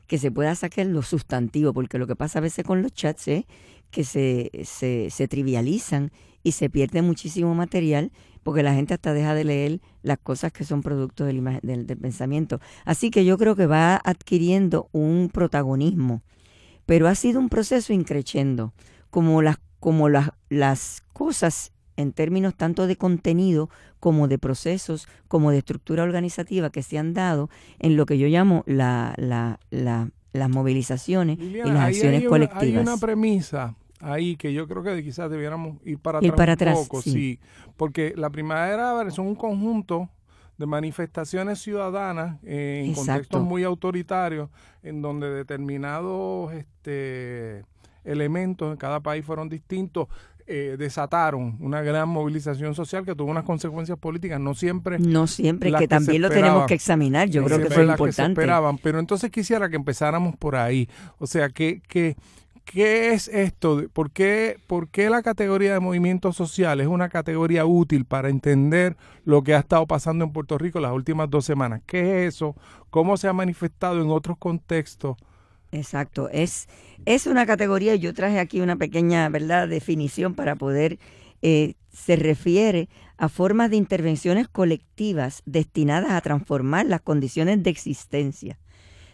que 0.07 0.19
se 0.19 0.31
pueda 0.31 0.55
sacar 0.55 0.87
los 0.87 1.09
sustantivos, 1.09 1.75
porque 1.75 1.99
lo 1.99 2.07
que 2.07 2.17
pasa 2.17 2.39
a 2.39 2.43
veces 2.43 2.65
con 2.65 2.83
los 2.83 2.93
chats 2.93 3.29
es 3.29 3.45
que 3.91 4.05
se, 4.05 4.51
se, 4.65 5.09
se 5.11 5.29
trivializan 5.29 6.13
y 6.43 6.53
se 6.53 6.71
pierde 6.71 7.03
muchísimo 7.03 7.55
material 7.55 8.13
porque 8.47 8.63
la 8.63 8.75
gente 8.75 8.95
hasta 8.95 9.13
deja 9.13 9.35
de 9.35 9.43
leer 9.43 9.81
las 10.05 10.19
cosas 10.19 10.53
que 10.53 10.63
son 10.63 10.81
producto 10.81 11.25
del, 11.25 11.43
del, 11.63 11.85
pensamiento. 11.99 12.61
Así 12.85 13.11
que 13.11 13.25
yo 13.25 13.37
creo 13.39 13.57
que 13.57 13.67
va 13.67 14.01
adquiriendo 14.05 14.89
un 14.93 15.31
protagonismo, 15.33 16.23
pero 16.87 17.09
ha 17.09 17.17
sido 17.17 17.41
un 17.41 17.49
proceso 17.49 17.93
increciendo, 17.93 18.73
como 19.11 19.43
las, 19.43 19.57
como 19.81 20.09
las, 20.09 20.31
las 20.49 21.03
cosas 21.13 21.73
en 21.97 22.12
términos 22.12 22.55
tanto 22.55 22.86
de 22.86 22.97
contenido 22.97 23.70
como 24.01 24.28
de 24.28 24.38
procesos, 24.38 25.09
como 25.28 25.51
de 25.51 25.59
estructura 25.59 26.03
organizativa 26.03 26.70
que 26.70 26.82
se 26.82 26.99
han 26.99 27.14
dado 27.14 27.51
en 27.78 27.97
lo 27.97 28.07
que 28.07 28.18
yo 28.18 28.28
llamo 28.28 28.62
la, 28.66 29.14
la, 29.16 29.59
las 29.70 30.51
movilizaciones 30.51 31.38
y 31.38 31.55
las 31.55 31.76
acciones 31.76 32.24
colectivas. 32.28 32.62
hay 32.62 32.76
una 32.76 32.97
premisa 32.97 33.74
ahí 34.01 34.36
que 34.36 34.53
yo 34.53 34.68
creo 34.68 34.82
que 34.82 35.03
quizás 35.03 35.30
debiéramos 35.30 35.78
ir 35.84 35.99
para 35.99 36.18
atrás 36.18 36.78
un 36.78 36.84
poco, 36.84 37.03
sí. 37.03 37.38
porque 37.76 38.12
la 38.16 38.30
primavera 38.30 39.11
son 39.11 39.26
un 39.26 39.34
conjunto 39.34 40.09
de 40.59 40.66
manifestaciones 40.66 41.61
ciudadanas 41.61 42.38
en 42.42 42.94
contextos 42.94 43.42
muy 43.42 43.62
autoritarios 43.64 44.49
en 44.82 45.03
donde 45.03 45.30
determinados 45.30 46.53
este 46.55 47.64
elementos 48.05 48.70
en 48.72 48.76
cada 48.76 49.01
país 49.01 49.24
fueron 49.24 49.49
distintos 49.49 50.09
eh, 50.47 50.76
desataron 50.78 51.57
una 51.61 51.82
gran 51.82 52.09
movilización 52.09 52.74
social 52.74 53.05
que 53.05 53.14
tuvo 53.14 53.30
unas 53.30 53.44
consecuencias 53.44 53.99
políticas, 53.99 54.40
no 54.40 54.55
siempre. 54.55 54.99
No 54.99 55.26
siempre, 55.26 55.72
que, 55.72 55.88
también 55.88 56.22
lo 56.22 56.30
tenemos 56.30 56.66
que 56.66 56.74
examinar, 56.74 57.28
yo 57.28 57.44
creo 57.44 57.59
que 57.59 57.70
fue 57.70 57.84
importante. 57.84 58.40
esperaban, 58.40 58.78
pero 58.78 58.99
entonces 58.99 59.30
quisiera 59.30 59.68
que 59.68 59.76
empezáramos 59.76 60.36
por 60.36 60.57
ahí. 60.57 60.88
O 61.18 61.26
sea, 61.26 61.49
que, 61.49 61.82
que 61.88 62.16
¿Qué 62.66 63.12
es 63.12 63.28
esto? 63.28 63.84
¿Por 63.92 64.11
qué, 64.11 64.59
¿Por 64.66 64.88
qué 64.88 65.09
la 65.09 65.22
categoría 65.22 65.72
de 65.72 65.80
movimiento 65.80 66.32
social 66.32 66.80
es 66.80 66.88
una 66.88 67.09
categoría 67.09 67.64
útil 67.64 68.05
para 68.05 68.28
entender 68.28 68.97
lo 69.24 69.44
que 69.44 69.55
ha 69.55 69.61
estado 69.61 69.86
pasando 69.86 70.24
en 70.24 70.32
Puerto 70.32 70.59
Rico 70.59 70.80
las 70.80 70.90
últimas 70.90 71.30
dos 71.30 71.44
semanas? 71.44 71.80
¿Qué 71.86 72.26
es 72.26 72.34
eso? 72.34 72.57
¿Cómo 72.90 73.16
se 73.16 73.28
ha 73.28 73.32
manifestado 73.32 74.03
en 74.03 74.11
otros 74.11 74.36
contextos? 74.36 75.16
Exacto, 75.73 76.29
es, 76.31 76.69
es 77.05 77.27
una 77.27 77.45
categoría, 77.45 77.95
yo 77.97 78.14
traje 78.14 78.39
aquí 78.39 78.61
una 78.61 78.77
pequeña 78.77 79.29
¿verdad? 79.29 79.69
definición 79.69 80.35
para 80.35 80.57
poder, 80.57 80.99
eh, 81.43 81.75
se 81.93 82.17
refiere 82.17 82.89
a 83.19 83.29
formas 83.29 83.71
de 83.71 83.77
intervenciones 83.77 84.49
colectivas 84.49 85.43
destinadas 85.45 86.12
a 86.12 86.21
transformar 86.21 86.87
las 86.87 87.01
condiciones 87.01 87.62
de 87.62 87.71
existencia 87.71 88.59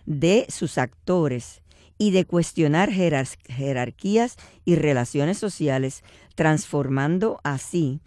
de 0.06 0.46
sus 0.48 0.78
actores 0.78 1.62
y 1.98 2.10
de 2.10 2.24
cuestionar 2.24 2.90
jerarquías 2.90 4.36
y 4.64 4.74
relaciones 4.74 5.38
sociales, 5.38 6.02
transformando 6.34 7.40
así 7.44 8.00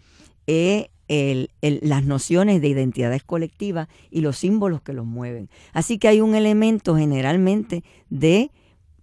eh, 0.46 0.90
las 1.08 2.04
nociones 2.04 2.60
de 2.60 2.68
identidades 2.68 3.22
colectivas 3.22 3.88
y 4.10 4.20
los 4.20 4.38
símbolos 4.38 4.82
que 4.82 4.92
los 4.92 5.06
mueven. 5.06 5.48
Así 5.72 5.98
que 5.98 6.08
hay 6.08 6.20
un 6.20 6.34
elemento 6.34 6.96
generalmente 6.96 7.84
de, 8.10 8.50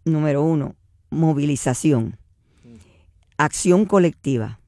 número 0.06 0.44
uno, 0.44 0.76
movilización, 1.10 2.18
acción 3.38 3.86
colectiva, 3.86 4.60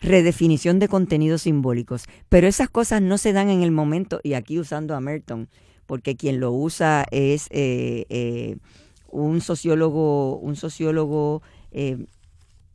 redefinición 0.00 0.78
de 0.78 0.88
contenidos 0.88 1.42
simbólicos. 1.42 2.04
Pero 2.28 2.46
esas 2.46 2.68
cosas 2.68 3.02
no 3.02 3.18
se 3.18 3.32
dan 3.32 3.50
en 3.50 3.62
el 3.62 3.72
momento, 3.72 4.20
y 4.22 4.34
aquí 4.34 4.58
usando 4.58 4.94
a 4.94 5.00
Merton, 5.00 5.48
porque 5.86 6.16
quien 6.16 6.40
lo 6.40 6.52
usa 6.52 7.04
es... 7.10 7.48
Eh, 7.50 8.06
eh, 8.08 8.56
un 9.16 9.40
sociólogo, 9.40 10.36
un 10.36 10.56
sociólogo 10.56 11.42
eh, 11.70 12.06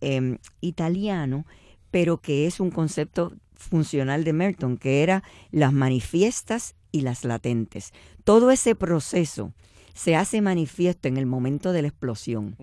em, 0.01 0.37
italiano, 0.59 1.45
pero 1.91 2.17
que 2.17 2.47
es 2.47 2.59
un 2.59 2.71
concepto 2.71 3.33
funcional 3.61 4.23
de 4.23 4.33
Merton, 4.33 4.77
que 4.77 5.03
era 5.03 5.23
las 5.51 5.73
manifiestas 5.73 6.75
y 6.91 7.01
las 7.01 7.23
latentes. 7.23 7.93
Todo 8.23 8.51
ese 8.51 8.75
proceso 8.75 9.53
se 9.93 10.15
hace 10.15 10.41
manifiesto 10.41 11.07
en 11.07 11.17
el 11.17 11.25
momento 11.25 11.71
de 11.71 11.81
la 11.81 11.87
explosión. 11.87 12.55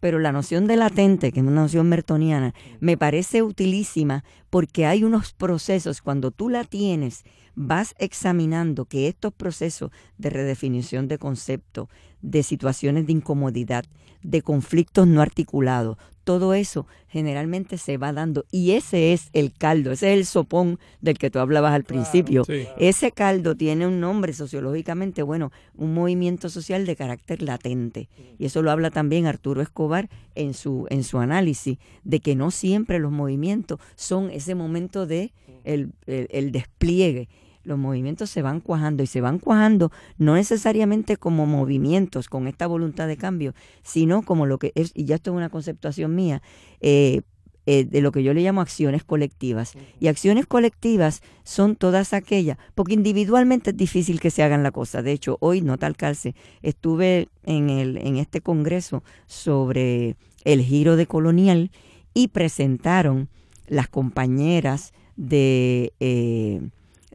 Pero 0.00 0.18
la 0.18 0.32
noción 0.32 0.66
de 0.66 0.76
latente, 0.76 1.32
que 1.32 1.40
es 1.40 1.46
una 1.46 1.62
noción 1.62 1.88
mertoniana, 1.88 2.54
me 2.80 2.96
parece 2.96 3.42
utilísima 3.42 4.24
porque 4.50 4.86
hay 4.86 5.04
unos 5.04 5.32
procesos, 5.32 6.02
cuando 6.02 6.30
tú 6.30 6.48
la 6.48 6.64
tienes, 6.64 7.24
vas 7.56 7.94
examinando 7.98 8.84
que 8.84 9.08
estos 9.08 9.32
procesos 9.32 9.90
de 10.18 10.30
redefinición 10.30 11.08
de 11.08 11.18
concepto, 11.18 11.88
de 12.20 12.42
situaciones 12.42 13.06
de 13.06 13.12
incomodidad, 13.12 13.84
de 14.22 14.42
conflictos 14.42 15.06
no 15.06 15.22
articulados, 15.22 15.96
todo 16.24 16.54
eso 16.54 16.88
generalmente 17.06 17.78
se 17.78 17.98
va 17.98 18.12
dando 18.12 18.44
y 18.50 18.72
ese 18.72 19.12
es 19.12 19.30
el 19.32 19.52
caldo, 19.52 19.92
ese 19.92 20.12
es 20.12 20.18
el 20.18 20.26
sopón 20.26 20.80
del 21.00 21.18
que 21.18 21.30
tú 21.30 21.38
hablabas 21.38 21.72
al 21.72 21.84
principio. 21.84 22.44
Ese 22.78 23.12
caldo 23.12 23.54
tiene 23.54 23.86
un 23.86 24.00
nombre 24.00 24.32
sociológicamente, 24.32 25.22
bueno, 25.22 25.52
un 25.76 25.94
movimiento 25.94 26.48
social 26.48 26.84
de 26.84 26.96
carácter 26.96 27.42
latente. 27.42 28.08
Y 28.38 28.46
eso 28.46 28.60
lo 28.62 28.72
habla 28.72 28.90
también 28.90 29.26
Arturo 29.26 29.62
Escobar 29.62 30.10
en 30.34 30.52
su 30.52 30.86
en 30.90 31.04
su 31.04 31.18
análisis 31.18 31.78
de 32.02 32.18
que 32.18 32.34
no 32.34 32.50
siempre 32.50 32.98
los 32.98 33.12
movimientos 33.12 33.78
son 33.94 34.30
ese 34.30 34.56
momento 34.56 35.06
de 35.06 35.32
el, 35.62 35.92
el 36.06 36.50
despliegue 36.50 37.28
los 37.66 37.78
movimientos 37.78 38.30
se 38.30 38.42
van 38.42 38.60
cuajando 38.60 39.02
y 39.02 39.06
se 39.06 39.20
van 39.20 39.38
cuajando 39.38 39.90
no 40.18 40.36
necesariamente 40.36 41.16
como 41.16 41.46
movimientos 41.46 42.28
con 42.28 42.46
esta 42.46 42.66
voluntad 42.66 43.08
de 43.08 43.16
cambio, 43.16 43.54
sino 43.82 44.22
como 44.22 44.46
lo 44.46 44.58
que 44.58 44.72
es, 44.74 44.92
y 44.94 45.04
ya 45.04 45.16
esto 45.16 45.32
es 45.32 45.36
una 45.36 45.50
conceptuación 45.50 46.14
mía, 46.14 46.42
eh, 46.80 47.22
eh, 47.68 47.84
de 47.84 48.00
lo 48.00 48.12
que 48.12 48.22
yo 48.22 48.32
le 48.32 48.42
llamo 48.42 48.60
acciones 48.60 49.02
colectivas. 49.02 49.74
Y 49.98 50.06
acciones 50.06 50.46
colectivas 50.46 51.20
son 51.42 51.74
todas 51.74 52.12
aquellas, 52.12 52.58
porque 52.76 52.94
individualmente 52.94 53.70
es 53.70 53.76
difícil 53.76 54.20
que 54.20 54.30
se 54.30 54.44
hagan 54.44 54.62
la 54.62 54.70
cosa. 54.70 55.02
De 55.02 55.10
hecho, 55.10 55.36
hoy, 55.40 55.62
no 55.62 55.76
tal 55.76 55.96
calce, 55.96 56.36
estuve 56.62 57.28
en, 57.44 57.68
el, 57.68 57.96
en 57.96 58.18
este 58.18 58.40
congreso 58.40 59.02
sobre 59.26 60.16
el 60.44 60.62
giro 60.62 60.94
de 60.94 61.06
colonial 61.06 61.72
y 62.14 62.28
presentaron 62.28 63.28
las 63.66 63.88
compañeras 63.88 64.92
de... 65.16 65.92
Eh, 65.98 66.60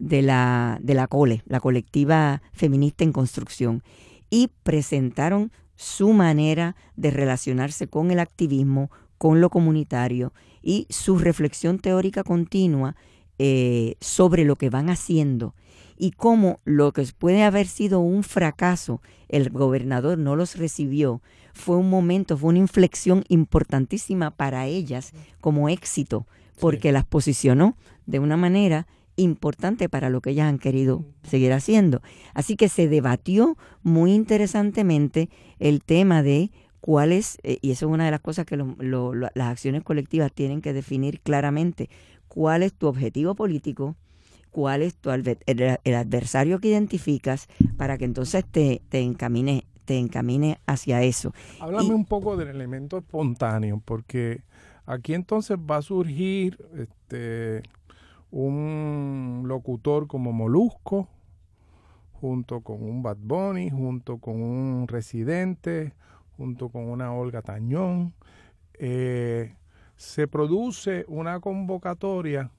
de 0.01 0.23
la, 0.23 0.79
de 0.81 0.95
la 0.95 1.07
COLE, 1.07 1.43
la 1.45 1.59
colectiva 1.59 2.41
feminista 2.53 3.03
en 3.03 3.11
construcción, 3.11 3.83
y 4.31 4.49
presentaron 4.63 5.51
su 5.75 6.11
manera 6.13 6.75
de 6.95 7.11
relacionarse 7.11 7.87
con 7.87 8.09
el 8.09 8.19
activismo, 8.19 8.89
con 9.17 9.39
lo 9.41 9.49
comunitario 9.49 10.33
y 10.63 10.87
su 10.89 11.19
reflexión 11.19 11.77
teórica 11.77 12.23
continua 12.23 12.95
eh, 13.37 13.95
sobre 13.99 14.43
lo 14.43 14.55
que 14.55 14.71
van 14.71 14.89
haciendo 14.89 15.53
y 15.97 16.11
cómo 16.11 16.59
lo 16.65 16.91
que 16.93 17.05
puede 17.15 17.43
haber 17.43 17.67
sido 17.67 17.99
un 17.99 18.23
fracaso, 18.23 19.01
el 19.29 19.51
gobernador 19.51 20.17
no 20.17 20.35
los 20.35 20.55
recibió, 20.55 21.21
fue 21.53 21.77
un 21.77 21.91
momento, 21.91 22.37
fue 22.37 22.49
una 22.49 22.59
inflexión 22.59 23.23
importantísima 23.27 24.31
para 24.31 24.65
ellas 24.65 25.13
como 25.41 25.69
éxito, 25.69 26.25
porque 26.59 26.91
las 26.91 27.05
posicionó 27.05 27.77
de 28.07 28.17
una 28.17 28.37
manera 28.37 28.87
importante 29.15 29.89
para 29.89 30.09
lo 30.09 30.21
que 30.21 30.31
ellas 30.31 30.47
han 30.47 30.59
querido 30.59 31.05
seguir 31.23 31.53
haciendo. 31.53 32.01
Así 32.33 32.55
que 32.55 32.69
se 32.69 32.87
debatió 32.87 33.57
muy 33.83 34.13
interesantemente 34.13 35.29
el 35.59 35.83
tema 35.83 36.23
de 36.23 36.51
cuál 36.79 37.11
es, 37.11 37.37
eh, 37.43 37.59
y 37.61 37.71
eso 37.71 37.87
es 37.87 37.91
una 37.91 38.05
de 38.05 38.11
las 38.11 38.21
cosas 38.21 38.45
que 38.45 38.57
las 38.57 39.47
acciones 39.47 39.83
colectivas 39.83 40.31
tienen 40.31 40.61
que 40.61 40.73
definir 40.73 41.21
claramente, 41.21 41.89
cuál 42.27 42.63
es 42.63 42.73
tu 42.73 42.87
objetivo 42.87 43.35
político, 43.35 43.95
cuál 44.49 44.81
es 44.81 44.95
tu 44.95 45.11
el, 45.11 45.95
adversario 45.95 46.59
que 46.59 46.69
identificas 46.69 47.47
para 47.77 47.97
que 47.97 48.05
entonces 48.05 48.43
te, 48.45 48.81
te 48.89 48.99
encamine 48.99 49.65
te 49.85 49.97
encamine 49.97 50.59
hacia 50.67 51.01
eso. 51.01 51.33
Háblame 51.59 51.93
un 51.93 52.05
poco 52.05 52.37
del 52.37 52.49
elemento 52.49 52.99
espontáneo, 52.99 53.81
porque 53.83 54.41
aquí 54.85 55.13
entonces 55.13 55.57
va 55.57 55.77
a 55.77 55.81
surgir 55.81 56.57
este 56.77 57.63
un 58.31 59.43
locutor 59.45 60.07
como 60.07 60.31
Molusco, 60.31 61.07
junto 62.13 62.61
con 62.61 62.81
un 62.81 63.03
Bad 63.03 63.17
Bunny, 63.19 63.69
junto 63.69 64.17
con 64.17 64.41
un 64.41 64.87
Residente, 64.87 65.93
junto 66.37 66.69
con 66.69 66.89
una 66.89 67.13
Olga 67.13 67.41
Tañón. 67.41 68.13
Eh, 68.73 69.55
se 69.95 70.27
produce 70.27 71.05
una 71.07 71.39
convocatoria 71.39 72.49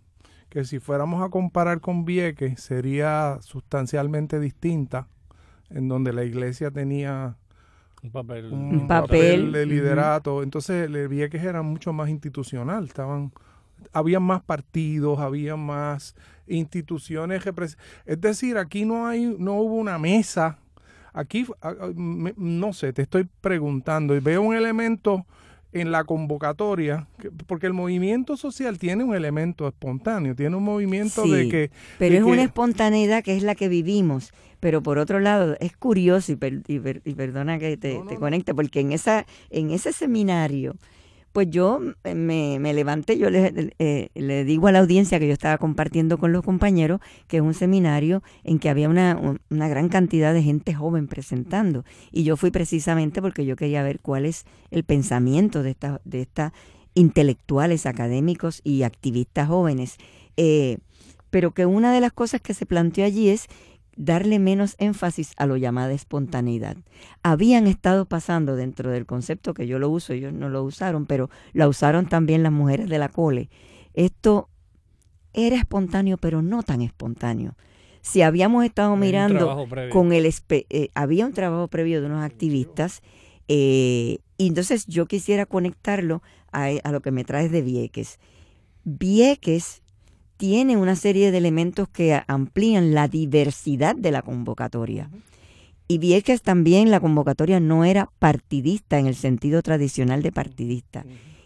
que 0.49 0.65
si 0.65 0.79
fuéramos 0.79 1.23
a 1.23 1.31
comparar 1.31 1.81
con 1.81 2.05
Vieques 2.05 2.61
sería 2.61 3.39
sustancialmente 3.41 4.39
distinta, 4.39 5.09
en 5.71 5.89
donde 5.89 6.13
la 6.13 6.25
iglesia 6.25 6.71
tenía 6.71 7.37
un 8.03 8.11
papel, 8.11 8.53
un 8.53 8.87
papel. 8.87 9.53
de 9.53 9.65
liderato. 9.65 10.43
Entonces 10.43 10.91
el 10.91 11.09
Vieques 11.09 11.43
era 11.43 11.63
mucho 11.63 11.93
más 11.93 12.11
institucional, 12.11 12.85
estaban 12.85 13.33
había 13.93 14.21
más 14.21 14.43
partidos, 14.43 15.19
había 15.21 15.57
más 15.57 16.15
instituciones. 16.47 17.43
Es 18.07 18.21
decir, 18.21 18.59
aquí 18.59 18.85
no, 18.85 19.07
hay, 19.07 19.37
no 19.39 19.55
hubo 19.55 19.75
una 19.75 19.99
mesa. 19.99 20.59
Aquí, 21.13 21.47
no 21.95 22.73
sé, 22.73 22.93
te 22.93 23.03
estoy 23.03 23.29
preguntando 23.41 24.17
y 24.17 24.21
veo 24.21 24.43
un 24.43 24.55
elemento 24.55 25.27
en 25.73 25.91
la 25.91 26.05
convocatoria, 26.05 27.07
porque 27.47 27.67
el 27.67 27.73
movimiento 27.73 28.37
social 28.37 28.79
tiene 28.79 29.05
un 29.05 29.15
elemento 29.15 29.67
espontáneo, 29.67 30.35
tiene 30.35 30.57
un 30.57 30.65
movimiento 30.65 31.27
de 31.27 31.49
que... 31.49 31.71
Pero 31.99 32.17
es 32.17 32.23
una 32.23 32.43
espontaneidad 32.43 33.25
que 33.25 33.37
es 33.37 33.43
la 33.43 33.55
que 33.55 33.69
vivimos. 33.69 34.33
Pero 34.61 34.83
por 34.83 34.99
otro 34.99 35.19
lado, 35.19 35.57
es 35.61 35.77
curioso, 35.77 36.31
y, 36.31 36.37
perdona 36.37 37.59
que 37.59 37.77
te, 37.77 38.01
conecte, 38.19 38.55
porque 38.55 38.81
en, 38.81 38.93
esa, 38.93 39.27
en 39.51 39.71
ese 39.71 39.93
seminario 39.93 40.77
pues 41.33 41.49
yo 41.51 41.81
me, 42.05 42.73
levanté, 42.75 43.19
yo 43.19 43.31
le, 43.31 43.73
eh, 43.79 44.09
le, 44.15 44.45
digo 44.45 44.67
a 44.67 44.73
la 44.73 44.81
audiencia 44.81 45.19
que 45.19 45.27
yo 45.27 45.33
estaba 45.33 45.59
compartiendo 45.59 46.19
con 46.19 46.33
los 46.33 46.43
compañeros 46.43 47.01
que 47.27 47.39
es 47.39 47.43
un 47.43 47.55
seminario 47.55 48.23
en 48.45 48.59
que 48.59 48.69
había 48.69 48.89
una, 48.89 49.39
una 49.51 49.69
gran 49.69 49.89
cantidad 49.89 50.35
de 50.35 50.43
gente 50.43 50.75
joven 50.75 51.09
presentando. 51.09 51.85
Y 52.11 52.25
yo 52.25 52.37
fui 52.37 52.51
precisamente 52.51 53.23
porque 53.23 53.47
yo 53.47 53.57
quería 53.57 53.83
ver 53.83 54.01
cuál 54.01 54.27
es 54.27 54.45
el 54.71 54.85
pensamiento 54.85 55.63
de 55.63 55.71
estas 55.71 56.01
de 56.05 56.21
esta 56.21 56.53
intelectuales, 56.95 57.87
académicos 57.87 58.61
y 58.65 58.83
activistas 58.83 59.49
jóvenes. 59.49 59.97
Eh, 60.37 60.79
pero 61.31 61.53
que 61.53 61.65
una 61.65 61.95
de 61.95 62.01
las 62.01 62.13
cosas 62.13 62.43
que 62.43 62.53
se 62.53 62.67
planteó 62.67 63.05
allí 63.05 63.31
es 63.31 63.47
darle 63.97 64.39
menos 64.39 64.75
énfasis 64.79 65.33
a 65.37 65.47
lo 65.47 65.57
llamada 65.57 65.93
espontaneidad. 65.93 66.77
Habían 67.23 67.67
estado 67.67 68.07
pasando 68.07 68.57
dentro 68.57 68.91
del 68.91 69.07
concepto 69.07 69.55
que 69.55 69.67
yo 69.67 69.79
lo 69.79 69.91
uso, 69.91 70.13
ellos 70.13 70.33
no 70.33 70.49
lo 70.49 70.63
usaron, 70.63 71.07
pero 71.07 71.31
la 71.53 71.69
usaron 71.69 72.09
también 72.09 72.43
las 72.43 72.53
mujeres 72.53 72.89
de 72.89 72.99
la 72.99 73.09
cole. 73.09 73.51
Esto 73.95 74.49
era 75.33 75.57
espontáneo, 75.57 76.19
pero 76.19 76.43
no 76.43 76.63
tan 76.63 76.83
espontáneo. 76.83 77.57
Si 78.01 78.23
habíamos 78.23 78.65
estado 78.65 78.97
mirando 78.97 79.67
con 79.91 80.13
el... 80.13 80.33
Eh, 80.49 80.89
había 80.95 81.27
un 81.27 81.33
trabajo 81.33 81.69
previo 81.69 82.01
de 82.01 82.07
unos 82.07 82.25
activistas, 82.25 83.03
eh, 83.49 84.19
y 84.39 84.49
entonces 84.49 84.87
yo 84.87 85.07
quisiera 85.07 85.47
conectarlo 85.47 86.23
a, 86.51 86.69
a 86.83 86.93
lo 86.93 87.01
que 87.01 87.13
me 87.13 87.25
traes 87.25 87.53
de 87.53 87.63
Vieques. 87.63 88.19
Vieques 88.85 89.82
tiene 90.43 90.77
una 90.77 90.97
serie 90.97 91.31
de 91.31 91.39
elementos 91.39 91.87
que 91.89 92.21
amplían 92.27 92.95
la 92.95 93.07
diversidad 93.07 93.95
de 93.95 94.11
la 94.11 94.23
convocatoria. 94.23 95.09
Y 95.87 95.99
Vieques 95.99 96.43
también 96.43 96.91
la 96.91 96.99
convocatoria 96.99 97.61
no 97.61 97.85
era 97.85 98.11
partidista 98.19 98.99
en 98.99 99.07
el 99.07 99.15
sentido 99.15 99.63
tradicional 99.63 100.21
de 100.21 100.33
partidista. 100.33 101.05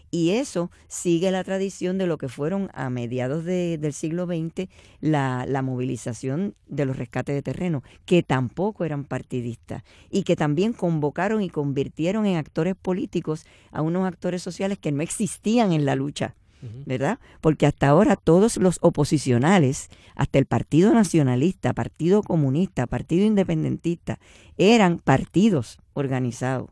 Y 0.09 0.31
eso 0.31 0.71
sigue 0.87 1.29
la 1.29 1.43
tradición 1.43 1.99
de 1.99 2.07
lo 2.07 2.17
que 2.17 2.27
fueron 2.27 2.71
a 2.73 2.89
mediados 2.89 3.45
del 3.45 3.93
siglo 3.93 4.25
XX 4.25 4.67
la, 4.99 5.45
la, 5.47 5.61
movilización 5.61 6.55
de 6.65 6.85
los 6.85 6.97
rescates 6.97 7.35
de 7.35 7.43
terreno, 7.43 7.83
que 8.05 8.23
tampoco 8.23 8.83
eran 8.83 9.03
partidistas 9.03 9.83
y 10.09 10.23
que 10.23 10.35
también 10.35 10.73
convocaron 10.73 11.43
y 11.43 11.51
convirtieron 11.51 12.25
en 12.25 12.37
actores 12.37 12.73
políticos 12.75 13.45
a 13.71 13.83
unos 13.83 14.07
actores 14.07 14.41
sociales 14.41 14.79
que 14.79 14.91
no 14.91 15.03
existían 15.03 15.71
en 15.71 15.85
la 15.85 15.95
lucha 15.95 16.33
¿verdad? 16.85 17.19
Porque 17.41 17.65
hasta 17.65 17.87
ahora 17.87 18.15
todos 18.15 18.57
los 18.57 18.79
oposicionales, 18.81 19.89
hasta 20.15 20.39
el 20.39 20.45
Partido 20.45 20.93
Nacionalista, 20.93 21.73
Partido 21.73 22.23
Comunista, 22.23 22.87
Partido 22.87 23.25
Independentista, 23.25 24.19
eran 24.57 24.99
partidos 24.99 25.77
organizados. 25.93 26.69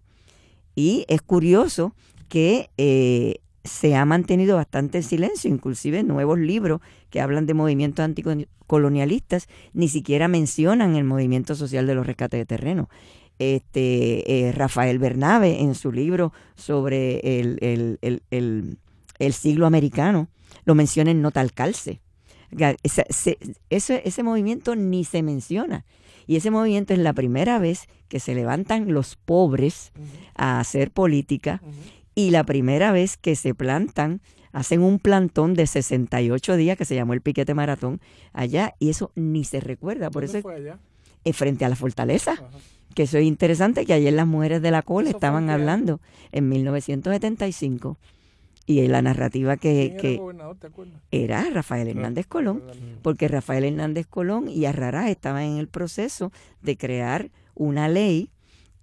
Y 0.75 1.05
es 1.07 1.21
curioso 1.21 1.95
que 2.27 2.69
eh, 2.77 3.37
se 3.63 3.95
ha 3.95 4.05
mantenido 4.05 4.55
bastante 4.55 4.99
en 4.99 5.03
silencio, 5.03 5.49
inclusive 5.49 6.03
nuevos 6.03 6.39
libros 6.39 6.81
que 7.09 7.21
hablan 7.21 7.45
de 7.45 7.53
movimientos 7.53 8.03
anticolonialistas 8.03 9.47
ni 9.73 9.87
siquiera 9.87 10.27
mencionan 10.27 10.95
el 10.95 11.03
movimiento 11.03 11.55
social 11.55 11.87
de 11.87 11.95
los 11.95 12.05
rescates 12.05 12.39
de 12.39 12.45
terreno. 12.45 12.89
Este, 13.37 14.47
eh, 14.47 14.51
Rafael 14.53 14.97
Bernabe 14.97 15.61
en 15.61 15.75
su 15.75 15.91
libro 15.91 16.31
sobre 16.55 17.39
el, 17.39 17.59
el 18.31 18.77
siglo 19.33 19.65
americano, 19.65 20.27
lo 20.65 20.75
menciona 20.75 21.11
en 21.11 21.21
Nota 21.21 21.41
al 21.41 21.53
Calce. 21.53 22.01
Ese, 22.83 23.37
ese, 23.69 24.23
movimiento 24.23 24.75
ni 24.75 25.03
se 25.03 25.23
menciona. 25.23 25.85
Y 26.27 26.37
ese 26.37 26.51
movimiento 26.51 26.93
es 26.93 26.99
la 26.99 27.13
primera 27.13 27.59
vez 27.59 27.87
que 28.07 28.19
se 28.19 28.33
levantan 28.33 28.93
los 28.93 29.15
pobres 29.15 29.91
a 30.35 30.59
hacer 30.59 30.91
política 30.91 31.61
y 32.15 32.31
la 32.31 32.43
primera 32.43 32.91
vez 32.91 33.17
que 33.17 33.35
se 33.35 33.53
plantan, 33.53 34.21
hacen 34.53 34.81
un 34.81 34.99
plantón 34.99 35.53
de 35.53 35.67
68 35.67 36.55
días 36.55 36.77
que 36.77 36.85
se 36.85 36.95
llamó 36.95 37.13
el 37.13 37.21
piquete 37.21 37.53
maratón 37.53 37.99
allá 38.31 38.73
y 38.79 38.89
eso 38.89 39.11
ni 39.15 39.43
se 39.43 39.59
recuerda. 39.59 40.09
Por 40.09 40.23
eso 40.23 40.41
fue 40.41 40.55
allá? 40.55 40.79
frente 41.33 41.65
a 41.65 41.69
la 41.69 41.75
fortaleza. 41.75 42.35
Que 42.93 43.03
eso 43.03 43.17
es 43.17 43.25
interesante 43.25 43.85
que 43.85 43.93
ayer 43.93 44.13
las 44.13 44.27
mujeres 44.27 44.61
de 44.61 44.71
la 44.71 44.81
cola 44.81 45.09
estaban 45.09 45.49
hablando 45.49 45.99
en 46.31 46.47
1975 46.47 47.97
y 48.65 48.87
la 48.87 49.01
narrativa 49.01 49.57
que, 49.57 50.19
era, 51.11 51.49
Rafael 51.51 51.87
Hernández 51.87 52.25
Colón, 52.25 52.63
porque 53.01 53.27
Rafael 53.27 53.63
Hernández 53.63 54.07
Colón 54.07 54.47
y 54.49 54.65
Arrarás 54.65 55.09
estaban 55.09 55.43
en 55.43 55.57
el 55.57 55.67
proceso 55.67 56.31
de 56.61 56.77
crear 56.77 57.29
una 57.53 57.87
ley 57.87 58.31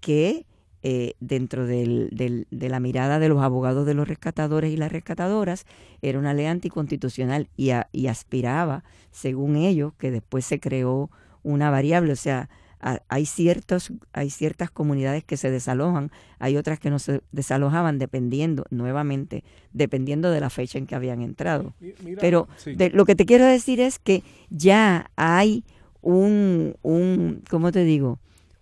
que 0.01 0.47
eh, 0.85 1.14
dentro 1.20 1.66
del, 1.66 2.11
del, 2.12 2.47
de 2.51 2.68
la 2.68 2.80
mirada 2.80 3.18
de 3.18 3.28
los 3.28 3.41
abogados 3.43 3.87
de 3.87 3.95
los 3.95 4.09
rescatadores 4.09 4.72
y 4.72 4.76
las 4.76 4.91
rescatadoras 4.91 5.64
era 6.01 6.18
una 6.18 6.35
ley 6.35 6.47
anticonstitucional 6.47 7.49
y, 7.57 7.70
y 7.93 8.07
aspiraba, 8.09 8.83
según 9.11 9.57
ellos, 9.57 9.93
que 9.99 10.11
después 10.11 10.45
se 10.45 10.59
creó 10.59 11.11
una 11.45 11.70
variable, 11.70 12.12
o 12.12 12.16
sea, 12.16 12.49
hay, 12.83 13.26
ciertos, 13.26 13.93
hay 14.12 14.30
ciertas 14.30 14.70
comunidades 14.70 15.22
que 15.22 15.37
se 15.37 15.51
desalojan, 15.51 16.11
hay 16.39 16.57
otras 16.57 16.80
que 16.80 16.91
no 16.91 16.99
se 16.99 17.20
desalojaban 17.30 17.99
dependiendo, 17.99 18.64
nuevamente, 18.70 19.45
dependiendo 19.72 20.30
de 20.30 20.41
la 20.41 20.51
fecha 20.51 20.78
en 20.78 20.87
que 20.87 20.97
habían 20.97 21.22
entrado. 21.22 21.74
Pero 22.20 22.49
lo 22.93 23.05
que 23.05 23.14
te 23.14 23.24
quiero 23.24 23.47
decir 23.47 23.80
es 23.80 23.99
que 23.99 24.24
ya 24.51 25.11
hay 25.16 25.64
un, 26.01 26.74
un 26.83 27.43
¿cómo 27.49 27.70
te 27.70 27.85
digo? 27.85 28.18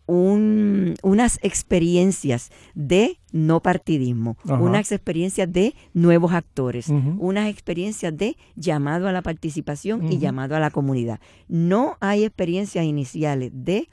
Un, 0.06 0.96
unas 1.02 1.38
experiencias 1.42 2.50
de 2.74 3.18
no 3.30 3.60
partidismo, 3.60 4.36
unas 4.44 4.90
experiencias 4.90 5.50
de 5.50 5.74
nuevos 5.94 6.32
actores, 6.32 6.88
unas 6.88 7.48
experiencias 7.48 8.14
de 8.16 8.36
llamado 8.56 9.06
a 9.06 9.12
la 9.12 9.22
participación 9.22 10.12
y 10.12 10.18
llamado 10.18 10.56
a 10.56 10.60
la 10.60 10.70
comunidad. 10.70 11.20
No 11.48 11.96
hay 12.00 12.24
experiencias 12.24 12.84
iniciales 12.84 13.52
de 13.54 13.88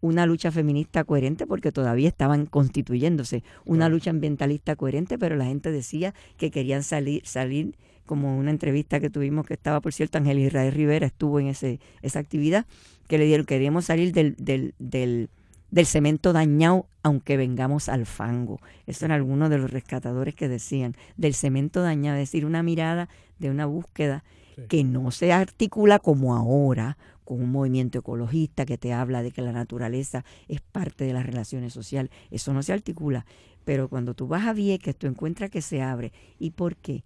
una 0.00 0.26
lucha 0.26 0.50
feminista 0.50 1.04
coherente 1.04 1.46
porque 1.46 1.72
todavía 1.72 2.08
estaban 2.08 2.46
constituyéndose, 2.46 3.42
una 3.64 3.88
lucha 3.88 4.10
ambientalista 4.10 4.76
coherente, 4.76 5.18
pero 5.18 5.36
la 5.36 5.44
gente 5.44 5.70
decía 5.70 6.14
que 6.36 6.50
querían 6.50 6.82
salir, 6.82 7.22
salir 7.24 7.76
como 8.06 8.36
una 8.36 8.50
entrevista 8.50 8.98
que 8.98 9.10
tuvimos 9.10 9.46
que 9.46 9.54
estaba, 9.54 9.80
por 9.80 9.92
cierto, 9.92 10.18
Ángel 10.18 10.38
Israel 10.38 10.72
Rivera 10.72 11.06
estuvo 11.06 11.38
en 11.38 11.46
ese, 11.46 11.80
esa 12.02 12.18
actividad, 12.18 12.66
que 13.06 13.18
le 13.18 13.24
dieron, 13.26 13.46
queríamos 13.46 13.84
salir 13.84 14.12
del, 14.12 14.34
del, 14.36 14.74
del, 14.78 15.28
del 15.70 15.86
cemento 15.86 16.32
dañado 16.32 16.86
aunque 17.02 17.36
vengamos 17.36 17.88
al 17.88 18.06
fango. 18.06 18.60
Eso 18.86 19.04
eran 19.04 19.16
algunos 19.16 19.48
de 19.48 19.58
los 19.58 19.70
rescatadores 19.70 20.34
que 20.34 20.48
decían, 20.48 20.96
del 21.16 21.34
cemento 21.34 21.82
dañado, 21.82 22.18
es 22.18 22.28
decir, 22.30 22.44
una 22.44 22.62
mirada 22.62 23.08
de 23.38 23.50
una 23.50 23.66
búsqueda 23.66 24.24
que 24.68 24.84
no 24.84 25.10
se 25.10 25.32
articula 25.32 25.98
como 25.98 26.34
ahora, 26.34 26.96
con 27.24 27.42
un 27.42 27.52
movimiento 27.52 28.00
ecologista 28.00 28.66
que 28.66 28.78
te 28.78 28.92
habla 28.92 29.22
de 29.22 29.30
que 29.30 29.42
la 29.42 29.52
naturaleza 29.52 30.24
es 30.48 30.60
parte 30.60 31.04
de 31.04 31.12
las 31.12 31.24
relaciones 31.24 31.72
sociales. 31.72 32.10
Eso 32.30 32.52
no 32.52 32.62
se 32.62 32.72
articula. 32.72 33.24
Pero 33.64 33.88
cuando 33.88 34.14
tú 34.14 34.26
vas 34.26 34.46
a 34.46 34.52
Vieques, 34.52 34.96
tú 34.96 35.06
encuentras 35.06 35.50
que 35.50 35.62
se 35.62 35.80
abre. 35.80 36.12
¿Y 36.38 36.50
por 36.50 36.76
qué? 36.76 37.04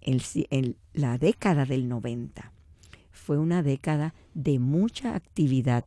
El, 0.00 0.76
la 0.92 1.18
década 1.18 1.64
del 1.64 1.88
90 1.88 2.52
fue 3.10 3.36
una 3.36 3.62
década 3.62 4.14
de 4.32 4.58
mucha 4.60 5.16
actividad 5.16 5.84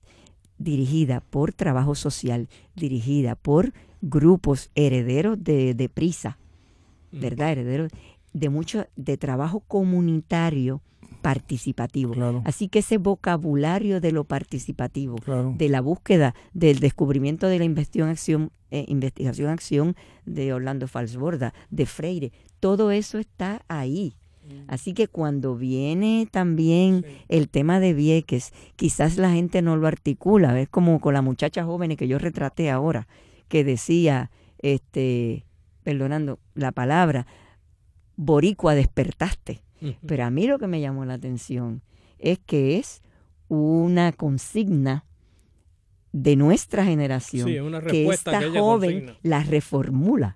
dirigida 0.57 1.21
por 1.21 1.53
trabajo 1.53 1.95
social, 1.95 2.49
dirigida 2.75 3.35
por 3.35 3.73
grupos 4.01 4.69
herederos 4.75 5.41
de, 5.41 5.73
de 5.73 5.89
prisa, 5.89 6.37
¿verdad? 7.11 7.53
Herederos 7.53 7.91
de 8.33 8.49
mucho 8.49 8.85
de 8.95 9.17
trabajo 9.17 9.61
comunitario 9.61 10.81
participativo. 11.21 12.41
Así 12.45 12.67
que 12.67 12.79
ese 12.79 12.97
vocabulario 12.97 14.01
de 14.01 14.11
lo 14.11 14.23
participativo, 14.23 15.15
de 15.55 15.69
la 15.69 15.81
búsqueda, 15.81 16.35
del 16.53 16.79
descubrimiento 16.79 17.47
de 17.47 17.59
la 17.59 17.65
investigación 17.65 18.09
acción, 18.09 18.51
eh, 18.71 18.85
investigación 18.87 19.49
acción 19.49 19.95
de 20.25 20.53
Orlando 20.53 20.87
Falsborda, 20.87 21.53
de 21.69 21.85
Freire, 21.85 22.31
todo 22.59 22.91
eso 22.91 23.17
está 23.17 23.63
ahí. 23.67 24.15
Mm. 24.45 24.63
Así 24.67 24.93
que 24.93 25.07
cuando 25.07 25.55
viene 25.55 26.27
también 26.29 27.05
el 27.27 27.49
tema 27.49 27.79
de 27.79 27.93
Vieques, 27.93 28.53
quizás 28.75 29.17
la 29.17 29.31
gente 29.31 29.61
no 29.61 29.77
lo 29.77 29.87
articula, 29.87 30.59
es 30.59 30.69
como 30.69 30.99
con 30.99 31.13
la 31.13 31.21
muchacha 31.21 31.63
joven 31.63 31.95
que 31.95 32.07
yo 32.07 32.17
retraté 32.17 32.69
ahora, 32.69 33.07
que 33.47 33.63
decía, 33.63 34.31
este, 34.59 35.45
perdonando 35.83 36.39
la 36.55 36.71
palabra, 36.71 37.27
boricua 38.15 38.75
despertaste. 38.75 39.61
Pero 40.05 40.25
a 40.25 40.29
mí 40.29 40.47
lo 40.47 40.59
que 40.59 40.67
me 40.67 40.81
llamó 40.81 41.05
la 41.05 41.15
atención 41.15 41.81
es 42.19 42.39
que 42.39 42.77
es 42.77 43.01
una 43.47 44.11
consigna 44.11 45.05
de 46.13 46.35
nuestra 46.35 46.85
generación 46.85 47.47
que 47.89 48.07
esta 48.09 48.41
joven 48.51 49.15
la 49.23 49.43
reformula. 49.43 50.35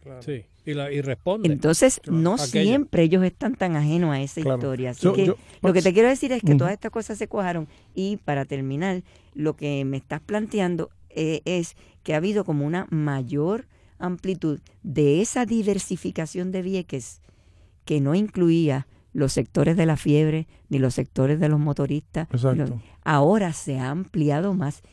Y, 0.65 0.73
la, 0.73 0.91
y 0.91 1.01
responde. 1.01 1.51
Entonces, 1.51 2.01
no 2.07 2.39
siempre 2.39 3.03
ellos 3.03 3.23
están 3.23 3.55
tan 3.55 3.75
ajenos 3.75 4.11
a 4.11 4.21
esa 4.21 4.39
historia. 4.39 4.91
Así 4.91 5.11
que 5.13 5.35
lo 5.61 5.73
que 5.73 5.81
te 5.81 5.93
quiero 5.93 6.09
decir 6.09 6.31
es 6.31 6.41
que 6.41 6.55
todas 6.55 6.73
estas 6.73 6.91
cosas 6.91 7.17
se 7.19 7.27
cuajaron. 7.27 7.67
Y 7.93 8.17
para 8.17 8.45
terminar, 8.45 9.03
lo 9.35 9.55
que 9.55 9.85
me 9.85 9.97
estás 9.97 10.21
planteando 10.21 10.89
eh, 11.09 11.41
es 11.45 11.75
que 12.03 12.13
ha 12.13 12.17
habido 12.17 12.45
como 12.45 12.65
una 12.65 12.87
mayor 12.89 13.67
amplitud 13.99 14.59
de 14.81 15.21
esa 15.21 15.45
diversificación 15.45 16.51
de 16.51 16.61
Vieques 16.63 17.21
que 17.85 18.01
no 18.01 18.15
incluía 18.15 18.87
los 19.15 19.31
sectores 19.31 19.77
de 19.77 19.85
la 19.85 19.95
fiebre 19.95 20.45
ni 20.67 20.77
los 20.77 20.93
sectores 20.93 21.39
de 21.39 21.47
los 21.47 21.59
motoristas. 21.59 22.27
ahora 23.03 23.53
se 23.53 23.79
ha 23.79 23.89
ampliado 23.89 24.53
más 24.53 24.83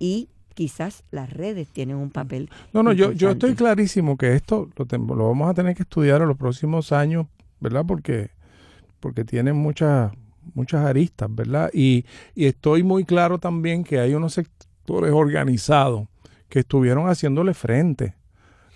y, 0.00 0.28
quizás 0.54 1.02
las 1.10 1.32
redes 1.32 1.68
tienen 1.68 1.96
un 1.96 2.10
papel. 2.10 2.48
No, 2.72 2.84
no, 2.84 2.92
yo, 2.92 3.10
yo 3.10 3.30
estoy 3.30 3.54
clarísimo 3.54 4.16
que 4.16 4.34
esto 4.34 4.68
lo, 4.76 5.14
lo 5.16 5.28
vamos 5.28 5.50
a 5.50 5.54
tener 5.54 5.74
que 5.74 5.82
estudiar 5.82 6.22
en 6.22 6.28
los 6.28 6.36
próximos 6.36 6.92
años, 6.92 7.26
¿verdad? 7.58 7.84
Porque, 7.84 8.30
porque 9.00 9.24
tiene 9.24 9.52
muchas 9.52 10.12
muchas 10.52 10.84
aristas, 10.84 11.28
¿verdad? 11.34 11.70
Y, 11.72 12.04
y 12.34 12.44
estoy 12.46 12.82
muy 12.82 13.04
claro 13.04 13.38
también 13.38 13.82
que 13.82 13.98
hay 13.98 14.14
unos 14.14 14.34
sectores 14.34 15.12
organizados 15.12 16.06
que 16.48 16.60
estuvieron 16.60 17.08
haciéndole 17.08 17.54
frente 17.54 18.14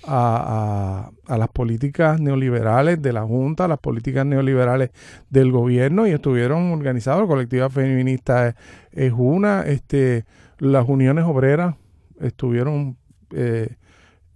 a, 0.05 1.11
las 1.29 1.49
políticas 1.49 2.21
neoliberales 2.21 3.01
de 3.03 3.13
la 3.13 3.23
Junta, 3.23 3.65
a 3.65 3.69
las 3.69 3.79
políticas 3.79 4.25
neoliberales 4.27 4.91
del 5.31 5.53
gobierno 5.53 6.07
y 6.07 6.11
estuvieron 6.11 6.73
organizados. 6.73 7.23
La 7.23 7.27
colectiva 7.27 7.71
feminista 7.71 8.55
es, 8.93 9.13
una, 9.17 9.63
este, 9.63 10.25
las 10.59 10.89
uniones 10.89 11.25
obreras 11.25 11.75
estuvieron 12.21 12.97
eh, 13.33 13.77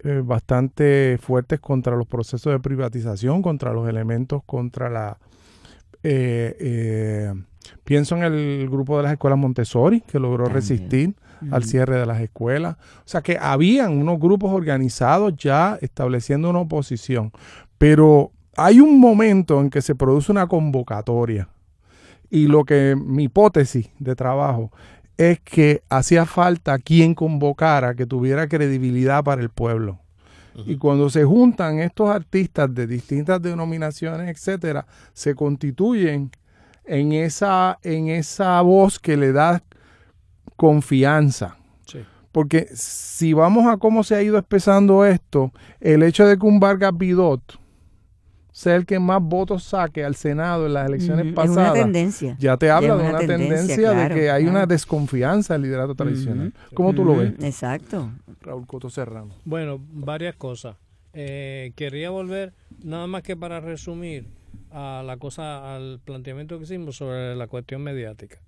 eh, 0.05 0.23
bastante 0.25 1.19
fuertes 1.21 1.61
contra 1.61 1.97
los 1.97 2.07
procesos 2.07 2.53
de 2.53 2.61
privatización, 2.61 3.43
contra 3.43 3.73
los 3.73 3.89
elementos, 3.89 4.43
contra 4.45 4.91
la... 4.91 5.19
Eh, 6.05 7.33
pienso 7.85 8.17
en 8.17 8.25
el 8.25 8.69
grupo 8.69 8.97
de 8.97 9.05
las 9.05 9.13
escuelas 9.13 9.39
Montessori, 9.39 10.01
que 10.01 10.19
logró 10.19 10.47
resistir 10.47 11.15
al 11.51 11.64
cierre 11.64 11.99
de 11.99 12.07
las 12.07 12.20
escuelas. 12.20 12.76
O 12.99 13.09
sea 13.09 13.22
que 13.22 13.38
habían 13.40 13.99
unos 13.99 14.18
grupos 14.20 14.53
organizados 14.53 15.34
ya 15.36 15.78
estableciendo 15.80 16.51
una 16.51 16.61
oposición. 16.61 17.32
Pero 17.78 18.30
hay 18.57 18.80
un 18.80 19.01
momento 19.01 19.61
en 19.61 19.70
que 19.70 19.82
se 19.82 19.95
produce 19.95 20.30
una 20.30 20.47
convocatoria. 20.47 21.49
Y 22.30 22.47
lo 22.47 22.64
que 22.64 22.97
mi 22.97 23.24
hipótesis 23.24 23.90
de 23.99 24.14
trabajo 24.14 24.70
es 25.16 25.40
que 25.40 25.82
hacía 25.88 26.24
falta 26.26 26.78
quien 26.78 27.14
convocara 27.14 27.95
que 27.95 28.07
tuviera 28.07 28.49
credibilidad 28.49 29.22
para 29.22 29.43
el 29.43 29.51
pueblo. 29.51 29.99
Y 30.66 30.76
cuando 30.76 31.09
se 31.09 31.24
juntan 31.24 31.78
estos 31.78 32.11
artistas 32.11 32.74
de 32.74 32.86
distintas 32.86 33.40
denominaciones, 33.40 34.28
etcétera, 34.28 34.86
se 35.14 35.34
constituyen 35.34 36.30
en 36.84 37.12
esa, 37.12 37.78
en 37.82 38.09
esa 38.09 38.61
voz 38.61 38.99
que 38.99 39.16
le 39.16 39.32
da 39.32 39.62
confianza. 40.63 41.57
Porque 42.31 42.69
si 42.73 43.33
vamos 43.33 43.67
a 43.67 43.79
cómo 43.79 44.05
se 44.05 44.15
ha 44.15 44.23
ido 44.23 44.39
expresando 44.39 45.05
esto, 45.05 45.53
el 45.81 46.05
hecho 46.05 46.25
de 46.25 46.39
que 46.39 46.47
un 46.47 46.61
Vargas 46.61 46.97
Bidot 46.97 47.59
sea 48.53 48.77
el 48.77 48.87
que 48.87 49.01
más 49.01 49.21
votos 49.21 49.65
saque 49.65 50.05
al 50.05 50.15
Senado 50.15 50.67
en 50.67 50.75
las 50.75 50.89
elecciones 50.89 51.35
pasadas, 51.35 51.85
ya 52.39 52.57
te 52.57 52.71
habla 52.71 52.97
de 52.97 53.09
una 53.09 53.19
tendencia, 53.19 53.91
de 53.91 54.15
que 54.15 54.31
hay 54.31 54.47
una 54.47 54.65
desconfianza 54.65 55.55
del 55.55 55.63
liderato 55.63 55.97
tradicional. 55.97 56.55
¿Cómo 56.75 56.95
tú 56.95 57.05
lo 57.05 57.17
ves? 57.17 57.35
Exacto. 57.41 58.13
Raúl 58.41 58.65
Coto 58.65 58.89
Serrano. 58.89 59.35
Bueno, 59.45 59.81
varias 59.93 60.37
cosas. 60.37 60.77
Eh, 61.13 61.73
quería 61.75 62.11
volver, 62.11 62.55
nada 62.85 63.09
más 63.09 63.23
que 63.25 63.37
para 63.37 63.59
resumir, 63.59 64.29
a 64.71 65.03
la 65.05 65.17
cosa, 65.17 65.75
al 65.75 66.01
planteamiento 66.05 66.57
que 66.57 66.65
hicimos 66.65 66.97
sobre 66.97 67.35
la 67.35 67.49
cuestión 67.49 67.83
mediática 67.83 68.39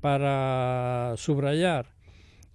para 0.00 1.14
subrayar 1.16 1.86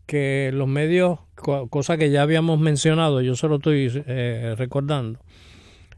que 0.05 0.51
los 0.53 0.67
medios, 0.67 1.19
cosa 1.35 1.97
que 1.97 2.09
ya 2.11 2.21
habíamos 2.21 2.59
mencionado, 2.59 3.21
yo 3.21 3.35
solo 3.35 3.55
estoy 3.55 3.91
eh, 4.05 4.55
recordando, 4.57 5.19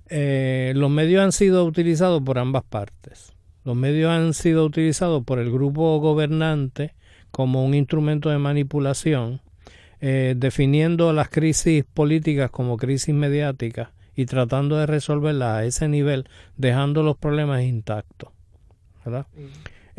eh, 0.09 0.73
los 0.75 0.89
medios 0.89 1.23
han 1.23 1.31
sido 1.31 1.65
utilizados 1.65 2.21
por 2.23 2.39
ambas 2.39 2.63
partes. 2.63 3.33
Los 3.65 3.75
medios 3.75 4.11
han 4.11 4.33
sido 4.33 4.65
utilizados 4.65 5.23
por 5.23 5.39
el 5.39 5.51
grupo 5.51 5.99
gobernante 5.99 6.93
como 7.31 7.65
un 7.65 7.73
instrumento 7.73 8.29
de 8.29 8.37
manipulación, 8.37 9.41
eh, 9.99 10.35
definiendo 10.37 11.11
las 11.11 11.29
crisis 11.29 11.83
políticas 11.93 12.49
como 12.49 12.77
crisis 12.77 13.13
mediáticas 13.13 13.89
y 14.15 14.25
tratando 14.25 14.77
de 14.77 14.85
resolverlas 14.85 15.57
a 15.57 15.65
ese 15.65 15.89
nivel, 15.89 16.29
dejando 16.55 17.03
los 17.03 17.17
problemas 17.17 17.63
intactos. 17.63 18.29
¿verdad? 19.03 19.27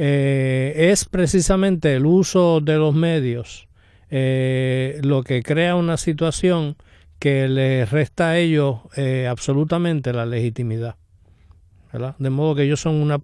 Eh, 0.00 0.90
es 0.92 1.04
precisamente 1.06 1.96
el 1.96 2.06
uso 2.06 2.60
de 2.60 2.76
los 2.76 2.94
medios 2.94 3.66
eh, 4.10 5.00
lo 5.02 5.24
que 5.24 5.42
crea 5.42 5.74
una 5.74 5.96
situación 5.96 6.76
que 7.18 7.48
les 7.48 7.90
resta 7.90 8.28
a 8.28 8.38
ellos 8.38 8.76
eh, 8.96 9.26
absolutamente 9.26 10.12
la 10.12 10.24
legitimidad. 10.24 10.94
De 12.18 12.30
modo 12.30 12.54
que 12.54 12.62
ellos 12.62 12.80
son, 12.80 12.94
una, 12.96 13.18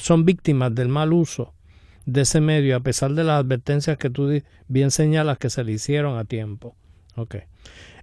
son 0.00 0.24
víctimas 0.24 0.74
del 0.74 0.88
mal 0.88 1.12
uso 1.12 1.54
de 2.04 2.22
ese 2.22 2.40
medio, 2.40 2.76
a 2.76 2.80
pesar 2.80 3.12
de 3.12 3.22
las 3.24 3.40
advertencias 3.40 3.96
que 3.96 4.10
tú 4.10 4.42
bien 4.66 4.90
señalas 4.90 5.38
que 5.38 5.48
se 5.48 5.62
le 5.64 5.72
hicieron 5.72 6.18
a 6.18 6.24
tiempo. 6.24 6.74
Okay. 7.14 7.42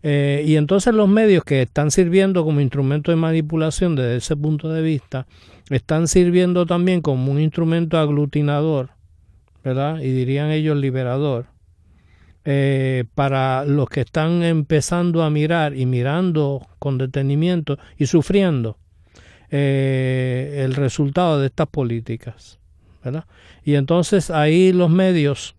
y 0.01 0.55
entonces 0.55 0.93
los 0.93 1.09
medios 1.09 1.43
que 1.43 1.63
están 1.63 1.91
sirviendo 1.91 2.45
como 2.45 2.61
instrumento 2.61 3.11
de 3.11 3.17
manipulación 3.17 3.95
desde 3.95 4.15
ese 4.15 4.35
punto 4.37 4.69
de 4.69 4.81
vista 4.81 5.27
están 5.69 6.07
sirviendo 6.07 6.65
también 6.65 7.01
como 7.01 7.31
un 7.31 7.39
instrumento 7.39 7.97
aglutinador, 7.97 8.91
¿verdad? 9.63 9.99
Y 9.99 10.11
dirían 10.11 10.49
ellos 10.51 10.77
liberador, 10.77 11.47
eh, 12.45 13.03
para 13.15 13.65
los 13.65 13.89
que 13.89 14.01
están 14.01 14.43
empezando 14.43 15.23
a 15.23 15.29
mirar 15.29 15.75
y 15.75 15.85
mirando 15.85 16.67
con 16.79 16.97
detenimiento 16.97 17.77
y 17.97 18.07
sufriendo 18.07 18.77
eh, 19.51 20.61
el 20.63 20.73
resultado 20.73 21.39
de 21.39 21.47
estas 21.47 21.67
políticas, 21.67 22.59
¿verdad? 23.03 23.25
Y 23.63 23.75
entonces 23.75 24.31
ahí 24.31 24.71
los 24.71 24.89
medios, 24.89 25.55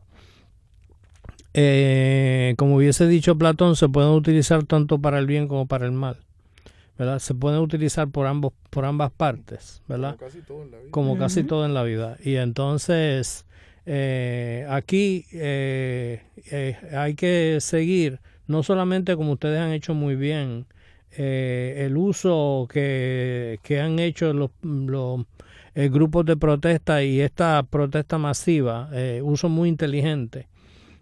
eh, 1.55 2.55
como 2.57 2.77
hubiese 2.77 3.07
dicho 3.07 3.37
Platón, 3.37 3.77
se 3.77 3.89
pueden 3.89 4.11
utilizar 4.11 4.65
tanto 4.65 4.99
para 4.99 5.19
el 5.19 5.27
bien 5.27 5.49
como 5.49 5.67
para 5.67 5.87
el 5.87 5.93
mal. 5.93 6.17
Se 7.19 7.35
pueden 7.35 7.61
utilizar 7.61 8.09
por 8.09 8.27
ambos, 8.27 8.53
por 8.69 8.85
ambas 8.85 9.11
partes, 9.11 9.83
¿verdad? 9.89 10.17
Como 10.17 10.29
casi 10.29 10.43
todo 10.43 10.63
en 10.63 10.71
la 10.71 10.79
vida. 10.79 10.91
Como 10.91 11.19
casi 11.19 11.45
todo 11.45 11.65
en 11.65 11.75
la 11.75 11.83
vida. 11.83 12.17
Y 12.23 12.37
entonces, 12.37 13.47
eh, 13.87 14.67
aquí 14.69 15.25
eh, 15.33 16.23
eh, 16.51 16.77
hay 16.93 17.15
que 17.15 17.59
seguir, 17.61 18.21
no 18.47 18.63
solamente 18.63 19.17
como 19.17 19.33
ustedes 19.33 19.59
han 19.59 19.73
hecho 19.73 19.95
muy 19.95 20.15
bien, 20.15 20.67
el 21.17 21.97
uso 21.97 22.69
que, 22.71 23.59
que 23.65 23.81
han 23.81 23.99
hecho 23.99 24.33
los, 24.33 24.51
los 24.63 25.27
grupos 25.75 26.25
de 26.25 26.37
protesta 26.37 27.03
y 27.03 27.21
esta 27.21 27.65
protesta 27.65 28.17
masiva, 28.17 28.89
uso 29.23 29.49
muy 29.49 29.69
inteligente 29.69 30.47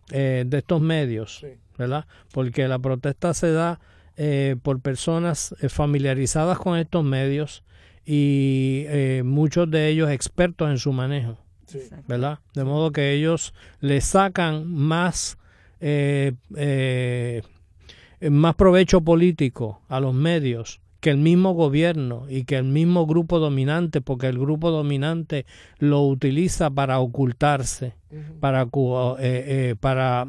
de 0.08 0.48
estos 0.50 0.80
medios, 0.80 1.44
¿verdad? 1.76 2.06
Porque 2.32 2.66
la 2.68 2.78
protesta 2.78 3.34
se 3.34 3.52
da 3.52 3.80
eh, 4.20 4.56
por 4.60 4.80
personas 4.80 5.54
eh, 5.60 5.68
familiarizadas 5.68 6.58
con 6.58 6.76
estos 6.76 7.04
medios 7.04 7.62
y 8.04 8.82
eh, 8.88 9.22
muchos 9.24 9.70
de 9.70 9.86
ellos 9.86 10.10
expertos 10.10 10.68
en 10.70 10.78
su 10.78 10.92
manejo. 10.92 11.38
¿Verdad? 12.08 12.40
De 12.52 12.64
modo 12.64 12.90
que 12.90 13.12
ellos 13.12 13.54
le 13.78 14.00
sacan 14.00 14.66
más, 14.66 15.38
más 18.20 18.54
provecho 18.56 19.02
político 19.02 19.82
a 19.88 20.00
los 20.00 20.14
medios 20.14 20.80
que 20.98 21.10
el 21.10 21.18
mismo 21.18 21.52
gobierno 21.52 22.24
y 22.28 22.42
que 22.42 22.56
el 22.56 22.64
mismo 22.64 23.06
grupo 23.06 23.38
dominante, 23.38 24.00
porque 24.00 24.26
el 24.26 24.38
grupo 24.38 24.72
dominante 24.72 25.46
lo 25.78 26.02
utiliza 26.02 26.70
para 26.70 26.98
ocultarse, 26.98 27.94
para, 28.40 28.66
para 29.78 30.26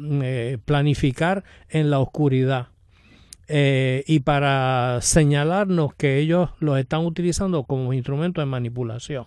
planificar 0.64 1.42
en 1.70 1.90
la 1.90 1.98
oscuridad. 1.98 2.68
Eh, 3.52 4.04
y 4.06 4.20
para 4.20 5.00
señalarnos 5.02 5.92
que 5.94 6.18
ellos 6.18 6.50
los 6.60 6.78
están 6.78 7.04
utilizando 7.04 7.64
como 7.64 7.92
instrumento 7.92 8.40
de 8.40 8.46
manipulación. 8.46 9.26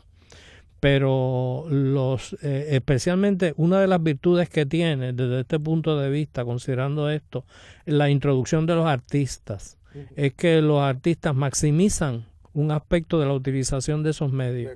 Pero 0.80 1.66
los, 1.70 2.38
eh, 2.42 2.68
especialmente 2.72 3.54
una 3.58 3.82
de 3.82 3.88
las 3.88 4.02
virtudes 4.02 4.48
que 4.48 4.66
tiene 4.66 5.12
desde 5.12 5.42
este 5.42 5.60
punto 5.60 6.00
de 6.00 6.10
vista, 6.10 6.46
considerando 6.46 7.10
esto, 7.10 7.44
la 7.86 8.10
introducción 8.10 8.66
de 8.66 8.76
los 8.76 8.86
artistas, 8.86 9.78
es 10.16 10.34
que 10.34 10.62
los 10.62 10.82
artistas 10.82 11.36
maximizan 11.36 12.26
un 12.54 12.72
aspecto 12.72 13.20
de 13.20 13.26
la 13.26 13.34
utilización 13.34 14.04
de 14.04 14.12
esos 14.12 14.32
medios. 14.32 14.72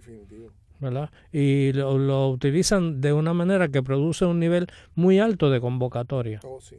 ¿verdad? 0.80 1.10
Y 1.32 1.72
lo, 1.72 2.30
utilizan 2.30 3.00
de 3.00 3.14
una 3.14 3.34
manera 3.34 3.70
que 3.70 3.82
produce 3.82 4.26
un 4.26 4.40
nivel 4.40 4.68
muy 4.94 5.20
alto 5.20 5.50
de 5.50 5.62
convocatoria. 5.62 6.42
Oh, 6.44 6.60
sí. 6.60 6.76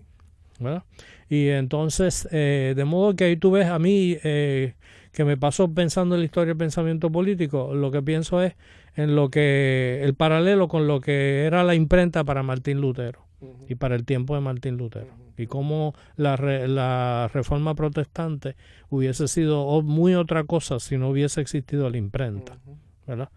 ¿Verdad? 0.58 0.84
Y 1.28 1.48
entonces, 1.48 2.28
eh, 2.32 2.74
de 2.76 2.84
modo 2.84 3.14
que 3.14 3.24
ahí 3.24 3.36
tú 3.36 3.50
ves 3.50 3.66
a 3.66 3.78
mí 3.78 4.16
eh, 4.24 4.74
que 5.12 5.24
me 5.24 5.36
pasó 5.36 5.72
pensando 5.72 6.14
en 6.14 6.22
la 6.22 6.24
historia 6.24 6.52
del 6.52 6.58
pensamiento 6.58 7.10
político, 7.10 7.74
lo 7.74 7.90
que 7.90 8.02
pienso 8.02 8.42
es 8.42 8.54
en 8.96 9.14
lo 9.14 9.30
que 9.30 10.00
el 10.02 10.14
paralelo 10.14 10.68
con 10.68 10.86
lo 10.86 11.00
que 11.00 11.44
era 11.44 11.64
la 11.64 11.74
imprenta 11.74 12.24
para 12.24 12.42
Martín 12.42 12.80
Lutero 12.80 13.26
y 13.68 13.76
para 13.76 13.94
el 13.94 14.04
tiempo 14.04 14.34
de 14.34 14.40
Martín 14.40 14.76
Lutero 14.76 15.28
y 15.36 15.46
cómo 15.46 15.94
la, 16.16 16.36
la 16.36 17.30
reforma 17.32 17.74
protestante 17.74 18.56
hubiese 18.90 19.28
sido 19.28 19.80
muy 19.82 20.14
otra 20.14 20.44
cosa 20.44 20.80
si 20.80 20.98
no 20.98 21.10
hubiese 21.10 21.40
existido 21.40 21.88
la 21.88 21.96
imprenta, 21.96 22.58
¿verdad? 23.06 23.30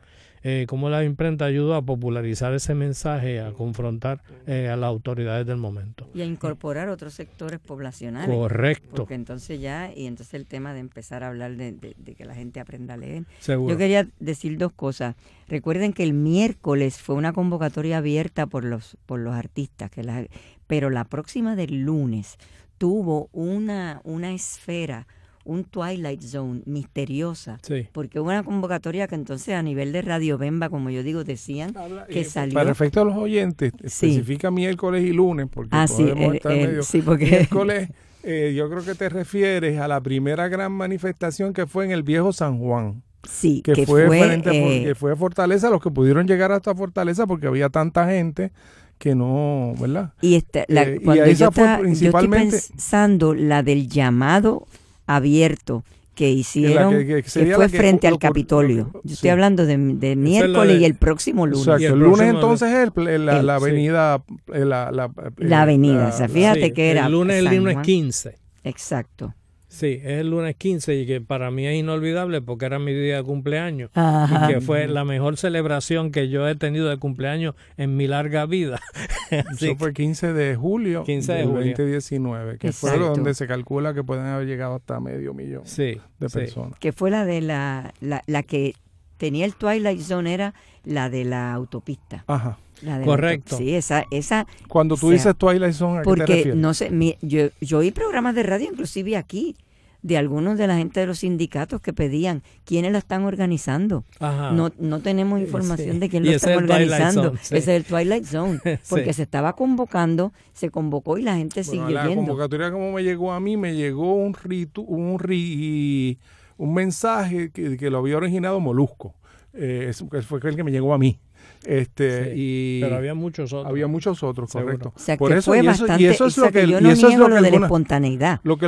Eh, 0.44 0.66
cómo 0.68 0.90
la 0.90 1.04
imprenta 1.04 1.46
ayudó 1.46 1.76
a 1.76 1.82
popularizar 1.82 2.54
ese 2.54 2.74
mensaje, 2.74 3.40
a 3.40 3.52
confrontar 3.52 4.24
eh, 4.48 4.70
a 4.70 4.76
las 4.76 4.88
autoridades 4.88 5.46
del 5.46 5.58
momento. 5.58 6.08
Y 6.14 6.22
a 6.22 6.26
incorporar 6.26 6.90
otros 6.90 7.14
sectores 7.14 7.60
poblacionales. 7.60 8.36
Correcto. 8.36 8.96
Porque 8.96 9.14
entonces 9.14 9.60
ya, 9.60 9.92
y 9.96 10.08
entonces 10.08 10.34
el 10.34 10.46
tema 10.46 10.74
de 10.74 10.80
empezar 10.80 11.24
a 11.24 11.28
hablar 11.28 11.56
de, 11.56 11.96
que 12.18 12.26
la 12.26 12.34
gente 12.34 12.60
aprenda 12.60 12.96
a 12.96 12.98
leer. 12.98 13.26
Seguro. 13.40 13.74
Yo 13.74 13.78
quería 13.78 14.08
decir 14.20 14.58
dos 14.58 14.72
cosas. 14.72 15.16
Recuerden 15.48 15.94
que 15.94 16.04
el 16.04 16.14
miércoles 16.14 16.98
fue 16.98 17.16
una 17.16 17.34
convocatoria 17.34 17.98
abierta 17.98 18.48
por 18.48 18.64
los, 18.64 18.98
por 19.06 19.20
los 19.20 19.36
artistas, 19.36 19.92
que 19.92 20.04
la, 20.04 20.26
pero 20.68 20.90
la 20.90 21.04
próxima 21.04 21.56
del 21.56 21.82
lunes 21.82 22.38
tuvo 22.78 23.30
una, 23.32 24.02
una 24.04 24.32
esfera 24.32 25.06
un 25.44 25.64
Twilight 25.64 26.22
Zone 26.22 26.62
misteriosa, 26.66 27.60
porque 27.92 28.20
hubo 28.20 28.30
una 28.30 28.44
convocatoria 28.44 29.08
que 29.08 29.16
entonces 29.16 29.56
a 29.56 29.62
nivel 29.62 29.92
de 29.92 30.02
Radio 30.02 30.38
Bemba, 30.38 30.70
como 30.70 30.90
yo 30.90 31.04
digo, 31.04 31.24
decían 31.24 31.74
que 32.10 32.24
salió... 32.24 32.54
Para 32.54 32.72
efecto 32.72 33.02
de 33.02 33.06
los 33.08 33.18
oyentes, 33.18 33.74
especifica 33.82 34.52
miércoles 34.52 35.04
y 35.04 35.12
lunes, 35.12 35.48
porque 35.52 35.70
ah, 35.72 35.86
podemos 35.88 36.36
estar 36.36 36.52
medio... 36.52 36.84
Sí, 36.84 37.02
porque... 37.02 37.26
Miércoles, 37.26 37.90
eh, 38.24 38.54
yo 38.56 38.70
creo 38.70 38.84
que 38.84 38.96
te 38.96 39.10
refieres 39.10 39.80
a 39.80 39.88
la 39.88 40.02
primera 40.02 40.48
gran 40.48 40.72
manifestación 40.72 41.54
que 41.54 41.66
fue 41.66 41.86
en 41.86 41.92
el 41.92 42.04
viejo 42.04 42.34
San 42.34 42.60
Juan. 42.60 43.04
Sí, 43.28 43.62
que, 43.62 43.86
fue, 43.86 44.08
frente 44.08 44.90
eh, 44.90 44.96
fue 44.96 45.16
Fortaleza, 45.16 45.70
los 45.70 45.82
que 45.82 45.92
pudieron 45.92 46.26
llegar 46.26 46.52
hasta 46.52 46.74
Fortaleza 46.74 47.28
porque 47.28 47.46
había 47.46 47.70
tanta 47.70 48.08
gente 48.08 48.52
que 48.98 49.16
no, 49.16 49.74
¿verdad? 49.80 50.14
Y, 50.22 50.36
este, 50.36 50.66
la, 50.68 50.84
eh, 50.84 51.00
cuando 51.04 51.26
yo, 51.26 51.52
principalmente, 51.52 52.56
estoy 52.56 52.76
pensando 52.76 53.34
la 53.34 53.64
del 53.64 53.90
llamado 53.90 54.68
abierto 55.08 55.84
que 56.16 56.30
hicieron, 56.30 56.92
que, 56.92 57.24
fue 57.56 57.70
frente 57.70 58.08
al 58.08 58.20
Capitolio. 58.20 58.92
Yo 59.04 59.14
estoy 59.14 59.30
hablando 59.30 59.66
de, 59.66 59.78
miércoles 59.78 60.82
y 60.82 60.86
el 60.86 60.96
próximo 60.96 61.48
lunes. 61.48 61.82
el, 61.82 61.98
lunes 61.98 62.30
entonces 62.30 62.70
es 62.70 62.92
la, 63.20 63.56
avenida... 63.56 64.24
La, 64.48 64.92
la, 64.92 65.62
avenida, 65.62 66.12
fíjate 66.12 66.74
que 66.74 66.92
era... 66.92 67.06
El 67.06 67.14
lunes, 67.14 67.38
el 67.38 67.58
lunes 67.58 67.78
15. 67.82 68.38
Exacto. 68.64 69.34
Sí, 69.72 70.02
es 70.04 70.20
el 70.20 70.30
lunes 70.30 70.58
15 70.58 70.96
y 70.96 71.06
que 71.06 71.22
para 71.22 71.50
mí 71.50 71.66
es 71.66 71.80
inolvidable 71.80 72.42
porque 72.42 72.66
era 72.66 72.78
mi 72.78 72.94
día 72.94 73.16
de 73.16 73.24
cumpleaños 73.24 73.90
y 73.96 74.48
que 74.52 74.60
fue 74.60 74.86
la 74.90 75.06
mejor 75.06 75.38
celebración 75.38 76.12
que 76.12 76.28
yo 76.28 76.46
he 76.46 76.56
tenido 76.56 76.90
de 76.90 76.98
cumpleaños 76.98 77.56
en 77.78 77.96
mi 77.96 78.06
larga 78.06 78.46
vida. 78.46 78.82
Eso 79.32 79.78
fue 79.78 79.94
15 79.94 80.34
de 80.34 80.58
julio 80.58 81.06
15 81.06 81.34
de 81.34 81.44
2019, 81.46 82.58
que 82.58 82.74
fue 82.74 83.00
donde 83.00 83.34
se 83.34 83.48
calcula 83.48 83.94
que 83.94 84.04
pueden 84.04 84.26
haber 84.26 84.46
llegado 84.46 84.76
hasta 84.76 85.00
medio 85.00 85.34
millón 85.34 85.64
de 85.64 86.02
personas. 86.30 86.78
Que 86.78 86.92
fue 86.92 87.10
la 87.10 87.24
de 87.24 87.40
la, 87.40 87.94
la, 88.02 88.24
la 88.28 88.44
que 88.44 88.74
tenía 89.16 89.46
el 89.46 89.56
Twilight 89.56 90.02
Zone, 90.02 90.34
era 90.34 90.54
la 90.84 91.10
de 91.10 91.24
la 91.24 91.54
autopista. 91.54 92.26
Ajá. 92.28 92.58
Correcto. 93.04 93.58
Sí, 93.58 93.76
esa, 93.76 94.06
esa. 94.12 94.48
Cuando 94.68 94.98
tú 94.98 95.12
dices 95.12 95.36
Twilight 95.38 95.74
Zone, 95.74 96.00
¿a 96.00 96.02
porque, 96.04 96.22
qué 96.22 96.26
te 96.26 96.36
refieres? 96.36 96.60
no 96.60 96.74
sé, 96.74 97.18
yo, 97.22 97.48
yo 97.60 97.80
oí 97.80 97.92
programas 97.92 98.36
de 98.36 98.44
radio, 98.44 98.70
inclusive 98.72 99.18
aquí, 99.18 99.56
de 100.02 100.18
algunos 100.18 100.58
de 100.58 100.68
la 100.68 100.78
gente 100.78 101.00
de 101.00 101.06
los 101.06 101.20
sindicatos 101.20 101.80
que 101.82 101.94
pedían 101.94 102.42
quiénes 102.66 102.92
la 102.92 102.98
están 102.98 103.24
organizando. 103.24 104.04
No, 104.20 104.72
no 104.80 105.00
tenemos 105.00 105.40
información 105.40 106.00
de 106.00 106.10
quién 106.10 106.26
lo 106.26 106.32
está 106.32 106.58
organizando. 106.58 107.34
Ese 107.34 107.58
es 107.58 107.68
el 107.68 107.84
Twilight 107.84 108.26
Zone, 108.26 108.60
porque 108.90 109.14
se 109.14 109.24
estaba 109.24 109.54
convocando, 109.54 110.34
se 110.54 110.70
convocó 110.70 111.18
y 111.18 111.22
la 111.22 111.36
gente 111.36 111.64
sigue 111.64 111.84
siguió 111.84 111.90
la 111.90 112.16
convocatoria 112.16 112.72
como 112.72 112.92
me 112.92 113.04
llegó 113.04 113.32
a 113.32 113.40
mí, 113.40 113.58
me 113.58 113.76
llegó 113.76 114.14
un 114.16 114.34
ritu, 114.34 114.82
un 114.82 115.20
ri, 115.20 116.18
un 116.58 116.74
mensaje 116.74 117.52
que, 117.52 117.78
que, 117.78 117.90
lo 117.90 118.00
había 118.00 118.18
originado 118.18 118.60
Molusco. 118.60 119.16
Eh, 119.54 119.92
fue 120.28 120.40
el 120.44 120.56
que 120.56 120.64
me 120.64 120.72
llegó 120.72 120.94
a 120.94 120.98
mí. 120.98 121.20
Este, 121.66 122.34
y 122.36 122.82
pero 122.82 122.96
había 122.96 123.14
muchos 123.14 123.54
otros. 123.54 123.70
Había 123.70 123.88
muchos 123.88 124.24
otros, 124.24 124.52
correcto. 124.52 124.94
O 124.96 125.00
sea, 125.00 125.18
por 125.18 125.32
eso, 125.32 125.52
fue 125.52 125.62
bastante, 125.62 126.02
y 126.02 126.08
eso 126.08 126.26
es 126.26 126.38
lo 126.38 126.52
que, 126.52 126.68
yo 126.68 126.82
no 126.82 126.90
y 126.90 126.92
eso 126.92 127.08
es 127.08 127.18
lo, 127.18 127.30
de 127.30 127.42
la 127.42 127.48
espontaneidad. 127.50 128.40
Lo 128.44 128.58
que 128.58 128.68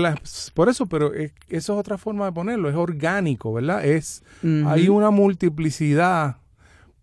por 0.53 0.69
eso, 0.69 0.85
pero 0.85 1.11
eso 1.13 1.31
es 1.49 1.69
otra 1.69 1.97
forma 1.97 2.25
de 2.25 2.31
ponerlo, 2.33 2.69
es 2.69 2.75
orgánico, 2.75 3.53
¿verdad? 3.53 3.83
Es 3.85 4.23
hay 4.67 4.89
una 4.89 5.09
multiplicidad, 5.09 6.37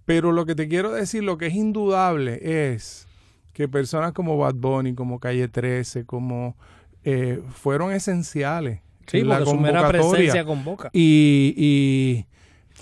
pero 0.04 0.32
lo 0.32 0.46
que 0.46 0.54
te 0.54 0.68
quiero 0.68 0.92
decir, 0.92 1.24
lo 1.24 1.38
que 1.38 1.46
es 1.46 1.54
indudable 1.54 2.38
es 2.70 3.08
que 3.52 3.68
personas 3.68 4.12
como 4.12 4.38
Bad 4.38 4.54
Bunny, 4.54 4.94
como 4.94 5.18
Calle 5.18 5.48
13, 5.48 6.04
como 6.06 6.56
eh, 7.04 7.42
fueron 7.52 7.92
esenciales. 7.92 8.80
Sí, 9.06 9.18
en 9.18 9.28
la 9.28 9.42
convocatoria. 9.42 9.88
presencia 9.88 10.44
convoca. 10.44 10.90
Y, 10.92 11.52
y 11.56 12.26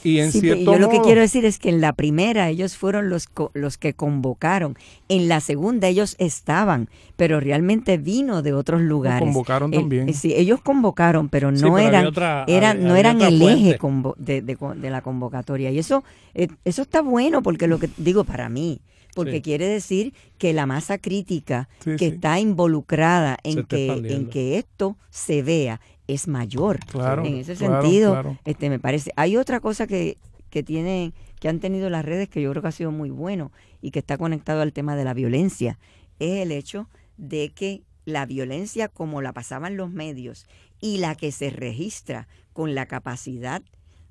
y 0.04 0.20
en 0.20 0.32
cierto 0.32 0.72
yo 0.72 0.78
lo 0.78 0.88
que 0.88 1.00
quiero 1.00 1.20
decir 1.20 1.44
es 1.44 1.58
que 1.58 1.68
en 1.68 1.80
la 1.80 1.92
primera 1.92 2.48
ellos 2.48 2.76
fueron 2.76 3.08
los, 3.08 3.28
los 3.54 3.78
que 3.78 3.94
convocaron, 3.94 4.76
en 5.08 5.28
la 5.28 5.40
segunda 5.40 5.88
ellos 5.88 6.16
estaban, 6.18 6.88
pero 7.16 7.40
realmente 7.40 7.98
vino 7.98 8.42
de 8.42 8.52
otros 8.52 8.80
lugares. 8.80 9.20
convocaron 9.20 9.70
también. 9.70 10.12
sí, 10.14 10.34
ellos 10.34 10.60
convocaron, 10.60 11.28
pero 11.28 11.50
no 11.50 11.78
eran, 11.78 12.12
eran 12.46 12.84
no 12.84 12.96
eran 12.96 13.20
el 13.20 13.40
eje 13.42 13.78
de, 14.18 14.42
de, 14.42 14.90
la 14.90 15.02
convocatoria. 15.02 15.70
Y 15.70 15.78
eso, 15.78 16.04
eh, 16.34 16.48
eso 16.64 16.82
está 16.82 17.02
bueno 17.02 17.42
porque 17.42 17.66
lo 17.66 17.78
que 17.78 17.90
digo 17.96 18.24
para 18.24 18.48
mí, 18.48 18.80
porque 19.14 19.42
quiere 19.42 19.66
decir 19.66 20.14
que 20.38 20.52
la 20.52 20.66
masa 20.66 20.98
crítica 20.98 21.68
que 21.98 22.06
está 22.06 22.38
involucrada 22.38 23.36
en 23.42 23.64
que, 23.64 23.88
en 23.90 24.28
que 24.28 24.58
esto 24.58 24.96
se 25.10 25.42
vea 25.42 25.80
es 26.08 26.26
mayor. 26.26 26.80
Claro, 26.86 27.24
en 27.24 27.36
ese 27.36 27.54
sentido, 27.54 28.36
este 28.44 28.70
me 28.70 28.80
parece. 28.80 29.12
Hay 29.14 29.36
otra 29.36 29.60
cosa 29.60 29.86
que, 29.86 30.16
que 30.50 30.64
tienen, 30.64 31.14
que 31.38 31.48
han 31.48 31.60
tenido 31.60 31.90
las 31.90 32.04
redes 32.04 32.28
que 32.28 32.42
yo 32.42 32.50
creo 32.50 32.62
que 32.62 32.68
ha 32.68 32.72
sido 32.72 32.90
muy 32.90 33.10
bueno 33.10 33.52
y 33.80 33.92
que 33.92 34.00
está 34.00 34.18
conectado 34.18 34.62
al 34.62 34.72
tema 34.72 34.96
de 34.96 35.04
la 35.04 35.14
violencia, 35.14 35.78
es 36.18 36.42
el 36.42 36.50
hecho 36.50 36.88
de 37.16 37.50
que 37.50 37.82
la 38.04 38.26
violencia 38.26 38.88
como 38.88 39.22
la 39.22 39.32
pasaban 39.32 39.76
los 39.76 39.90
medios 39.90 40.46
y 40.80 40.98
la 40.98 41.14
que 41.14 41.30
se 41.30 41.50
registra 41.50 42.26
con 42.52 42.74
la 42.74 42.86
capacidad 42.86 43.62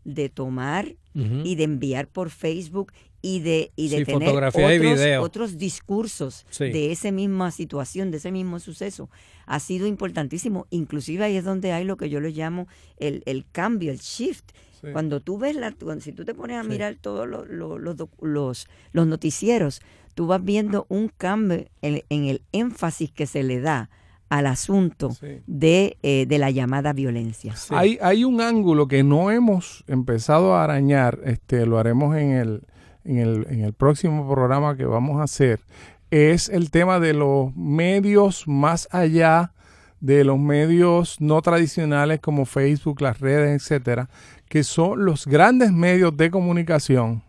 de 0.03 0.29
tomar 0.29 0.95
y 1.15 1.55
de 1.55 1.63
enviar 1.63 2.07
por 2.07 2.29
Facebook 2.29 2.93
y 3.27 3.41
de, 3.41 3.73
y 3.75 3.89
de 3.89 4.05
tener 4.05 4.41
otros, 4.41 4.55
otros, 5.19 5.57
discursos 5.57 6.45
de 6.59 6.93
esa 6.93 7.11
misma 7.11 7.51
situación, 7.51 8.09
de 8.09 8.17
ese 8.17 8.31
mismo 8.31 8.61
suceso, 8.61 9.09
ha 9.45 9.59
sido 9.59 9.85
importantísimo. 9.85 10.65
Inclusive 10.69 11.25
ahí 11.25 11.35
es 11.35 11.43
donde 11.43 11.73
hay 11.73 11.83
lo 11.83 11.97
que 11.97 12.09
yo 12.09 12.21
le 12.21 12.29
llamo 12.29 12.69
el, 12.95 13.23
el 13.25 13.45
cambio, 13.51 13.91
el 13.91 13.99
shift. 13.99 14.45
Cuando 14.93 15.19
tú 15.19 15.37
ves, 15.37 15.57
la, 15.57 15.75
si 15.99 16.13
tú 16.13 16.23
te 16.23 16.33
pones 16.33 16.55
a 16.55 16.63
mirar 16.63 16.95
todos 17.01 17.27
los, 17.27 17.49
los, 17.49 17.99
los, 18.21 18.67
noticieros, 18.93 19.81
tú 20.13 20.27
vas 20.27 20.41
viendo 20.41 20.85
un 20.87 21.09
cambio 21.09 21.65
en, 21.81 22.03
el 22.09 22.41
énfasis 22.53 23.11
que 23.11 23.25
se 23.25 23.43
le 23.43 23.59
da 23.59 23.89
al 24.29 24.45
asunto 24.45 25.11
de, 25.47 25.97
eh, 26.01 26.25
de, 26.29 26.37
la 26.37 26.49
llamada 26.51 26.93
violencia. 26.93 27.55
Hay, 27.71 27.97
hay 28.01 28.23
un 28.23 28.39
ángulo 28.39 28.87
que 28.87 29.03
no 29.03 29.31
hemos 29.31 29.83
empezado 29.87 30.55
a 30.55 30.63
arañar, 30.63 31.19
este, 31.25 31.65
lo 31.65 31.77
haremos 31.77 32.15
en 32.15 32.31
el, 32.31 32.61
en 33.07 33.63
el, 33.63 33.73
próximo 33.73 34.29
programa 34.29 34.75
que 34.75 34.85
vamos 34.85 35.19
a 35.19 35.23
hacer, 35.23 35.61
es 36.11 36.49
el 36.49 36.71
tema 36.71 36.99
de 36.99 37.13
los 37.13 37.55
medios 37.55 38.47
más 38.47 38.87
allá 38.91 39.53
de 39.99 40.23
los 40.23 40.37
medios 40.37 41.19
no 41.19 41.41
tradicionales 41.41 42.19
como 42.19 42.45
Facebook, 42.45 43.01
las 43.01 43.19
redes, 43.19 43.61
etcétera, 43.61 44.09
que 44.47 44.63
son 44.63 45.05
los 45.05 45.25
grandes 45.25 45.71
medios 45.71 46.15
de 46.15 46.29
comunicación. 46.29 47.23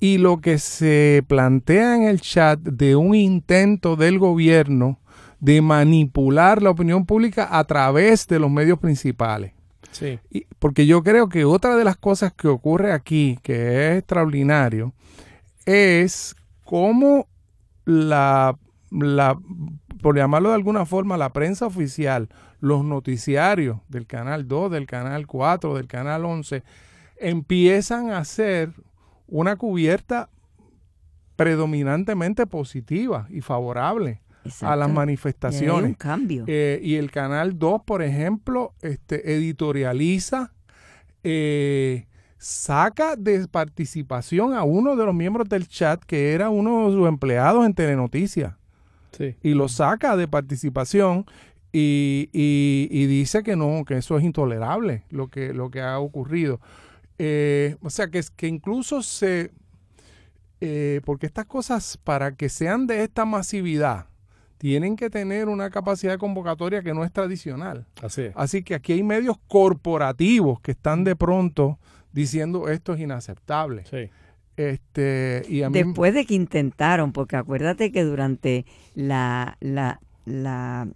Y 0.00 0.18
lo 0.18 0.40
que 0.40 0.58
se 0.58 1.22
plantea 1.28 1.94
en 1.94 2.02
el 2.02 2.20
chat 2.20 2.58
de 2.58 2.96
un 2.96 3.14
intento 3.14 3.94
del 3.94 4.18
gobierno 4.18 4.98
de 5.38 5.62
manipular 5.62 6.60
la 6.60 6.70
opinión 6.70 7.06
pública 7.06 7.48
a 7.56 7.64
través 7.64 8.26
de 8.26 8.40
los 8.40 8.50
medios 8.50 8.80
principales. 8.80 9.52
Sí. 9.92 10.18
porque 10.58 10.86
yo 10.86 11.02
creo 11.02 11.28
que 11.28 11.44
otra 11.44 11.76
de 11.76 11.84
las 11.84 11.96
cosas 11.96 12.32
que 12.32 12.48
ocurre 12.48 12.92
aquí, 12.92 13.38
que 13.42 13.90
es 13.90 13.98
extraordinario, 13.98 14.92
es 15.66 16.34
cómo 16.64 17.28
la, 17.84 18.58
la, 18.90 19.38
por 20.00 20.16
llamarlo 20.16 20.48
de 20.48 20.54
alguna 20.56 20.86
forma, 20.86 21.16
la 21.16 21.32
prensa 21.32 21.66
oficial, 21.66 22.28
los 22.60 22.84
noticiarios 22.84 23.78
del 23.88 24.06
Canal 24.06 24.48
2, 24.48 24.70
del 24.72 24.86
Canal 24.86 25.26
4, 25.26 25.74
del 25.74 25.86
Canal 25.86 26.24
11, 26.24 26.62
empiezan 27.18 28.10
a 28.10 28.18
hacer 28.18 28.72
una 29.26 29.56
cubierta 29.56 30.30
predominantemente 31.36 32.46
positiva 32.46 33.26
y 33.30 33.40
favorable 33.40 34.22
a 34.62 34.76
las 34.76 34.90
manifestaciones. 34.90 35.90
un 35.90 35.94
cambio. 35.94 36.44
Eh, 36.46 36.80
y 36.82 36.96
el 36.96 37.10
Canal 37.10 37.58
2, 37.58 37.82
por 37.84 38.02
ejemplo, 38.02 38.74
este, 38.82 39.34
editorializa, 39.34 40.52
eh, 41.24 42.06
saca 42.38 43.16
de 43.16 43.46
participación 43.46 44.54
a 44.54 44.64
uno 44.64 44.96
de 44.96 45.06
los 45.06 45.14
miembros 45.14 45.48
del 45.48 45.68
chat 45.68 46.02
que 46.04 46.32
era 46.32 46.50
uno 46.50 46.88
de 46.88 46.96
sus 46.96 47.08
empleados 47.08 47.64
en 47.64 47.74
Telenoticias. 47.74 48.54
Sí. 49.16 49.36
Y 49.42 49.54
lo 49.54 49.68
saca 49.68 50.16
de 50.16 50.26
participación 50.26 51.26
y, 51.72 52.28
y, 52.32 53.06
dice 53.06 53.42
que 53.42 53.56
no, 53.56 53.84
que 53.86 53.96
eso 53.96 54.18
es 54.18 54.24
intolerable 54.24 55.04
lo 55.08 55.28
que, 55.28 55.54
lo 55.54 55.70
que 55.70 55.80
ha 55.80 55.98
ocurrido. 55.98 56.60
Eh, 57.18 57.76
o 57.80 57.88
sea, 57.88 58.08
que, 58.08 58.22
que 58.36 58.46
incluso 58.46 59.02
se... 59.02 59.52
Eh, 60.60 61.00
porque 61.04 61.26
estas 61.26 61.46
cosas, 61.46 61.98
para 62.04 62.36
que 62.36 62.48
sean 62.48 62.86
de 62.86 63.02
esta 63.02 63.24
masividad, 63.24 64.06
tienen 64.62 64.94
que 64.94 65.10
tener 65.10 65.48
una 65.48 65.70
capacidad 65.70 66.12
de 66.12 66.18
convocatoria 66.18 66.84
que 66.84 66.94
no 66.94 67.02
es 67.02 67.10
tradicional. 67.10 67.84
Así, 68.00 68.26
Así 68.36 68.62
que 68.62 68.76
aquí 68.76 68.92
hay 68.92 69.02
medios 69.02 69.36
corporativos 69.48 70.60
que 70.60 70.70
están 70.70 71.02
de 71.02 71.16
pronto 71.16 71.80
diciendo 72.12 72.68
esto 72.68 72.94
es 72.94 73.00
inaceptable. 73.00 73.82
Sí. 73.90 74.08
Este, 74.56 75.42
y 75.48 75.62
a 75.62 75.68
mí, 75.68 75.82
Después 75.82 76.14
de 76.14 76.24
que 76.24 76.34
intentaron, 76.34 77.10
porque 77.10 77.34
acuérdate 77.34 77.90
que 77.90 78.04
durante 78.04 78.64
la, 78.94 79.56
la, 79.58 79.98
la, 80.26 80.86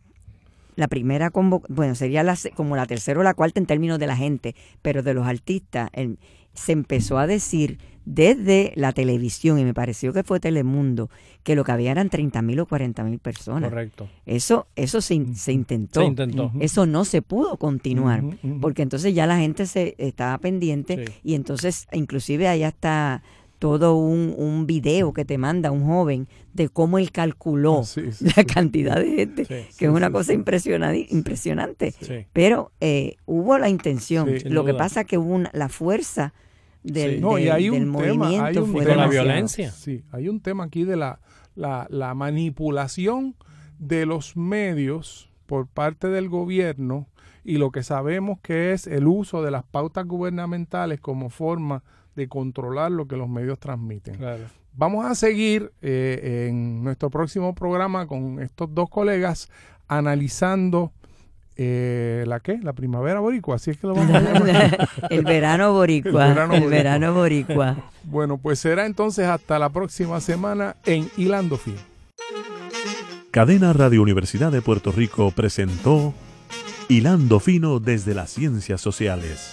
la 0.77 0.87
primera 0.87 1.31
convocación, 1.31 1.75
bueno, 1.75 1.97
sería 1.97 2.23
la, 2.23 2.39
como 2.55 2.77
la 2.77 2.87
tercera 2.87 3.19
o 3.19 3.25
la 3.25 3.35
cuarta 3.35 3.59
en 3.59 3.67
términos 3.67 3.99
de 3.99 4.07
la 4.07 4.17
gente, 4.17 4.55
pero 4.81 5.03
de 5.03 5.13
los 5.13 5.27
artistas, 5.27 5.91
el, 5.93 6.21
se 6.57 6.73
empezó 6.73 7.19
a 7.19 7.27
decir 7.27 7.79
desde 8.05 8.73
la 8.77 8.93
televisión, 8.93 9.59
y 9.59 9.65
me 9.65 9.75
pareció 9.75 10.13
que 10.13 10.23
fue 10.23 10.39
Telemundo, 10.39 11.11
que 11.43 11.57
lo 11.57 11.65
que 11.65 11.73
había 11.73 11.91
eran 11.91 12.09
30 12.09 12.41
mil 12.43 12.61
o 12.61 12.67
40 12.67 13.03
mil 13.03 13.19
personas. 13.19 13.69
Correcto. 13.71 14.09
Eso, 14.27 14.69
eso 14.77 15.01
se, 15.01 15.35
se 15.35 15.53
intentó. 15.53 16.01
Se 16.03 16.07
intentó. 16.07 16.53
Eso 16.61 16.87
no 16.87 17.05
se 17.05 17.21
pudo 17.23 17.57
continuar, 17.57 18.23
porque 18.61 18.83
entonces 18.83 19.13
ya 19.13 19.27
la 19.27 19.39
gente 19.39 19.67
se 19.67 19.97
estaba 19.99 20.39
pendiente 20.39 21.05
Sí. 21.07 21.13
y 21.25 21.35
entonces 21.35 21.89
inclusive 21.93 22.47
hay 22.47 22.63
hasta 22.63 23.23
todo 23.59 23.97
un, 23.97 24.35
un 24.37 24.67
video 24.67 25.13
que 25.13 25.25
te 25.25 25.37
manda 25.39 25.71
un 25.73 25.85
joven 25.87 26.29
de 26.53 26.69
cómo 26.69 26.99
él 26.99 27.11
calculó 27.11 27.83
Sí, 27.85 28.13
sí, 28.13 28.27
la 28.37 28.45
cantidad 28.45 28.97
de 29.01 29.11
gente, 29.17 29.47
que 29.47 29.85
es 29.87 29.91
una 29.91 30.11
cosa 30.13 30.33
impresionante, 30.33 31.07
impresionante. 31.11 31.91
Sí. 32.01 32.27
Pero 32.33 32.71
eh, 32.81 33.17
hubo 33.25 33.59
la 33.59 33.69
intención. 33.69 34.29
Lo 34.45 34.65
que 34.65 34.75
pasa 34.75 35.03
que 35.05 35.19
hubo 35.19 35.35
una- 35.35 35.51
la 35.55 35.69
fuerza 35.71 36.35
del, 36.93 37.17
Sí. 37.17 37.21
No, 37.21 37.39
y 37.39 37.49
hay 37.49 37.69
del 37.69 37.89
un 37.89 37.97
tema, 37.97 38.29
hay 38.29 38.57
un 38.57 38.73
fue. 38.73 38.85
De 38.85 38.97
la 38.97 39.09
violencia. 39.09 39.71
Sí, 39.71 40.05
hay 40.13 40.29
un 40.29 40.41
tema 40.41 40.65
aquí 40.65 40.85
de 40.85 40.97
la, 40.97 41.21
la, 41.55 41.87
la 41.91 42.15
manipulación 42.15 43.37
de 43.79 44.07
los 44.07 44.37
medios 44.37 45.31
por 45.47 45.67
parte 45.67 46.09
del 46.09 46.29
gobierno 46.29 47.09
y 47.45 47.59
lo 47.59 47.71
que 47.71 47.83
sabemos 47.83 48.41
que 48.41 48.73
es 48.73 48.87
el 48.87 49.07
uso 49.07 49.43
de 49.43 49.51
las 49.51 49.63
pautas 49.63 50.07
gubernamentales 50.07 51.01
como 51.01 51.31
forma 51.31 51.85
de 52.17 52.29
controlar 52.29 52.91
lo 52.91 53.07
que 53.07 53.17
los 53.17 53.29
medios 53.29 53.59
transmiten. 53.61 54.17
Claro. 54.17 54.45
Vamos 54.73 55.07
a 55.07 55.15
seguir 55.15 55.73
eh, 55.81 56.49
en 56.49 56.83
nuestro 56.83 57.09
próximo 57.09 57.55
programa 57.55 58.07
con 58.07 58.43
estos 58.43 58.75
dos 58.75 58.91
colegas 58.91 59.49
analizando 59.89 60.93
eh, 61.57 62.25
la 62.27 62.41
qué, 62.41 62.59
la 62.63 62.73
primavera 62.73 63.21
boricua, 63.21 63.57
así 63.57 63.71
es 63.71 63.79
que 63.79 63.87
lo 63.87 63.95
vamos 63.95 64.15
a 64.15 64.21
llamar. 64.33 64.89
el 65.11 65.25
verano 65.25 65.73
boricua. 65.73 66.25
El 66.27 66.31
El 66.31 66.35
verano 66.35 66.69
verano, 66.71 67.15
boricua. 67.15 67.55
boricua. 67.73 67.91
Bueno, 68.05 68.39
pues 68.39 68.59
será 68.61 68.87
entonces 68.87 69.27
hasta 69.27 69.59
la 69.59 69.69
próxima 69.71 70.21
semana 70.21 70.77
en 70.87 71.11
Hilando 71.17 71.57
Fino. 71.57 71.79
Cadena 73.33 73.73
Radio 73.73 74.01
Universidad 74.01 74.53
de 74.53 74.63
Puerto 74.63 74.93
Rico 74.93 75.31
presentó 75.33 76.15
Hilando 76.89 77.41
Fino 77.41 77.81
desde 77.81 78.15
las 78.15 78.31
Ciencias 78.31 78.81
Sociales. 78.81 79.53